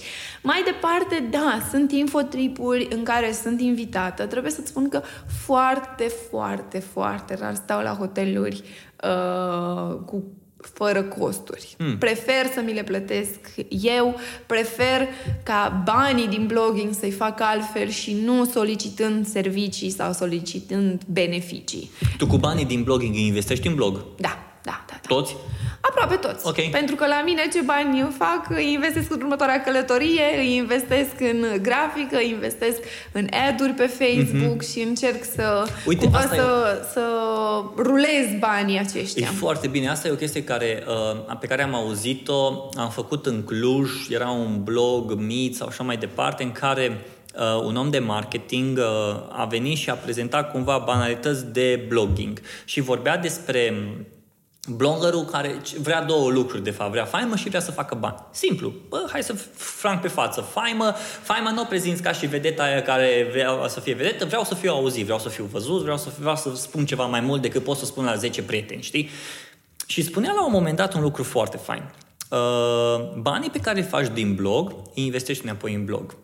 Mai 0.46 0.64
departe, 0.66 1.28
da, 1.32 1.60
sunt 1.70 1.92
infotripuri 1.92 2.88
în 2.90 3.04
care 3.04 3.32
sunt 3.44 3.62
invitată. 3.62 4.26
Trebuie 4.26 4.52
să-ți 4.52 4.68
spun 4.68 4.90
că 4.90 5.02
foarte, 5.46 6.12
foarte, 6.30 6.80
foarte 6.80 7.36
rar 7.36 7.56
stau 7.56 7.82
la 7.82 7.90
hoteluri 7.90 8.64
uh, 9.04 9.96
cu 10.06 10.24
fără 10.74 11.04
costuri. 11.04 11.76
Hmm. 11.78 11.98
Prefer 11.98 12.46
să 12.54 12.62
mi 12.66 12.74
le 12.74 12.84
plătesc 12.84 13.40
eu, 13.70 14.16
prefer 14.46 15.08
ca 15.44 15.84
banii 15.86 16.28
din 16.28 16.46
blogging 16.48 16.94
să-i 16.94 17.12
fac 17.12 17.42
altfel 17.42 17.90
și 17.90 18.18
nu 18.26 18.46
solicitând 18.46 19.28
servicii 19.28 19.90
sau 19.90 20.14
solicitând 20.14 21.02
beneficii. 21.08 21.90
Tu 22.18 22.28
cu 22.28 22.38
banii 22.38 22.66
din 22.66 22.84
blogging 22.84 23.16
investești 23.16 23.68
în 23.68 23.76
blog? 23.76 24.06
Da, 24.18 24.38
da, 24.64 24.84
da. 24.88 25.00
da. 25.02 25.08
Toți? 25.08 25.36
Aproape 25.90 26.16
toți. 26.16 26.48
Okay. 26.48 26.70
Pentru 26.72 26.96
că 26.96 27.06
la 27.08 27.22
mine 27.26 27.42
ce 27.54 27.62
bani 27.62 28.08
fac, 28.18 28.46
îi 28.50 28.72
investesc 28.72 29.12
în 29.12 29.22
următoarea 29.22 29.62
călătorie, 29.62 30.24
îi 30.38 30.56
investesc 30.56 31.20
în 31.20 31.46
grafică, 31.62 32.18
îi 32.18 32.30
investesc 32.30 32.78
în 33.12 33.28
ad-uri 33.50 33.72
pe 33.72 33.86
Facebook 33.88 34.64
mm-hmm. 34.64 34.72
și 34.72 34.80
încerc 34.80 35.24
să, 35.24 35.68
Uite, 35.86 36.04
cumva 36.04 36.22
să, 36.22 36.36
e... 36.82 36.86
să 36.92 37.02
rulez 37.78 38.40
banii 38.40 38.80
aceștia. 38.80 39.28
E 39.28 39.36
foarte 39.38 39.68
bine. 39.68 39.90
Asta 39.90 40.08
e 40.08 40.12
o 40.12 40.16
chestie 40.16 40.44
care, 40.44 40.84
uh, 41.28 41.38
pe 41.40 41.48
care 41.48 41.64
am 41.64 41.76
auzit-o, 41.76 42.70
am 42.78 42.90
făcut 42.90 43.26
în 43.26 43.44
Cluj, 43.44 43.92
era 44.10 44.30
un 44.30 44.64
blog, 44.64 45.14
Meet 45.14 45.56
sau 45.56 45.68
așa 45.68 45.84
mai 45.84 45.98
departe, 45.98 46.44
în 46.44 46.52
care 46.52 47.06
uh, 47.36 47.64
un 47.66 47.76
om 47.76 47.90
de 47.90 48.00
marketing 48.00 48.78
uh, 48.78 48.84
a 49.32 49.46
venit 49.50 49.78
și 49.78 49.90
a 49.90 49.94
prezentat 49.94 50.52
cumva 50.52 50.78
banalități 50.78 51.46
de 51.54 51.86
blogging 51.88 52.42
și 52.66 52.82
vorbea 52.82 53.18
despre 53.18 53.74
bloggerul 54.68 55.26
care 55.26 55.62
vrea 55.82 56.04
două 56.04 56.32
lucruri, 56.32 56.64
de 56.64 56.72
fapt. 56.72 56.92
Vrea 56.92 57.06
faimă 57.06 57.36
și 57.36 57.48
vrea 57.48 57.60
să 57.60 57.72
facă 57.72 57.96
bani. 57.96 58.16
Simplu. 58.32 58.74
Bă, 58.90 59.08
hai 59.12 59.24
să 59.24 59.34
franc 59.54 60.02
pe 60.02 60.08
față. 60.08 60.42
Faimă, 60.42 60.96
faimă 61.22 61.50
nu 61.50 61.62
o 61.62 61.66
prezinți 61.66 62.02
ca 62.02 62.12
și 62.12 62.26
vedeta 62.26 62.64
aia 62.64 62.82
care 62.82 63.28
vrea 63.32 63.68
să 63.68 63.80
fie 63.80 63.94
vedetă. 63.94 64.26
Vreau 64.26 64.44
să 64.44 64.56
fiu 64.56 64.72
auzit, 64.72 65.04
vreau 65.04 65.20
să 65.20 65.30
fiu 65.30 65.44
văzut, 65.52 65.82
vreau 65.82 65.98
să, 65.98 66.10
vreau 66.20 66.36
să 66.36 66.52
spun 66.56 66.86
ceva 66.86 67.06
mai 67.06 67.20
mult 67.20 67.42
decât 67.42 67.64
pot 67.64 67.78
să 67.78 67.86
spun 67.86 68.06
la 68.06 68.16
10 68.16 68.44
prieteni, 68.44 68.82
știi? 68.82 69.10
Și 69.88 70.04
spunea 70.04 70.32
la 70.34 70.46
un 70.46 70.52
moment 70.52 70.78
dat 70.78 70.94
un 70.94 71.02
lucru 71.02 71.24
foarte 71.24 71.58
fain. 71.58 71.84
Uh, 72.30 73.18
banii 73.18 73.50
pe 73.50 73.60
care 73.60 73.80
îi 73.80 73.86
faci 73.86 74.08
din 74.14 74.36
blog, 74.36 74.76
îi 74.96 75.04
investești 75.04 75.44
înapoi 75.44 75.74
în 75.74 75.86
blog. 75.86 76.16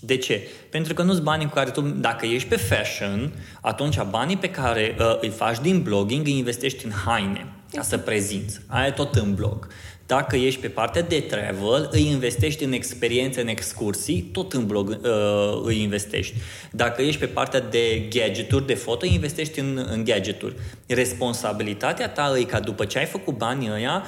De 0.00 0.16
ce? 0.16 0.48
Pentru 0.70 0.94
că 0.94 1.02
nu-ți 1.02 1.22
banii 1.22 1.46
cu 1.46 1.54
care 1.54 1.70
tu, 1.70 1.80
dacă 1.80 2.26
ești 2.26 2.48
pe 2.48 2.56
fashion, 2.56 3.32
atunci 3.60 4.02
banii 4.02 4.36
pe 4.36 4.50
care 4.50 4.96
uh, 4.98 5.18
îi 5.20 5.28
faci 5.28 5.60
din 5.60 5.82
blogging 5.82 6.26
îi 6.26 6.36
investești 6.36 6.84
în 6.84 6.90
haine 6.90 7.46
ca 7.72 7.82
să 7.82 7.98
prezinți. 7.98 8.60
Aia 8.66 8.92
tot 8.92 9.14
în 9.14 9.34
blog. 9.34 9.68
Dacă 10.16 10.36
ești 10.36 10.60
pe 10.60 10.68
partea 10.68 11.02
de 11.02 11.20
travel, 11.20 11.88
îi 11.92 12.06
investești 12.06 12.64
în 12.64 12.72
experiențe, 12.72 13.40
în 13.40 13.48
excursii, 13.48 14.28
tot 14.32 14.52
în 14.52 14.66
blog 14.66 14.88
uh, 14.88 15.60
îi 15.64 15.82
investești. 15.82 16.34
Dacă 16.72 17.02
ești 17.02 17.20
pe 17.20 17.26
partea 17.26 17.60
de 17.60 18.08
gadgeturi, 18.10 18.66
de 18.66 18.74
foto, 18.74 19.06
îi 19.06 19.14
investești 19.14 19.58
în, 19.58 19.86
în 19.90 20.04
gadgeturi. 20.04 20.54
Responsabilitatea 20.86 22.08
ta 22.08 22.38
e 22.38 22.42
ca 22.42 22.60
după 22.60 22.84
ce 22.84 22.98
ai 22.98 23.04
făcut 23.04 23.36
banii 23.36 23.70
ăia, 23.70 24.04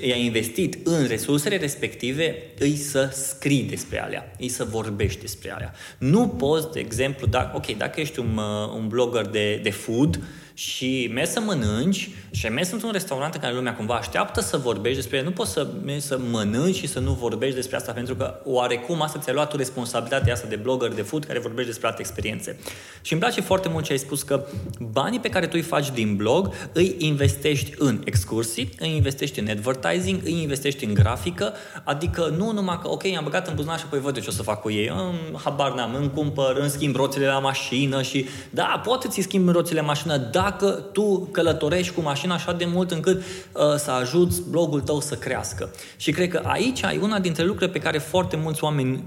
i-ai 0.00 0.24
investit 0.24 0.86
în 0.86 1.06
resursele 1.06 1.56
respective, 1.56 2.36
îi 2.58 2.76
să 2.76 3.10
scrii 3.12 3.62
despre 3.62 4.02
alea, 4.02 4.32
îi 4.38 4.48
să 4.48 4.64
vorbești 4.64 5.20
despre 5.20 5.52
alea. 5.52 5.72
Nu 5.98 6.28
poți, 6.28 6.72
de 6.72 6.80
exemplu, 6.80 7.26
dacă, 7.26 7.56
ok, 7.56 7.76
dacă 7.76 8.00
ești 8.00 8.18
un, 8.18 8.36
uh, 8.36 8.74
un 8.74 8.88
blogger 8.88 9.26
de, 9.26 9.60
de 9.62 9.70
food, 9.70 10.20
și 10.58 11.10
mergi 11.14 11.30
să 11.30 11.40
mănânci 11.40 12.10
și 12.30 12.46
ai 12.46 12.52
mers 12.52 12.70
într-un 12.70 12.90
restaurant 12.90 13.34
în 13.34 13.40
care 13.40 13.54
lumea 13.54 13.74
cumva 13.74 13.94
așteaptă 13.94 14.40
să 14.40 14.56
vorbești 14.56 14.96
despre 14.96 15.16
el. 15.16 15.24
Nu 15.24 15.30
poți 15.30 15.52
să 15.52 15.66
mergi 15.84 16.04
să 16.04 16.18
mănânci 16.30 16.76
și 16.76 16.86
să 16.86 16.98
nu 16.98 17.12
vorbești 17.12 17.54
despre 17.54 17.76
asta, 17.76 17.92
pentru 17.92 18.16
că 18.16 18.40
oarecum 18.44 19.02
asta 19.02 19.18
ți-a 19.18 19.32
luat 19.32 19.50
tu 19.50 19.56
responsabilitatea 19.56 20.32
asta 20.32 20.46
de 20.48 20.56
blogger 20.56 20.92
de 20.92 21.02
food 21.02 21.24
care 21.24 21.38
vorbești 21.38 21.70
despre 21.70 21.86
alte 21.86 22.00
experiențe. 22.00 22.58
Și 23.02 23.12
îmi 23.12 23.20
place 23.20 23.40
foarte 23.40 23.68
mult 23.68 23.84
ce 23.84 23.92
ai 23.92 23.98
spus 23.98 24.22
că 24.22 24.46
banii 24.78 25.20
pe 25.20 25.28
care 25.28 25.46
tu 25.46 25.52
îi 25.54 25.62
faci 25.62 25.90
din 25.90 26.16
blog 26.16 26.52
îi 26.72 26.94
investești 26.98 27.74
în 27.76 28.02
excursii, 28.04 28.70
îi 28.78 28.94
investești 28.94 29.40
în 29.40 29.48
advertising, 29.48 30.20
îi 30.24 30.42
investești 30.42 30.84
în 30.84 30.94
grafică, 30.94 31.52
adică 31.84 32.34
nu 32.36 32.52
numai 32.52 32.78
că, 32.82 32.88
ok, 32.88 33.04
am 33.16 33.24
băgat 33.24 33.48
în 33.48 33.54
buzunar 33.54 33.78
și 33.78 33.84
apoi 33.86 34.00
văd 34.00 34.16
eu 34.16 34.22
ce 34.22 34.28
o 34.28 34.32
să 34.32 34.42
fac 34.42 34.60
cu 34.60 34.70
ei. 34.70 34.88
În, 34.88 35.38
habar 35.44 35.72
n-am, 35.72 35.94
îmi 35.94 36.10
cumpăr, 36.10 36.56
îmi 36.56 36.70
schimb 36.70 36.96
roțile 36.96 37.26
la 37.26 37.38
mașină 37.38 38.02
și 38.02 38.26
da, 38.50 38.80
poate 38.84 39.08
ți 39.08 39.20
schimb 39.20 39.48
roțile 39.48 39.80
la 39.80 39.86
mașină, 39.86 40.16
da, 40.16 40.47
dacă 40.50 40.70
tu 40.92 41.28
călătorești 41.32 41.94
cu 41.94 42.00
mașina 42.00 42.34
așa 42.34 42.52
de 42.52 42.64
mult 42.64 42.90
încât 42.90 43.18
uh, 43.18 43.74
să 43.76 43.90
ajuți 43.90 44.42
blogul 44.50 44.80
tău 44.80 45.00
să 45.00 45.14
crească. 45.14 45.70
Și 45.96 46.10
cred 46.10 46.28
că 46.28 46.42
aici 46.44 46.84
ai 46.84 46.98
una 47.02 47.18
dintre 47.18 47.44
lucrurile 47.44 47.72
pe 47.72 47.84
care 47.84 47.98
foarte 47.98 48.36
mulți 48.36 48.64
oameni 48.64 49.04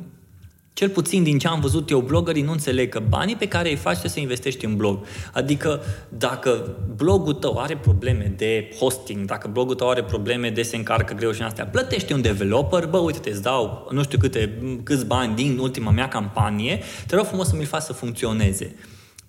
cel 0.74 0.90
puțin 0.90 1.24
din 1.24 1.38
ce 1.38 1.48
am 1.48 1.60
văzut 1.60 1.90
eu, 1.90 2.00
bloggerii 2.00 2.42
nu 2.42 2.52
înțeleg 2.52 2.90
că 2.90 3.02
banii 3.10 3.36
pe 3.36 3.48
care 3.48 3.70
îi 3.70 3.76
faci 3.76 3.98
să 3.98 4.20
investești 4.20 4.66
în 4.66 4.76
blog. 4.76 5.06
Adică 5.34 5.82
dacă 6.10 6.78
blogul 6.96 7.34
tău 7.34 7.58
are 7.58 7.78
probleme 7.78 8.34
de 8.38 8.70
hosting, 8.80 9.26
dacă 9.26 9.48
blogul 9.48 9.76
tău 9.76 9.90
are 9.90 10.04
probleme 10.04 10.50
de 10.50 10.62
se 10.62 10.76
încarcă 10.76 11.14
greu 11.14 11.32
și 11.32 11.42
în 11.42 11.46
astea, 11.46 11.66
plătește 11.66 12.14
un 12.14 12.22
developer, 12.22 12.86
bă, 12.86 12.98
uite, 12.98 13.30
îți 13.30 13.42
dau 13.42 13.88
nu 13.92 14.04
știu 14.04 14.18
câte, 14.18 14.62
câți 14.84 15.06
bani 15.06 15.36
din 15.36 15.58
ultima 15.58 15.92
mea 15.92 16.08
campanie, 16.08 16.80
te 17.08 17.16
rog 17.16 17.26
frumos 17.26 17.48
să 17.48 17.56
mi-l 17.56 17.66
faci 17.66 17.82
să 17.82 17.94
funcționeze. 17.94 18.76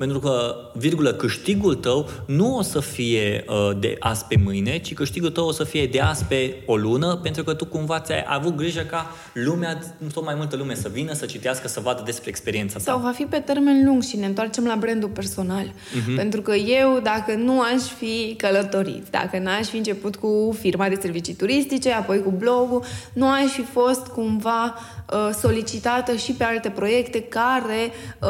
Pentru 0.03 0.20
că, 0.20 0.57
virgulă, 0.74 1.12
câștigul 1.12 1.74
tău 1.74 2.09
nu 2.26 2.57
o 2.57 2.62
să 2.62 2.80
fie 2.80 3.44
uh, 3.48 3.78
de 3.78 3.96
azi 3.98 4.24
pe 4.24 4.36
mâine, 4.44 4.78
ci 4.78 4.94
câștigul 4.94 5.30
tău 5.30 5.46
o 5.46 5.53
să 5.53 5.64
fie 5.64 5.86
de 5.86 6.00
azi 6.00 6.24
pe 6.24 6.62
o 6.66 6.76
lună, 6.76 7.16
pentru 7.22 7.44
că 7.44 7.55
tu 7.55 7.64
cumva 7.64 8.00
ți-ai 8.00 8.24
avut 8.26 8.57
grijă 8.57 8.80
ca 8.80 9.11
lumea, 9.32 9.78
tot 10.12 10.24
mai 10.24 10.34
multă 10.36 10.57
lume 10.57 10.74
să 10.74 10.88
vină, 10.92 11.12
să 11.12 11.26
citească, 11.26 11.68
să 11.68 11.80
vadă 11.80 12.03
despre 12.05 12.28
experiența 12.28 12.74
ta. 12.74 12.80
Sau 12.80 12.98
va 12.98 13.11
fi 13.11 13.22
pe 13.22 13.36
termen 13.36 13.84
lung 13.84 14.03
și 14.03 14.16
ne 14.16 14.26
întoarcem 14.26 14.64
la 14.64 14.76
brandul 14.80 15.09
personal. 15.09 15.66
Uh-huh. 15.66 16.16
Pentru 16.16 16.40
că 16.40 16.55
eu, 16.55 17.00
dacă 17.03 17.34
nu 17.34 17.61
aș 17.61 17.82
fi 17.98 18.34
călătorit, 18.36 19.07
dacă 19.11 19.38
n-aș 19.38 19.66
fi 19.66 19.76
început 19.76 20.16
cu 20.16 20.57
firma 20.61 20.88
de 20.88 20.98
servicii 21.00 21.34
turistice, 21.34 21.92
apoi 21.92 22.22
cu 22.22 22.30
blogul, 22.30 22.84
nu 23.12 23.28
aș 23.28 23.50
fi 23.50 23.62
fost 23.62 24.07
cumva 24.07 24.74
uh, 25.12 25.30
solicitată 25.40 26.16
și 26.16 26.32
pe 26.32 26.44
alte 26.44 26.68
proiecte 26.68 27.20
care 27.20 27.90
uh, 28.20 28.28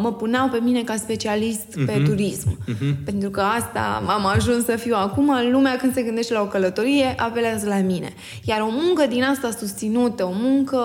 mă 0.00 0.14
puneau 0.18 0.48
pe 0.48 0.58
mine 0.58 0.82
ca 0.82 0.96
specialist 1.10 1.66
uh-huh. 1.66 1.86
pe 1.86 1.92
mhm. 1.96 2.04
turism. 2.04 2.58
Uh-huh. 2.68 3.04
Pentru 3.04 3.30
că 3.30 3.40
asta 3.40 4.02
am 4.06 4.26
ajuns 4.26 4.64
să 4.64 4.76
fiu 4.76 4.94
acum. 4.96 5.28
În 5.28 5.50
lumea 5.50 5.76
când 5.76 5.94
se 5.94 6.02
gândește 6.02 6.32
la 6.32 6.40
o 6.40 6.46
călătorie, 6.46 7.14
apelează 7.16 7.68
la 7.68 7.78
mine. 7.80 8.12
Iar 8.44 8.60
o 8.60 8.68
muncă 8.70 9.06
din 9.06 9.22
asta 9.22 9.50
susținută, 9.58 10.24
o 10.24 10.32
muncă 10.32 10.78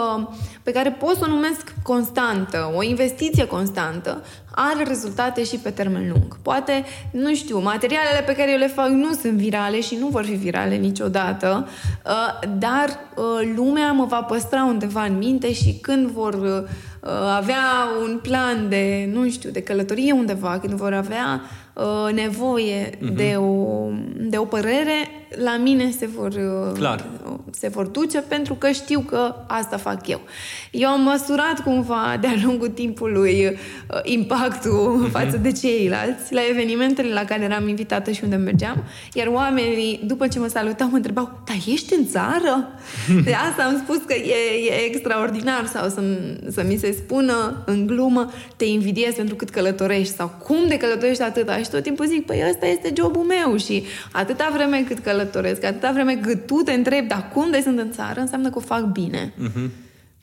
pe 0.63 0.71
care 0.71 0.91
pot 0.91 1.15
să 1.15 1.23
o 1.27 1.29
numesc 1.29 1.73
constantă, 1.83 2.73
o 2.75 2.83
investiție 2.83 3.45
constantă, 3.45 4.23
are 4.55 4.83
rezultate 4.83 5.43
și 5.43 5.55
pe 5.55 5.69
termen 5.69 6.09
lung. 6.09 6.37
Poate, 6.41 6.83
nu 7.11 7.33
știu, 7.33 7.59
materialele 7.59 8.21
pe 8.25 8.35
care 8.35 8.51
eu 8.51 8.57
le 8.57 8.67
fac 8.67 8.87
nu 8.87 9.13
sunt 9.13 9.33
virale 9.33 9.81
și 9.81 9.97
nu 9.99 10.07
vor 10.07 10.25
fi 10.25 10.33
virale 10.33 10.75
niciodată, 10.75 11.67
uh, 12.05 12.49
dar 12.57 12.87
uh, 13.15 13.53
lumea 13.55 13.91
mă 13.91 14.05
va 14.05 14.21
păstra 14.21 14.63
undeva 14.63 15.03
în 15.03 15.17
minte 15.17 15.53
și 15.53 15.77
când 15.81 16.09
vor 16.09 16.33
uh, 16.33 16.63
avea 17.35 17.87
un 18.03 18.19
plan 18.21 18.69
de, 18.69 19.09
nu 19.13 19.29
știu, 19.29 19.49
de 19.49 19.61
călătorie 19.61 20.11
undeva, 20.11 20.59
când 20.59 20.73
vor 20.73 20.93
avea 20.93 21.41
nevoie 22.13 22.89
uh-huh. 22.89 23.15
de, 23.15 23.35
o, 23.37 23.89
de 24.17 24.37
o 24.37 24.45
părere, 24.45 25.24
la 25.43 25.57
mine 25.57 25.91
se 25.97 26.05
vor, 26.05 26.33
Clar. 26.73 27.05
se 27.51 27.67
vor 27.67 27.85
duce 27.85 28.19
pentru 28.19 28.53
că 28.53 28.71
știu 28.71 28.99
că 28.99 29.35
asta 29.47 29.77
fac 29.77 30.07
eu. 30.07 30.21
Eu 30.71 30.89
am 30.89 31.01
măsurat 31.01 31.59
cumva 31.63 32.17
de-a 32.21 32.33
lungul 32.43 32.67
timpului 32.67 33.45
uh, 33.45 33.99
impactul 34.03 35.07
uh-huh. 35.07 35.11
față 35.11 35.37
de 35.37 35.51
ceilalți 35.51 36.33
la 36.33 36.41
evenimentele 36.49 37.13
la 37.13 37.25
care 37.25 37.43
eram 37.43 37.67
invitată 37.67 38.11
și 38.11 38.23
unde 38.23 38.35
mergeam, 38.35 38.83
iar 39.13 39.27
oamenii, 39.27 39.99
după 40.03 40.27
ce 40.27 40.39
mă 40.39 40.47
salutau, 40.47 40.87
mă 40.89 40.95
întrebau, 40.95 41.41
dar 41.45 41.55
ești 41.67 41.93
în 41.93 42.07
țară? 42.07 42.69
De 43.23 43.33
asta 43.33 43.63
am 43.63 43.77
spus 43.83 43.97
că 44.07 44.13
e, 44.13 44.67
e 44.67 44.85
extraordinar 44.85 45.65
sau 45.65 45.89
să, 45.89 46.01
să 46.51 46.63
mi 46.67 46.77
se 46.77 46.91
spună 46.91 47.63
în 47.65 47.87
glumă, 47.87 48.31
te 48.55 48.65
invidiez 48.65 49.13
pentru 49.13 49.35
cât 49.35 49.49
călătorești 49.49 50.15
sau 50.15 50.35
cum 50.43 50.67
de 50.67 50.77
călătorești 50.77 51.23
atâta 51.23 51.57
și 51.57 51.69
tot 51.69 51.83
timpul 51.83 52.05
zic, 52.05 52.25
păi 52.25 52.43
ăsta 52.49 52.65
este 52.65 52.93
jobul 52.97 53.23
meu 53.23 53.57
și 53.57 53.83
atâta 54.11 54.49
vreme 54.53 54.83
cât 54.87 54.99
călătoresc, 55.31 55.63
atâta 55.63 55.91
vreme 55.91 56.15
cât 56.15 56.45
tu 56.45 56.55
te 56.55 56.71
întrebi, 56.71 57.07
dar 57.07 57.29
cum 57.33 57.51
de 57.51 57.61
sunt 57.63 57.79
în 57.79 57.91
țară, 57.91 58.19
înseamnă 58.19 58.49
că 58.49 58.57
o 58.57 58.61
fac 58.61 58.83
bine. 58.83 59.33
Uh-huh. 59.33 59.69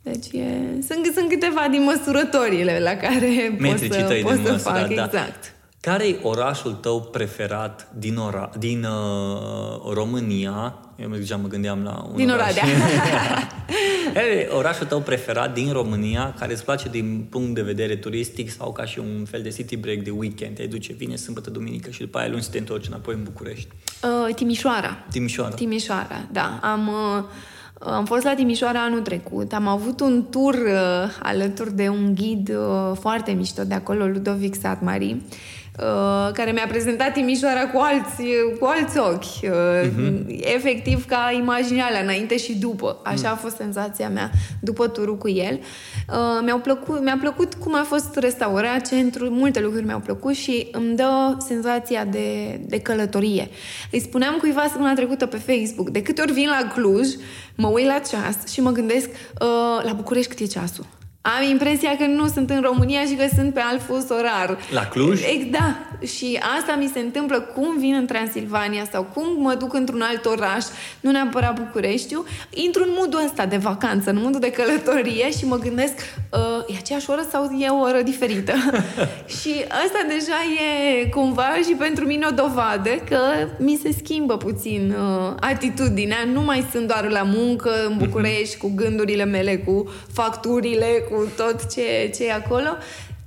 Deci 0.03 0.27
e, 0.33 0.45
sunt, 0.89 1.07
sunt 1.15 1.29
câteva 1.29 1.67
din 1.71 1.83
măsurătorile 1.83 2.79
la 2.81 2.91
care 2.91 3.57
pot 3.63 3.79
să, 3.79 4.21
pot 4.23 4.47
să 4.47 4.53
fac. 4.53 4.95
Da. 4.95 5.05
Exact. 5.05 5.55
Care 5.89 6.09
e 6.09 6.19
orașul 6.23 6.73
tău 6.73 7.01
preferat 7.01 7.89
din, 7.99 8.17
ora, 8.17 8.51
din 8.59 8.85
uh, 8.85 9.93
România? 9.93 10.75
Eu 10.97 11.09
deja 11.09 11.37
mă 11.37 11.49
gândeam 11.49 11.83
la 11.83 12.05
un 12.11 12.17
Din 12.17 12.31
oraș. 12.31 12.51
Oradea. 12.51 12.65
care 14.15 14.27
e 14.27 14.49
orașul 14.53 14.87
tău 14.87 15.01
preferat 15.01 15.55
din 15.55 15.73
România, 15.73 16.35
care 16.39 16.53
îți 16.53 16.65
place 16.65 16.89
din 16.89 17.27
punct 17.31 17.55
de 17.55 17.63
vedere 17.63 17.97
turistic 17.97 18.51
sau 18.51 18.73
ca 18.73 18.85
și 18.85 18.99
un 18.99 19.25
fel 19.25 19.43
de 19.43 19.49
city 19.49 19.77
break 19.77 19.99
de 19.99 20.11
weekend? 20.11 20.55
Te 20.55 20.67
duce, 20.67 20.93
vine 20.93 21.17
sâmbătă, 21.17 21.51
duminică 21.51 21.91
și 21.91 22.01
după 22.01 22.19
aia 22.19 22.29
luni 22.29 22.43
să 22.43 22.51
te 22.51 22.59
întorci 22.59 22.87
înapoi 22.87 23.15
în 23.15 23.23
București. 23.23 23.69
Uh, 24.29 24.35
Timișoara. 24.35 25.05
Timișoara. 25.11 25.55
Timișoara, 25.55 26.27
da. 26.33 26.59
Am... 26.63 26.89
Uh, 26.89 27.25
am 27.79 28.05
fost 28.05 28.25
la 28.25 28.35
Timișoara 28.35 28.85
anul 28.85 29.01
trecut, 29.01 29.53
am 29.53 29.67
avut 29.67 30.01
un 30.01 30.25
tur 30.31 30.55
uh, 30.55 31.19
alături 31.23 31.73
de 31.73 31.89
un 31.89 32.15
ghid 32.15 32.49
uh, 32.49 32.97
foarte 33.01 33.33
mișto 33.33 33.65
de 33.65 33.75
acolo, 33.75 34.07
Ludovic 34.07 34.55
Satmari, 34.61 35.13
uh, 35.13 35.21
care 36.33 36.51
mi-a 36.51 36.67
prezentat 36.69 37.13
Timișoara 37.13 37.67
cu 37.67 37.79
alți, 37.81 38.23
cu 38.59 38.65
alți 38.65 38.99
ochi. 38.99 39.25
Uh, 39.43 39.51
uh-huh. 39.83 40.41
Efectiv 40.55 41.07
ca 41.07 41.33
imaginea 41.37 41.87
alea, 41.87 42.01
înainte 42.01 42.37
și 42.37 42.59
după. 42.59 43.01
Așa 43.05 43.31
a 43.31 43.35
fost 43.35 43.57
senzația 43.57 44.09
mea 44.09 44.31
după 44.61 44.89
turul 44.89 45.19
cu 45.19 45.29
el. 45.29 45.55
Uh, 46.09 46.41
mi-au 46.45 46.59
plăcut, 46.59 47.03
mi-a 47.03 47.19
plăcut 47.21 47.55
cum 47.55 47.75
a 47.75 47.83
fost 47.83 48.17
restaurat 48.17 48.89
centru, 48.89 49.31
multe 49.31 49.61
lucruri 49.61 49.85
mi-au 49.85 50.01
plăcut 50.01 50.35
și 50.35 50.69
îmi 50.73 50.97
dă 50.97 51.37
senzația 51.47 52.05
de, 52.05 52.61
de 52.67 52.81
călătorie. 52.81 53.49
Îi 53.91 54.01
spuneam 54.01 54.37
cuiva 54.37 54.63
săptămâna 54.63 54.95
trecută 54.95 55.27
pe 55.27 55.37
Facebook, 55.37 55.91
de 55.91 56.03
câte 56.03 56.21
ori 56.21 56.33
vin 56.33 56.49
la 56.49 56.73
Cluj, 56.75 57.09
mă 57.55 57.69
uit 57.69 57.87
la 57.87 58.01
ceas 58.11 58.53
și 58.53 58.61
mă 58.61 58.71
gândesc 58.71 59.09
uh, 59.09 59.85
la 59.85 59.93
București 59.93 60.29
cât 60.29 60.39
e 60.39 60.47
ceasul. 60.47 60.87
Am 61.23 61.51
impresia 61.51 61.97
că 61.97 62.07
nu 62.07 62.27
sunt 62.27 62.51
în 62.51 62.61
România 62.61 63.01
și 63.01 63.15
că 63.15 63.25
sunt 63.35 63.55
pe 63.55 63.61
alt 63.61 63.83
fus 63.83 64.09
orar. 64.09 64.59
La 64.71 64.87
Cluj? 64.87 65.21
Da. 65.51 65.77
Și 66.07 66.41
asta 66.59 66.77
mi 66.79 66.91
se 66.93 66.99
întâmplă 66.99 67.41
cum 67.41 67.79
vin 67.79 67.95
în 67.95 68.07
Transilvania 68.07 68.85
sau 68.93 69.03
cum 69.15 69.43
mă 69.43 69.55
duc 69.55 69.75
într-un 69.75 70.01
alt 70.01 70.25
oraș, 70.25 70.65
nu 71.01 71.11
neapărat 71.11 71.61
Bucureștiu, 71.61 72.25
intru 72.51 72.83
în 72.83 72.95
modul 72.99 73.21
ăsta 73.25 73.47
de 73.47 73.57
vacanță, 73.57 74.11
în 74.11 74.19
modul 74.23 74.41
de 74.41 74.51
călătorie 74.51 75.31
și 75.31 75.47
mă 75.47 75.59
gândesc, 75.59 75.95
uh, 76.33 76.75
e 76.75 76.77
aceeași 76.79 77.11
oră 77.11 77.27
sau 77.31 77.57
e 77.59 77.69
o 77.69 77.81
oră 77.81 78.03
diferită? 78.03 78.53
și 79.41 79.65
asta 79.69 79.99
deja 80.09 80.39
e 80.59 81.07
cumva 81.07 81.55
și 81.69 81.75
pentru 81.79 82.05
mine 82.05 82.27
o 82.31 82.35
dovadă 82.35 82.91
că 83.09 83.19
mi 83.59 83.81
se 83.83 83.93
schimbă 84.05 84.37
puțin 84.37 84.95
uh, 84.99 85.35
atitudinea. 85.41 86.19
Nu 86.33 86.41
mai 86.41 86.67
sunt 86.73 86.87
doar 86.87 87.09
la 87.11 87.23
muncă 87.23 87.71
în 87.89 87.97
București 87.97 88.57
cu 88.57 88.73
gândurile 88.75 89.25
mele, 89.25 89.57
cu 89.57 89.91
facturile, 90.13 90.87
cu 91.13 91.33
tot 91.37 91.73
ce, 91.73 92.11
ce 92.15 92.27
e 92.27 92.33
acolo, 92.33 92.77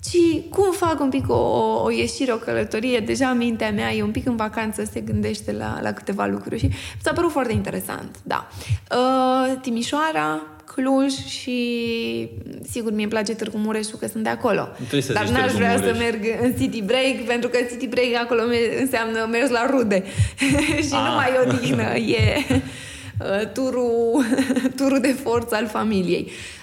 ci 0.04 0.50
cum 0.50 0.72
fac 0.72 1.00
un 1.00 1.10
pic 1.10 1.30
o, 1.30 1.82
o 1.84 1.92
ieșire, 1.92 2.34
o 2.34 2.38
călătorie. 2.38 3.00
Deja 3.00 3.34
mintea 3.34 3.72
mea 3.72 3.94
e 3.94 4.04
un 4.04 4.12
pic 4.12 4.26
în 4.26 4.36
vacanță, 4.36 4.84
se 4.92 5.00
gândește 5.00 5.52
la, 5.52 5.80
la 5.82 5.92
câteva 5.92 6.26
lucruri 6.26 6.60
și 6.60 6.70
s-a 7.02 7.14
părut 7.14 7.32
foarte 7.32 7.54
interesant, 7.54 8.16
da. 8.24 8.48
Uh, 8.92 9.60
Timișoara, 9.62 10.42
Cluj 10.66 11.14
și 11.14 12.30
sigur 12.70 12.92
mi-e 12.92 13.08
place 13.08 13.34
Târgu 13.34 13.58
Mureșu 13.58 13.98
că 13.98 14.08
sunt 14.08 14.24
de 14.24 14.30
acolo. 14.30 14.68
Dar 15.14 15.28
n-aș 15.28 15.52
vrea 15.52 15.78
să 15.78 15.96
merg 15.98 16.26
în 16.42 16.54
City 16.60 16.82
Break 16.82 17.16
pentru 17.28 17.50
că 17.50 17.58
City 17.70 17.88
Break 17.88 18.22
acolo 18.24 18.42
înseamnă 18.80 19.28
mers 19.32 19.50
la 19.50 19.66
rude 19.70 20.04
și 20.88 20.94
ah. 20.94 21.06
nu 21.08 21.16
mai 21.16 21.30
e 21.36 21.50
odihnă, 21.50 21.96
e 21.96 22.46
uh, 22.50 23.52
turul, 23.54 24.26
turul 24.78 25.00
de 25.00 25.16
forță 25.24 25.56
al 25.56 25.68
familiei. 25.68 26.32
Uh, 26.32 26.56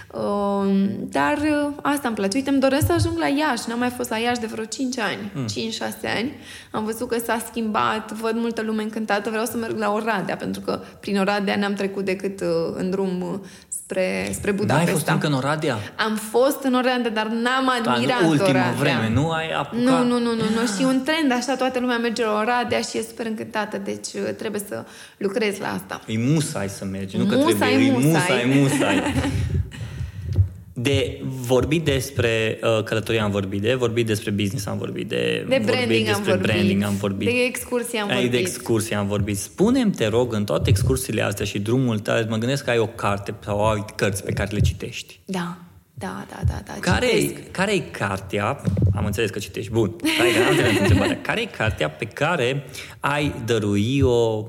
dar 0.99 1.39
uh, 1.39 1.73
asta 1.83 2.09
îmi 2.09 2.17
place. 2.17 2.37
Uite, 2.37 2.51
îmi 2.51 2.61
doresc 2.61 2.87
să 2.87 2.93
ajung 2.93 3.19
la 3.19 3.27
Iași. 3.27 3.69
N-am 3.69 3.79
mai 3.79 3.89
fost 3.89 4.11
la 4.11 4.17
Iași 4.17 4.41
de 4.41 4.47
vreo 4.47 4.65
5 4.65 4.99
ani, 4.99 5.31
mm. 5.35 5.47
5-6 5.47 5.49
ani. 6.17 6.33
Am 6.71 6.85
văzut 6.85 7.09
că 7.09 7.17
s-a 7.27 7.45
schimbat, 7.51 8.13
văd 8.13 8.35
multă 8.35 8.63
lume 8.63 8.83
încântată. 8.83 9.31
Vreau 9.31 9.45
să 9.45 9.57
merg 9.57 9.79
la 9.79 9.93
Oradea, 9.93 10.37
pentru 10.37 10.61
că 10.61 10.81
prin 11.01 11.19
Oradea 11.19 11.57
n-am 11.57 11.75
trecut 11.75 12.05
decât 12.05 12.41
uh, 12.41 12.47
în 12.75 12.91
drum 12.91 13.21
uh, 13.21 13.39
spre, 13.69 14.31
spre 14.33 14.51
Budapesta. 14.51 14.85
Da, 14.85 14.91
ai 14.91 14.97
fost 14.99 15.09
încă 15.09 15.27
în 15.27 15.33
Oradea? 15.33 15.77
Am 15.97 16.15
fost 16.15 16.63
în 16.63 16.75
Oradea, 16.75 17.11
dar 17.11 17.27
n-am 17.27 17.69
admirat 17.79 18.21
În 18.21 18.29
ultima 18.29 18.49
Oradea. 18.49 18.75
vreme, 18.79 19.11
nu 19.15 19.31
ai 19.31 19.51
apucat? 19.51 19.85
Nu, 19.85 20.05
nu, 20.05 20.19
nu, 20.19 20.35
nu, 20.35 20.45
nu. 20.61 20.67
Și 20.77 20.85
un 20.85 21.03
trend, 21.03 21.33
așa, 21.33 21.57
toată 21.57 21.79
lumea 21.79 21.99
merge 21.99 22.25
la 22.25 22.39
Oradea 22.39 22.81
și 22.81 22.99
e 22.99 23.03
super 23.03 23.27
încântată, 23.27 23.79
deci 23.85 24.07
uh, 24.15 24.35
trebuie 24.39 24.63
să 24.69 24.85
lucrez 25.17 25.59
la 25.59 25.73
asta. 25.73 26.01
E 26.07 26.19
musai 26.19 26.69
să 26.69 26.85
mergi, 26.85 27.17
nu 27.17 27.25
că 27.25 27.35
Musai, 27.35 27.55
trebuie, 27.55 27.87
e 27.87 27.91
musai. 27.91 28.11
musai, 28.11 28.61
musai. 28.61 29.03
De 30.75 31.21
vorbit 31.25 31.85
despre 31.85 32.59
uh, 32.63 32.83
călătorie 32.85 33.21
am 33.21 33.31
vorbit, 33.31 33.61
de 33.61 33.75
vorbit 33.75 34.07
despre 34.07 34.31
business 34.31 34.67
am 34.67 34.79
vorbit, 34.79 35.09
de, 35.09 35.45
De 35.49 35.63
branding 35.65 35.67
vorbit 35.77 36.09
am 36.09 36.15
despre 36.15 36.33
vorbit. 36.33 36.51
branding 36.53 36.83
am 36.83 36.95
vorbit. 36.97 37.29
De 37.29 37.35
excursie 37.47 37.99
am 37.99 38.09
Ai 38.09 38.15
vorbit. 38.15 38.31
de 38.31 38.39
excursie 38.39 38.97
am 38.97 39.07
vorbit. 39.07 39.39
Spune-mi, 39.39 39.93
te 39.93 40.07
rog, 40.07 40.33
în 40.33 40.45
toate 40.45 40.71
excursiile 40.71 41.23
astea 41.23 41.45
și 41.45 41.59
drumul 41.59 41.99
tău, 41.99 42.25
mă 42.29 42.37
gândesc 42.37 42.65
că 42.65 42.71
ai 42.71 42.79
o 42.79 42.87
carte 42.87 43.35
sau 43.45 43.69
ai 43.71 43.85
cărți 43.97 44.25
pe 44.25 44.33
care 44.33 44.51
le 44.53 44.61
citești. 44.61 45.21
Da, 45.25 45.57
da, 45.95 46.27
da, 46.29 46.41
da, 46.47 46.61
da. 46.67 46.73
Care 46.81 47.07
e, 47.17 47.21
citesc. 47.21 47.51
care 47.51 47.73
e 47.73 47.79
cartea, 47.79 48.61
am 48.95 49.05
înțeles 49.05 49.31
că 49.31 49.39
citești, 49.39 49.71
bun, 49.71 49.97
care 50.19 50.29
e, 50.29 50.43
am 50.45 50.51
înțeles 50.51 50.79
întrebarea, 50.81 51.21
care 51.29 51.41
e 51.41 51.45
cartea 51.45 51.91
pe 51.91 52.05
care 52.05 52.65
ai 53.01 53.35
dărui-o 53.45 54.47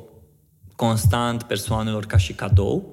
constant 0.75 1.43
persoanelor 1.43 2.05
ca 2.05 2.17
și 2.17 2.33
cadou 2.33 2.92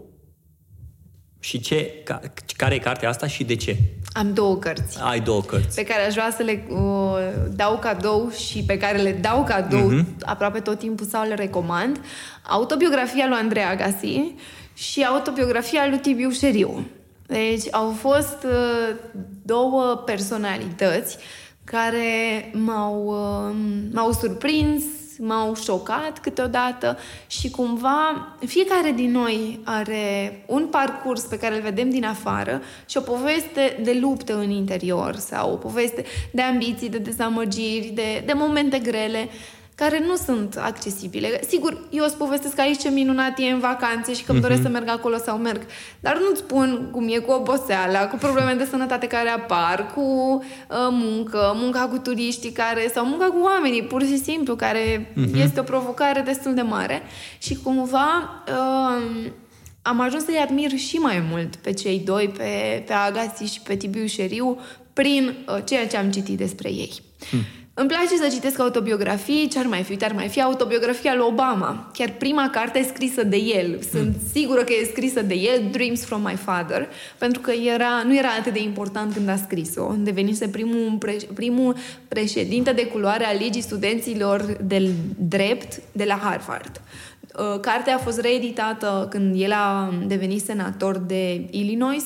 și 1.40 1.60
ce, 1.60 1.90
ca, 2.04 2.20
care 2.56 2.74
e 2.74 2.78
cartea 2.78 3.08
asta 3.08 3.26
și 3.26 3.44
de 3.44 3.56
ce? 3.56 3.76
Am 4.12 4.32
două 4.34 4.56
cărți 4.56 4.98
Ai 5.02 5.20
două 5.20 5.40
cărți. 5.42 5.74
pe 5.74 5.84
care 5.84 6.06
aș 6.06 6.12
vrea 6.12 6.30
să 6.36 6.42
le 6.42 6.66
uh, 6.70 7.18
dau 7.56 7.78
cadou 7.78 8.30
și 8.30 8.62
pe 8.64 8.78
care 8.78 8.98
le 8.98 9.12
dau 9.12 9.44
cadou 9.44 9.80
Mhm. 9.90 10.06
aproape 10.24 10.60
tot 10.60 10.78
timpul 10.78 11.06
sau 11.06 11.26
le 11.28 11.34
recomand. 11.34 12.00
Autobiografia 12.48 13.26
lui 13.28 13.36
Andrei 13.36 13.62
Agassi 13.62 14.34
și 14.74 15.02
autobiografia 15.04 15.86
lui 15.88 15.98
Tibiu 15.98 16.30
Șeriu. 16.30 16.86
Deci 17.26 17.64
au 17.70 17.90
fost 17.90 18.36
uh, 18.44 18.94
două 19.42 20.02
personalități 20.06 21.16
care 21.64 22.50
m-au, 22.52 23.04
uh, 23.06 23.56
m-au 23.92 24.12
surprins, 24.12 24.82
m-au 25.22 25.54
șocat 25.54 26.18
câteodată 26.18 26.98
și 27.26 27.50
cumva 27.50 28.28
fiecare 28.46 28.90
din 28.90 29.10
noi 29.10 29.60
are 29.64 30.42
un 30.46 30.66
parcurs 30.66 31.22
pe 31.22 31.38
care 31.38 31.54
îl 31.54 31.62
vedem 31.62 31.90
din 31.90 32.04
afară 32.04 32.62
și 32.86 32.96
o 32.96 33.00
poveste 33.00 33.80
de 33.82 33.98
luptă 34.00 34.38
în 34.38 34.50
interior 34.50 35.16
sau 35.16 35.52
o 35.52 35.56
poveste 35.56 36.04
de 36.32 36.42
ambiții, 36.42 36.88
de 36.88 36.98
dezamăgiri, 36.98 37.92
de, 37.94 38.22
de 38.26 38.32
momente 38.32 38.78
grele 38.78 39.28
care 39.82 40.04
nu 40.06 40.16
sunt 40.16 40.56
accesibile. 40.56 41.40
Sigur, 41.48 41.78
eu 41.90 42.04
îți 42.04 42.16
povestesc 42.16 42.58
aici 42.58 42.80
ce 42.80 42.88
minunat 42.88 43.38
e 43.38 43.50
în 43.50 43.58
vacanțe 43.58 44.14
și 44.14 44.24
că 44.24 44.32
îmi 44.32 44.40
doresc 44.40 44.62
să 44.62 44.68
merg 44.68 44.88
acolo 44.88 45.16
sau 45.16 45.38
merg, 45.38 45.60
dar 46.00 46.18
nu-ți 46.18 46.40
spun 46.40 46.88
cum 46.92 47.08
e 47.08 47.18
cu 47.18 47.32
oboseala, 47.32 48.06
cu 48.06 48.16
probleme 48.16 48.54
de 48.54 48.64
sănătate 48.70 49.06
care 49.06 49.28
apar, 49.28 49.92
cu 49.94 50.00
uh, 50.00 50.76
muncă, 50.90 51.52
munca 51.54 51.80
cu 51.80 51.98
turiștii 51.98 52.50
care, 52.50 52.90
sau 52.94 53.06
munca 53.06 53.24
cu 53.24 53.38
oamenii, 53.42 53.82
pur 53.82 54.02
și 54.02 54.18
simplu, 54.18 54.56
care 54.56 55.14
este 55.34 55.60
o 55.60 55.62
provocare 55.62 56.20
destul 56.20 56.54
de 56.54 56.62
mare 56.62 57.02
și 57.38 57.54
cumva 57.54 58.42
uh, 58.48 59.30
am 59.82 60.00
ajuns 60.00 60.24
să-i 60.24 60.44
admir 60.48 60.70
și 60.70 60.96
mai 60.96 61.24
mult 61.30 61.56
pe 61.56 61.72
cei 61.72 61.98
doi, 61.98 62.28
pe, 62.28 62.82
pe 62.86 62.92
Agassi 62.92 63.52
și 63.52 63.60
pe 63.60 63.76
Tibiu 63.76 64.06
Șeriu, 64.06 64.58
prin 64.92 65.34
uh, 65.48 65.62
ceea 65.64 65.86
ce 65.86 65.96
am 65.96 66.10
citit 66.10 66.36
despre 66.36 66.68
ei. 66.68 66.92
Hmm. 67.30 67.40
Îmi 67.80 67.88
place 67.88 68.16
să 68.16 68.28
citesc 68.30 68.58
autobiografii, 68.58 69.48
ce 69.48 69.58
ar 69.58 69.66
mai 69.66 69.82
fi? 69.82 69.90
Uite, 69.90 70.04
ar 70.04 70.12
mai 70.12 70.28
fi 70.28 70.42
autobiografia 70.42 71.14
lui 71.14 71.24
Obama. 71.28 71.90
Chiar 71.92 72.14
prima 72.18 72.50
carte 72.50 72.78
e 72.78 72.82
scrisă 72.82 73.22
de 73.22 73.36
el. 73.36 73.78
Sunt 73.90 74.16
sigură 74.32 74.62
că 74.62 74.72
e 74.72 74.86
scrisă 74.90 75.22
de 75.22 75.34
el, 75.34 75.62
Dreams 75.70 76.04
from 76.04 76.22
my 76.22 76.34
father, 76.34 76.88
pentru 77.18 77.40
că 77.40 77.50
era, 77.50 78.02
nu 78.06 78.16
era 78.16 78.28
atât 78.38 78.52
de 78.52 78.62
important 78.62 79.12
când 79.12 79.28
a 79.28 79.36
scris-o. 79.36 79.92
Devenise 79.98 80.48
primul, 80.48 80.96
pre, 80.98 81.16
primul 81.34 81.76
președinte 82.08 82.72
de 82.72 82.86
culoare 82.86 83.24
al 83.24 83.36
Ligii 83.38 83.62
Studenților 83.62 84.56
de 84.64 84.90
Drept 85.18 85.80
de 85.92 86.04
la 86.04 86.14
Harvard. 86.22 86.80
Uh, 87.38 87.60
Cartea 87.60 87.94
a 87.94 87.98
fost 87.98 88.20
reeditată 88.20 89.06
când 89.10 89.40
el 89.40 89.52
a 89.52 89.94
devenit 90.06 90.42
senator 90.42 90.98
de 90.98 91.46
Illinois 91.50 92.04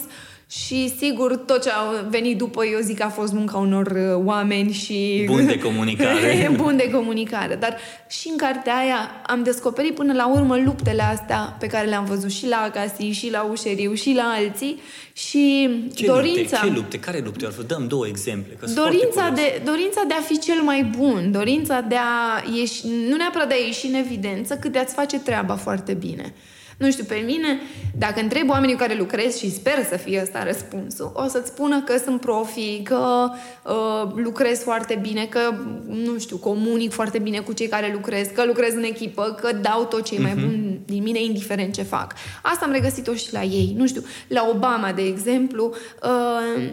și 0.49 0.95
sigur 0.97 1.36
tot 1.36 1.62
ce 1.62 1.70
a 1.70 2.03
venit 2.09 2.38
după 2.38 2.64
eu 2.64 2.80
zic 2.80 2.99
că 2.99 3.03
a 3.03 3.09
fost 3.09 3.32
munca 3.32 3.59
unor 3.59 3.86
uh, 3.86 4.24
oameni 4.24 4.72
și... 4.72 5.24
Bun 5.26 5.47
de 5.47 5.59
comunicare. 5.59 6.51
bun 6.62 6.76
de 6.76 6.90
comunicare. 6.90 7.55
Dar 7.55 7.76
și 8.09 8.28
în 8.28 8.36
cartea 8.36 8.76
aia 8.76 9.11
am 9.26 9.42
descoperit 9.42 9.95
până 9.95 10.12
la 10.12 10.28
urmă 10.28 10.57
luptele 10.57 11.03
astea 11.03 11.57
pe 11.59 11.66
care 11.66 11.88
le-am 11.88 12.05
văzut 12.05 12.30
și 12.30 12.49
la 12.49 12.57
Agassi, 12.57 13.03
și 13.03 13.30
la 13.30 13.42
Ușeriu, 13.42 13.95
și 13.95 14.12
la 14.16 14.22
alții 14.22 14.80
și 15.12 15.68
Ce 15.95 16.07
dorința... 16.07 16.61
lupte? 16.62 16.66
Ce 16.68 16.74
lupte? 16.74 16.99
Care 16.99 17.20
lupte? 17.24 17.47
Ar 17.47 17.53
Dăm 17.66 17.86
două 17.88 18.07
exemple. 18.07 18.53
Că 18.53 18.66
sunt 18.66 18.78
Dorința 18.78 19.07
foarte 19.12 19.40
curios. 19.40 19.59
de, 19.59 19.70
dorința 19.70 20.03
de 20.09 20.14
a 20.14 20.20
fi 20.20 20.38
cel 20.38 20.62
mai 20.62 20.92
bun, 20.99 21.32
dorința 21.32 21.80
de 21.80 21.97
a 21.97 22.42
ieși, 22.57 22.86
nu 23.09 23.16
neapărat 23.16 23.49
de 23.49 23.55
a 23.55 23.64
ieși 23.66 23.86
în 23.86 23.95
evidență, 23.95 24.55
cât 24.57 24.72
de 24.72 24.78
a-ți 24.78 24.95
face 24.95 25.18
treaba 25.18 25.55
foarte 25.57 25.92
bine. 25.92 26.34
Nu 26.78 26.90
știu, 26.90 27.04
pe 27.04 27.22
mine, 27.26 27.60
dacă 27.98 28.20
întreb 28.20 28.48
oamenii 28.48 28.74
cu 28.74 28.80
care 28.80 28.94
lucrez 28.94 29.36
și 29.36 29.50
sper 29.50 29.84
să 29.88 29.96
fie 29.96 30.20
ăsta 30.22 30.44
răspunsul, 30.44 31.12
o 31.14 31.26
să-ți 31.26 31.48
spună 31.48 31.82
că 31.82 31.96
sunt 32.04 32.20
profi, 32.20 32.82
că 32.82 33.30
uh, 33.64 34.12
lucrez 34.14 34.62
foarte 34.62 34.98
bine, 35.02 35.26
că, 35.26 35.54
nu 35.88 36.18
știu, 36.18 36.36
comunic 36.36 36.92
foarte 36.92 37.18
bine 37.18 37.38
cu 37.38 37.52
cei 37.52 37.66
care 37.66 37.92
lucrez, 37.92 38.28
că 38.34 38.44
lucrez 38.44 38.74
în 38.74 38.82
echipă, 38.82 39.38
că 39.40 39.52
dau 39.52 39.84
tot 39.84 40.04
ce 40.04 40.14
e 40.14 40.18
mai 40.18 40.34
bun 40.34 40.78
din 40.84 41.02
mine, 41.02 41.22
indiferent 41.22 41.74
ce 41.74 41.82
fac. 41.82 42.14
Asta 42.42 42.64
am 42.64 42.72
regăsit-o 42.72 43.14
și 43.14 43.32
la 43.32 43.42
ei. 43.42 43.74
Nu 43.76 43.86
știu, 43.86 44.02
la 44.28 44.46
Obama, 44.50 44.92
de 44.92 45.02
exemplu, 45.02 45.74
uh, 46.02 46.72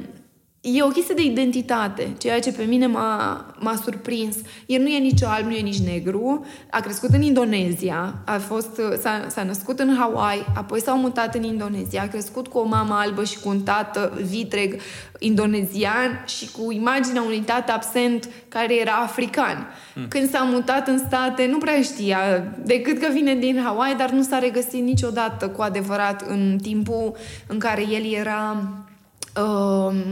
E 0.62 0.84
o 0.84 0.88
chestie 0.88 1.16
de 1.16 1.24
identitate, 1.24 2.16
ceea 2.18 2.40
ce 2.40 2.52
pe 2.52 2.64
mine 2.64 2.88
m-a, 2.88 3.46
m-a 3.60 3.76
surprins. 3.84 4.36
El 4.66 4.82
nu 4.82 4.88
e 4.88 4.98
nici 4.98 5.24
alb, 5.24 5.46
nu 5.46 5.52
e 5.52 5.62
nici 5.62 5.80
negru, 5.80 6.46
a 6.70 6.80
crescut 6.80 7.10
în 7.10 7.22
Indonezia, 7.22 8.16
a 8.26 8.38
fost, 8.38 8.82
s-a, 9.02 9.26
s-a 9.30 9.44
născut 9.44 9.80
în 9.80 9.96
Hawaii, 9.98 10.46
apoi 10.56 10.82
s-a 10.82 10.94
mutat 10.94 11.36
în 11.36 11.44
Indonezia, 11.44 12.02
a 12.02 12.08
crescut 12.08 12.48
cu 12.48 12.58
o 12.58 12.64
mamă 12.64 12.94
albă 12.94 13.24
și 13.24 13.40
cu 13.40 13.50
un 13.50 13.62
tată 13.62 14.20
vitreg 14.24 14.80
indonezian 15.20 16.24
și 16.28 16.52
cu 16.52 16.72
imaginea 16.72 17.22
unui 17.22 17.40
tată 17.40 17.72
absent 17.72 18.30
care 18.48 18.80
era 18.80 18.94
african. 18.94 19.68
Mm. 19.96 20.08
Când 20.08 20.30
s-a 20.30 20.44
mutat 20.44 20.88
în 20.88 20.98
state, 20.98 21.46
nu 21.46 21.58
prea 21.58 21.82
știa 21.82 22.20
decât 22.64 23.00
că 23.00 23.08
vine 23.14 23.36
din 23.36 23.62
Hawaii, 23.64 23.96
dar 23.96 24.10
nu 24.10 24.22
s-a 24.22 24.40
regăsit 24.40 24.84
niciodată 24.84 25.50
cu 25.50 25.62
adevărat 25.62 26.22
în 26.28 26.58
timpul 26.62 27.16
în 27.48 27.60
care 27.60 27.82
el 27.82 28.14
era 28.14 28.58
uh, 28.58 28.91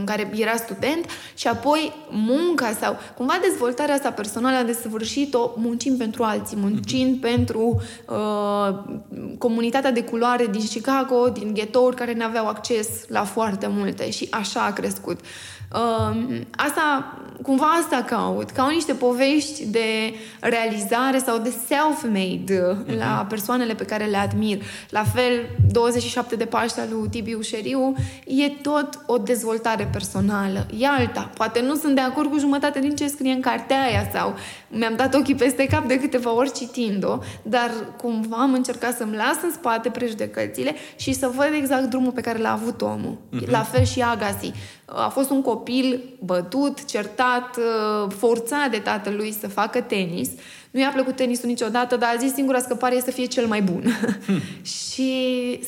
care 0.04 0.30
era 0.34 0.56
student 0.56 1.06
și 1.34 1.48
apoi 1.48 1.92
munca 2.10 2.76
sau 2.80 2.98
cumva 3.16 3.38
dezvoltarea 3.42 3.94
asta 3.94 4.10
personală 4.10 4.56
a 4.56 4.62
desăvârșit-o 4.62 5.50
muncind 5.56 5.98
pentru 5.98 6.22
alții, 6.22 6.56
muncind 6.56 7.16
mm-hmm. 7.16 7.20
pentru 7.20 7.82
uh, 8.08 8.78
comunitatea 9.38 9.92
de 9.92 10.02
culoare 10.02 10.46
din 10.46 10.66
Chicago, 10.66 11.28
din 11.28 11.54
ghetouri 11.54 11.96
care 11.96 12.14
nu 12.14 12.24
aveau 12.24 12.46
acces 12.48 12.88
la 13.08 13.24
foarte 13.24 13.66
multe 13.66 14.10
și 14.10 14.26
așa 14.30 14.60
a 14.60 14.72
crescut. 14.72 15.20
Uh, 15.74 16.40
asta, 16.56 17.14
cumva 17.42 17.64
asta 17.64 18.04
caut. 18.06 18.50
Caut 18.50 18.70
niște 18.70 18.92
povești 18.92 19.66
de 19.66 20.14
realizare 20.40 21.18
sau 21.18 21.38
de 21.38 21.52
self-made 21.66 22.62
uh-huh. 22.62 22.98
la 22.98 23.26
persoanele 23.28 23.74
pe 23.74 23.84
care 23.84 24.04
le 24.04 24.16
admir. 24.16 24.62
La 24.88 25.04
fel, 25.04 25.32
27 25.72 26.36
de 26.36 26.44
Paște 26.44 26.80
al 26.80 26.86
lui 26.90 27.08
Tibiu 27.08 27.40
Șeriu 27.40 27.94
e 28.26 28.48
tot 28.48 28.88
o 29.06 29.18
dezvoltare 29.18 29.88
personală. 29.92 30.66
E 30.78 30.86
alta. 30.86 31.30
Poate 31.34 31.60
nu 31.60 31.74
sunt 31.74 31.94
de 31.94 32.00
acord 32.00 32.30
cu 32.30 32.38
jumătate 32.38 32.78
din 32.80 32.96
ce 32.96 33.06
scrie 33.06 33.32
în 33.32 33.40
cartea 33.40 33.82
aia 33.82 34.10
sau 34.12 34.34
mi-am 34.68 34.96
dat 34.96 35.14
ochii 35.14 35.34
peste 35.34 35.66
cap 35.66 35.86
de 35.86 36.00
câteva 36.00 36.34
ori 36.34 36.52
citind-o, 36.52 37.18
dar 37.42 37.70
cumva 37.96 38.36
am 38.36 38.52
încercat 38.52 38.96
să-mi 38.96 39.16
las 39.16 39.42
în 39.42 39.52
spate 39.52 39.88
prejudecățile 39.88 40.74
și 40.96 41.12
să 41.12 41.30
văd 41.36 41.50
exact 41.52 41.84
drumul 41.84 42.12
pe 42.12 42.20
care 42.20 42.38
l-a 42.38 42.52
avut 42.52 42.82
omul. 42.82 43.18
Uh-huh. 43.36 43.50
La 43.50 43.62
fel 43.62 43.84
și 43.84 44.02
Agassi. 44.02 44.52
A 44.92 45.08
fost 45.08 45.30
un 45.30 45.42
copil 45.42 46.00
bătut, 46.18 46.84
certat, 46.84 47.56
uh, 47.56 48.12
forțat 48.16 48.70
de 48.70 48.78
tatălui 48.78 49.32
să 49.40 49.48
facă 49.48 49.80
tenis. 49.80 50.30
Nu 50.70 50.80
i-a 50.80 50.90
plăcut 50.94 51.16
tenisul 51.16 51.48
niciodată, 51.48 51.96
dar 51.96 52.14
a 52.14 52.18
zis 52.18 52.32
singura 52.32 52.58
scăpare 52.58 52.96
este 52.96 53.10
să 53.10 53.16
fie 53.16 53.26
cel 53.26 53.46
mai 53.46 53.62
bun. 53.62 53.84
Hmm. 54.24 54.40
și 54.90 55.12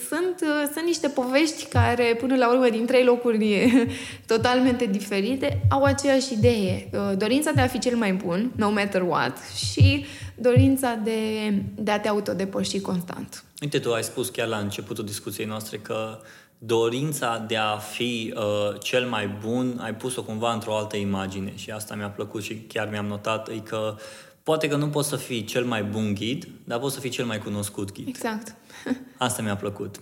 sunt, 0.09 0.41
uh, 0.43 0.71
sunt 0.73 0.85
niște 0.85 1.09
povești 1.09 1.65
care, 1.65 2.17
până 2.21 2.37
la 2.37 2.51
urmă, 2.51 2.69
din 2.69 2.87
trei 2.87 3.05
locuri 3.05 3.73
totalmente 4.27 4.85
diferite, 4.85 5.63
au 5.71 5.83
aceeași 5.83 6.33
idee. 6.33 6.91
Uh, 6.93 7.17
dorința 7.17 7.51
de 7.51 7.61
a 7.61 7.67
fi 7.67 7.79
cel 7.79 7.97
mai 7.97 8.13
bun, 8.13 8.53
no 8.57 8.71
matter 8.71 9.03
what, 9.03 9.39
și 9.71 10.05
dorința 10.35 10.95
de, 11.05 11.53
de 11.75 11.91
a 11.91 12.01
te 12.01 12.09
autodepăși 12.09 12.81
constant. 12.81 13.45
Uite, 13.63 13.79
tu 13.79 13.93
ai 13.93 14.03
spus 14.03 14.29
chiar 14.29 14.49
la 14.49 14.57
începutul 14.57 15.05
discuției 15.05 15.47
noastre 15.47 15.77
că 15.77 16.19
dorința 16.65 17.39
de 17.39 17.57
a 17.57 17.77
fi 17.77 18.35
uh, 18.37 18.81
cel 18.81 19.09
mai 19.09 19.29
bun, 19.29 19.79
ai 19.81 19.95
pus-o 19.95 20.23
cumva 20.23 20.53
într-o 20.53 20.77
altă 20.77 20.97
imagine 20.97 21.53
și 21.57 21.71
asta 21.71 21.95
mi-a 21.95 22.11
plăcut 22.11 22.43
și 22.43 22.55
chiar 22.55 22.89
mi-am 22.91 23.07
notat, 23.07 23.49
e 23.49 23.59
că 23.59 23.97
poate 24.43 24.69
că 24.69 24.77
nu 24.77 24.89
poți 24.89 25.09
să 25.09 25.17
fii 25.17 25.45
cel 25.45 25.65
mai 25.65 25.83
bun 25.85 26.15
ghid, 26.15 26.49
dar 26.65 26.79
poți 26.79 26.95
să 26.95 27.01
fii 27.01 27.11
cel 27.11 27.25
mai 27.25 27.39
cunoscut 27.39 27.93
ghid. 27.93 28.09
Exact. 28.09 28.55
asta 29.17 29.43
mi-a 29.43 29.57
plăcut. 29.57 30.01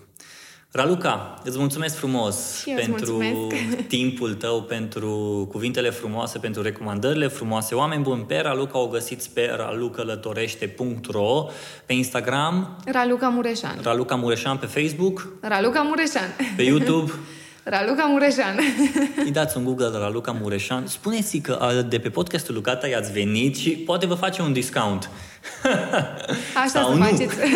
Raluca, 0.73 1.35
îți 1.45 1.59
mulțumesc 1.59 1.97
frumos 1.97 2.61
și 2.61 2.71
pentru 2.71 3.13
mulțumesc. 3.13 3.87
timpul 3.97 4.35
tău, 4.35 4.63
pentru 4.63 5.47
cuvintele 5.51 5.91
frumoase, 5.91 6.39
pentru 6.39 6.63
recomandările 6.63 7.27
frumoase. 7.27 7.75
Oameni 7.75 8.03
buni, 8.03 8.23
pe 8.23 8.41
Raluca 8.43 8.79
o 8.79 8.87
găsiți 8.87 9.31
pe 9.31 9.53
ralucălătorește.ro, 9.57 11.47
pe 11.87 11.93
Instagram 11.93 12.77
Raluca 12.85 13.29
Mureșan. 13.29 13.79
Raluca 13.83 14.15
Mureșan 14.15 14.57
pe 14.57 14.67
Facebook 14.67 15.29
Raluca 15.41 15.81
Mureșan. 15.81 16.37
Pe 16.57 16.63
YouTube 16.63 17.13
Raluca 17.65 18.05
Mureșan. 18.05 18.59
Îi 19.25 19.31
dați 19.31 19.57
un 19.57 19.65
Google 19.65 19.89
de 19.89 19.97
Raluca 19.97 20.37
Mureșan. 20.41 20.87
Spuneți 20.87 21.39
că 21.39 21.85
de 21.89 21.99
pe 21.99 22.09
podcastul 22.09 22.55
Lucata 22.55 22.87
i-ați 22.87 23.13
venit 23.13 23.57
și 23.57 23.71
poate 23.71 24.07
vă 24.07 24.15
face 24.15 24.43
un 24.43 24.53
discount. 24.53 25.11
Așa 26.63 26.67
Sau 26.67 26.91
să 26.91 26.97
nu. 26.97 27.05
faceți. 27.05 27.35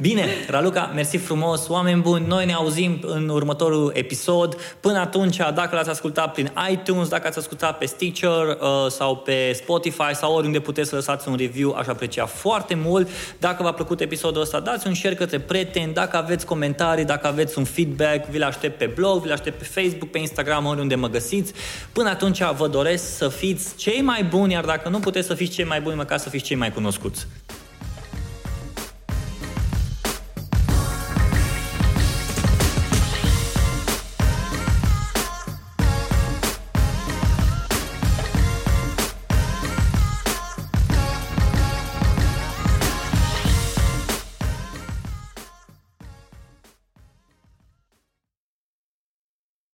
Bine, 0.00 0.26
Raluca, 0.48 0.90
mersi 0.94 1.16
frumos, 1.16 1.68
oameni 1.68 2.00
buni, 2.00 2.26
noi 2.26 2.46
ne 2.46 2.52
auzim 2.52 2.98
în 3.06 3.28
următorul 3.28 3.90
episod. 3.94 4.56
Până 4.80 4.98
atunci, 4.98 5.36
dacă 5.36 5.68
l-ați 5.72 5.88
ascultat 5.90 6.32
prin 6.32 6.52
iTunes, 6.70 7.08
dacă 7.08 7.26
ați 7.26 7.38
ascultat 7.38 7.78
pe 7.78 7.86
Stitcher 7.86 8.30
uh, 8.30 8.56
sau 8.88 9.16
pe 9.16 9.52
Spotify 9.54 10.14
sau 10.14 10.34
oriunde 10.34 10.60
puteți 10.60 10.88
să 10.88 10.94
lăsați 10.94 11.28
un 11.28 11.36
review, 11.36 11.74
aș 11.74 11.86
aprecia 11.86 12.26
foarte 12.26 12.74
mult. 12.74 13.08
Dacă 13.38 13.62
v-a 13.62 13.72
plăcut 13.72 14.00
episodul 14.00 14.42
ăsta, 14.42 14.60
dați 14.60 14.86
un 14.86 14.94
share 14.94 15.14
către 15.14 15.38
prieteni, 15.38 15.92
dacă 15.92 16.16
aveți 16.16 16.46
comentarii, 16.46 17.04
dacă 17.04 17.26
aveți 17.26 17.58
un 17.58 17.64
feedback, 17.64 18.28
vi-l 18.28 18.42
aștept 18.42 18.78
pe 18.78 18.92
blog, 18.94 19.22
vi-l 19.22 19.32
aștept 19.32 19.58
pe 19.58 19.80
Facebook, 19.80 20.10
pe 20.10 20.18
Instagram, 20.18 20.66
oriunde 20.66 20.94
mă 20.94 21.08
găsiți. 21.08 21.52
Până 21.92 22.08
atunci 22.08 22.42
vă 22.56 22.68
doresc 22.68 23.16
să 23.16 23.28
fiți 23.28 23.76
cei 23.76 24.00
mai 24.00 24.24
buni, 24.24 24.52
iar 24.52 24.64
dacă 24.64 24.88
nu 24.88 24.98
puteți 24.98 25.26
să 25.26 25.34
fiți 25.34 25.52
cei 25.52 25.64
mai 25.64 25.80
buni, 25.80 25.96
măcar 25.96 26.18
să 26.18 26.28
fiți 26.28 26.44
cei 26.44 26.56
mai 26.68 26.76
cunoscuți. 26.76 27.26